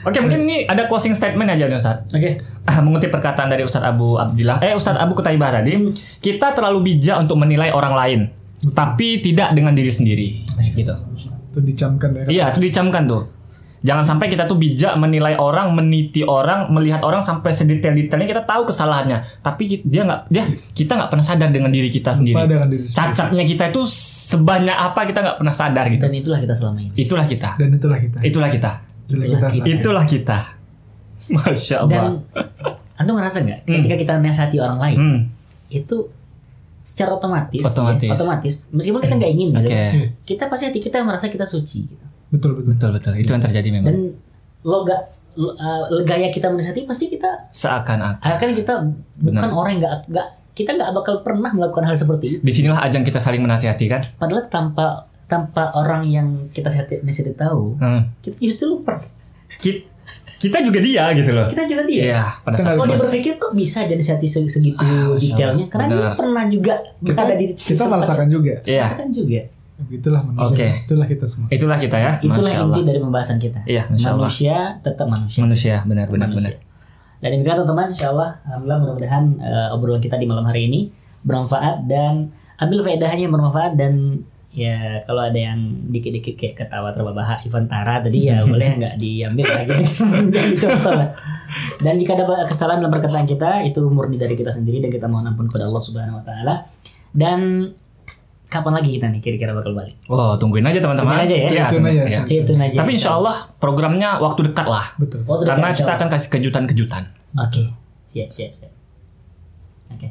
Oke 0.04 0.20
mungkin 0.20 0.44
ini 0.44 0.68
ada 0.68 0.86
closing 0.86 1.16
statement 1.16 1.48
aja 1.48 1.64
nih 1.64 1.78
Ustaz 1.78 2.04
Oke. 2.10 2.42
Mengutip 2.82 3.08
perkataan 3.10 3.48
dari 3.48 3.64
Ustadz 3.64 3.88
Abu 3.88 4.18
Abdillah 4.18 4.60
Eh 4.60 4.74
Ustadz 4.74 5.00
Abu 5.00 5.16
Kutaibah 5.16 5.54
tadi 5.54 5.80
Kita 6.20 6.52
terlalu 6.52 6.92
bijak 6.92 7.22
untuk 7.22 7.40
menilai 7.40 7.70
orang 7.70 7.94
lain 7.94 8.20
Tapi 8.66 9.20
tidak 9.20 9.52
dengan 9.52 9.72
diri 9.72 9.92
sendiri 9.92 10.28
Gitu 10.70 10.94
Itu 11.52 11.60
dicamkan 11.60 12.10
ya. 12.16 12.22
Iya, 12.26 12.46
itu 12.50 12.60
dicamkan 12.64 13.04
tuh. 13.04 13.28
Jangan 13.84 14.08
sampai 14.08 14.26
kita 14.26 14.48
tuh 14.48 14.56
bijak 14.56 14.96
menilai 14.96 15.36
orang, 15.36 15.70
meniti 15.70 16.24
orang, 16.24 16.72
melihat 16.72 17.04
orang 17.04 17.20
sampai 17.20 17.52
sedetail-detailnya 17.52 18.26
kita 18.26 18.42
tahu 18.42 18.64
kesalahannya. 18.64 19.44
Tapi 19.44 19.84
dia 19.84 20.02
nggak, 20.02 20.22
dia 20.30 20.44
kita 20.72 20.96
nggak 20.96 21.12
pernah 21.12 21.22
sadar 21.22 21.52
dengan 21.52 21.68
diri 21.68 21.92
kita 21.92 22.10
sendiri. 22.10 22.40
dengan 22.42 22.66
diri 22.66 22.88
sendiri. 22.88 22.96
Cacatnya 22.96 23.44
kita 23.44 23.64
itu 23.70 23.82
sebanyak 24.32 24.72
apa 24.74 25.04
kita 25.04 25.20
nggak 25.20 25.38
pernah 25.38 25.52
sadar 25.54 25.86
gitu. 25.92 26.02
Dan 26.02 26.16
itulah 26.16 26.40
kita 26.40 26.56
selama 26.56 26.80
ini. 26.80 26.96
Itulah 26.96 27.26
kita. 27.28 27.50
Dan 27.54 27.70
itulah 27.70 28.00
kita. 28.00 28.18
Itulah 28.24 28.50
kita. 28.50 28.72
Itulah 29.04 29.26
itulah 29.28 29.28
kita. 29.28 29.48
kita. 29.52 29.60
saat- 29.60 29.68
Itulah 29.76 30.06
kita. 30.16 30.38
Masya 31.26 31.76
Allah. 31.78 31.92
Dan 31.92 32.06
antum 32.96 33.14
ngerasa 33.14 33.38
nggak 33.42 33.60
ketika 33.64 33.96
kita 34.00 34.14
nasihati 34.18 34.58
orang 34.58 34.80
lain 34.80 34.98
Hmm. 34.98 35.20
itu 35.68 36.08
secara 36.84 37.16
otomatis, 37.16 37.64
Otomatis. 37.64 38.06
ya, 38.06 38.14
otomatis 38.14 38.54
meskipun 38.70 39.00
kita 39.00 39.16
nggak 39.16 39.32
ingin 39.32 39.50
gitu, 39.56 39.66
Oke. 39.66 39.84
kita 40.28 40.44
pasti 40.46 40.64
hati 40.68 40.80
kita 40.80 41.00
merasa 41.00 41.26
kita 41.28 41.48
suci 41.48 41.80
gitu. 41.88 42.06
Betul 42.30 42.60
betul. 42.60 42.72
Betul 42.76 42.90
betul. 42.94 43.14
Itu 43.16 43.30
yang 43.32 43.40
terjadi 43.42 43.70
memang. 43.72 43.88
Dan 43.88 43.98
loga 44.62 44.98
lo- 45.34 45.54
uh, 45.54 46.04
gaya 46.04 46.28
kita 46.28 46.50
menasihati 46.50 46.84
pasti 46.84 47.08
kita 47.08 47.50
Seakan-akan. 47.50 48.20
akan 48.22 48.50
kita 48.52 48.74
bukan 49.18 49.42
Benar. 49.42 49.50
orang 49.50 49.72
yang 49.72 49.82
nggak 49.82 49.96
nggak 50.12 50.28
kita 50.54 50.70
nggak 50.76 50.92
bakal 50.92 51.16
pernah 51.24 51.50
melakukan 51.50 51.88
hal 51.88 51.96
seperti 51.96 52.26
itu. 52.28 52.40
Di 52.42 52.52
sinilah 52.52 52.78
ajang 52.80 53.02
kita 53.02 53.18
saling 53.18 53.40
menasihati 53.40 53.86
kan. 53.88 54.02
Padahal 54.16 54.44
tanpa 54.46 54.86
tanpa 55.26 55.74
orang 55.74 56.06
yang 56.06 56.28
kita 56.52 56.70
nasihati, 57.00 57.34
tahu, 57.34 57.80
Hmm. 57.80 58.06
kita 58.20 58.38
justru 58.38 58.84
per, 58.84 59.02
Ki- 59.56 59.88
Kita 60.44 60.60
juga 60.60 60.80
dia 60.80 61.04
gitu 61.14 61.32
loh. 61.32 61.48
kita 61.48 61.64
juga 61.64 61.84
dia. 61.84 62.04
Iya. 62.06 62.24
Pada 62.40 62.54
Kita 62.54 62.64
saat 62.64 62.76
Kalau 62.76 62.86
dia 62.86 63.00
berpikir 63.00 63.34
kok 63.36 63.52
bisa 63.54 63.78
dia 63.84 63.96
nasihati 63.96 64.26
se- 64.26 64.50
segitu 64.50 64.78
Ah, 64.78 65.16
detailnya, 65.16 65.66
karena 65.68 65.86
dia 65.88 65.98
Benar. 65.98 66.14
pernah 66.14 66.44
juga 66.46 66.74
Kita, 66.98 67.16
berada 67.18 67.34
di 67.34 67.46
kita 67.52 67.84
merasakan 67.86 68.28
juga. 68.28 68.54
Iya. 68.62 68.84
Rasakan 68.84 69.10
juga. 69.10 69.42
Itulah 69.86 70.22
manusia. 70.22 70.54
Oke. 70.54 70.68
Itulah 70.86 71.08
kita 71.08 71.26
semua. 71.26 71.48
Itulah 71.50 71.78
kita 71.78 71.98
ya. 71.98 72.12
Itulah 72.18 72.40
Masya 72.46 72.62
inti 72.62 72.72
Allah. 72.74 72.86
dari 72.86 73.00
pembahasan 73.00 73.38
kita. 73.38 73.60
Iya, 73.66 73.84
manusia 73.90 74.56
tetap 74.80 75.08
manusia. 75.08 75.40
Manusia 75.40 75.76
benar 75.84 76.08
benar 76.08 76.30
Manusia. 76.30 76.56
benar. 76.56 76.72
Dan 77.18 77.30
demikian 77.32 77.56
teman-teman, 77.58 77.88
insya 77.90 78.08
Allah, 78.10 78.30
alhamdulillah 78.44 78.80
mudah-mudahan 78.80 79.24
eh, 79.40 79.70
obrolan 79.72 80.00
kita 80.00 80.16
di 80.16 80.28
malam 80.28 80.44
hari 80.44 80.68
ini 80.68 80.92
bermanfaat 81.22 81.84
dan 81.84 82.28
ambil 82.58 82.80
faedahnya 82.82 83.22
yang 83.22 83.32
bermanfaat 83.32 83.74
dan 83.74 84.24
ya 84.54 85.02
kalau 85.04 85.26
ada 85.26 85.36
yang 85.36 85.58
dikit-dikit 85.90 86.38
kayak 86.38 86.56
ketawa 86.56 86.94
terbahak 86.94 87.42
Ivan 87.42 87.66
Tara 87.66 88.00
tadi 88.00 88.30
ya 88.30 88.42
boleh 88.46 88.70
nggak 88.78 88.96
diambil 88.96 89.46
lah 89.46 89.64
gitu 89.66 89.84
jangan 90.34 90.50
dicontoh 90.50 90.94
lah 90.94 91.10
dan 91.80 91.94
jika 91.98 92.12
ada 92.14 92.24
kesalahan 92.46 92.80
dalam 92.80 92.94
perkataan 92.94 93.26
kita 93.26 93.66
itu 93.66 93.82
murni 93.86 94.16
dari 94.16 94.34
kita 94.34 94.50
sendiri 94.50 94.78
dan 94.80 94.90
kita 94.90 95.10
mohon 95.10 95.26
ampun 95.26 95.50
kepada 95.50 95.66
Allah 95.66 95.82
Subhanahu 95.82 96.22
Wa 96.22 96.26
Taala 96.26 96.54
dan 97.12 97.70
kapan 98.46 98.74
lagi 98.78 98.90
kita 98.94 99.10
nih 99.10 99.22
kira-kira 99.22 99.52
bakal 99.52 99.74
balik 99.74 99.98
Oh, 100.06 100.38
tungguin 100.38 100.62
aja 100.62 100.78
teman-teman. 100.78 101.10
Tungguin 101.10 101.26
aja 101.26 101.34
ya. 101.34 101.50
Iya, 101.50 101.66
Tungguin 101.74 101.94
tunggu- 101.98 102.06
aja. 102.06 102.38
Itu 102.38 102.54
aja 102.54 102.78
Tapi 102.78 102.92
insya 102.94 103.12
Allah 103.18 103.36
programnya 103.58 104.22
waktu 104.22 104.46
dekat 104.46 104.70
lah. 104.70 104.86
Betul. 105.02 105.26
Oh, 105.26 105.42
itu 105.42 105.50
Karena 105.50 105.74
dekat, 105.74 105.80
kita 105.82 105.92
akan 105.98 106.08
kasih 106.14 106.30
kejutan-kejutan. 106.30 107.04
Oke 107.34 107.74
siap 108.06 108.30
siap 108.30 108.54
siap 108.54 108.70
oke 109.90 110.06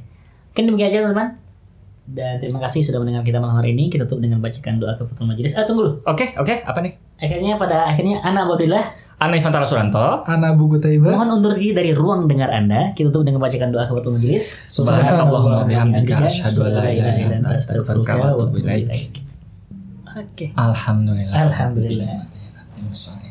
Mungkin 0.52 0.64
demikian 0.68 0.88
aja 0.90 0.98
teman-teman 1.07 1.28
dan 2.03 2.43
terima 2.43 2.59
kasih 2.59 2.83
sudah 2.83 2.99
mendengar 2.99 3.23
kita 3.23 3.38
malam 3.38 3.62
hari 3.62 3.73
ini 3.73 3.87
kita 3.87 4.05
tutup 4.11 4.27
dengan 4.27 4.43
bacakan 4.43 4.83
doa 4.83 4.99
keputusan 4.99 5.27
majelis 5.29 5.55
ah 5.55 5.62
tunggu 5.62 5.83
dulu 5.87 5.93
Oke, 6.05 6.35
oke, 6.35 6.55
apa 6.67 6.79
nih? 6.83 6.93
akhirnya 7.17 7.55
pada 7.55 7.87
akhirnya 7.87 8.19
Ana 8.21 8.43
Abdullah 8.43 8.83
Ana 9.23 9.38
Ivan 9.38 9.55
Suranto. 9.62 10.27
Ana 10.27 10.51
Buku 10.59 10.83
Taiba. 10.83 11.15
mohon 11.15 11.38
undur 11.38 11.55
diri 11.55 11.71
dari 11.71 11.91
ruang 11.95 12.27
dengar 12.27 12.51
anda 12.51 12.91
kita 12.99 13.15
tutup 13.15 13.31
dengan 13.31 13.38
bacakan 13.38 13.71
doa 13.71 13.87
keputusan 13.87 14.19
majelis 14.19 14.45
Subhanakallahumma 14.67 15.62
bihamdika 15.62 16.27
Asyhadu 16.27 16.27
asyhadu 16.27 16.61
an 16.67 16.71
la 16.75 16.85
ilaha 16.91 17.19
illa 17.23 17.37
anta 17.38 17.51
astaghfiruka 17.55 18.12
wa 18.19 18.27
atubu 18.35 18.57
ilaik. 18.67 19.23
oke 20.11 20.47
Alhamdulillah. 20.59 21.37
Alhamdulillah. 21.38 22.11
Alhamdulillah. 22.19 23.21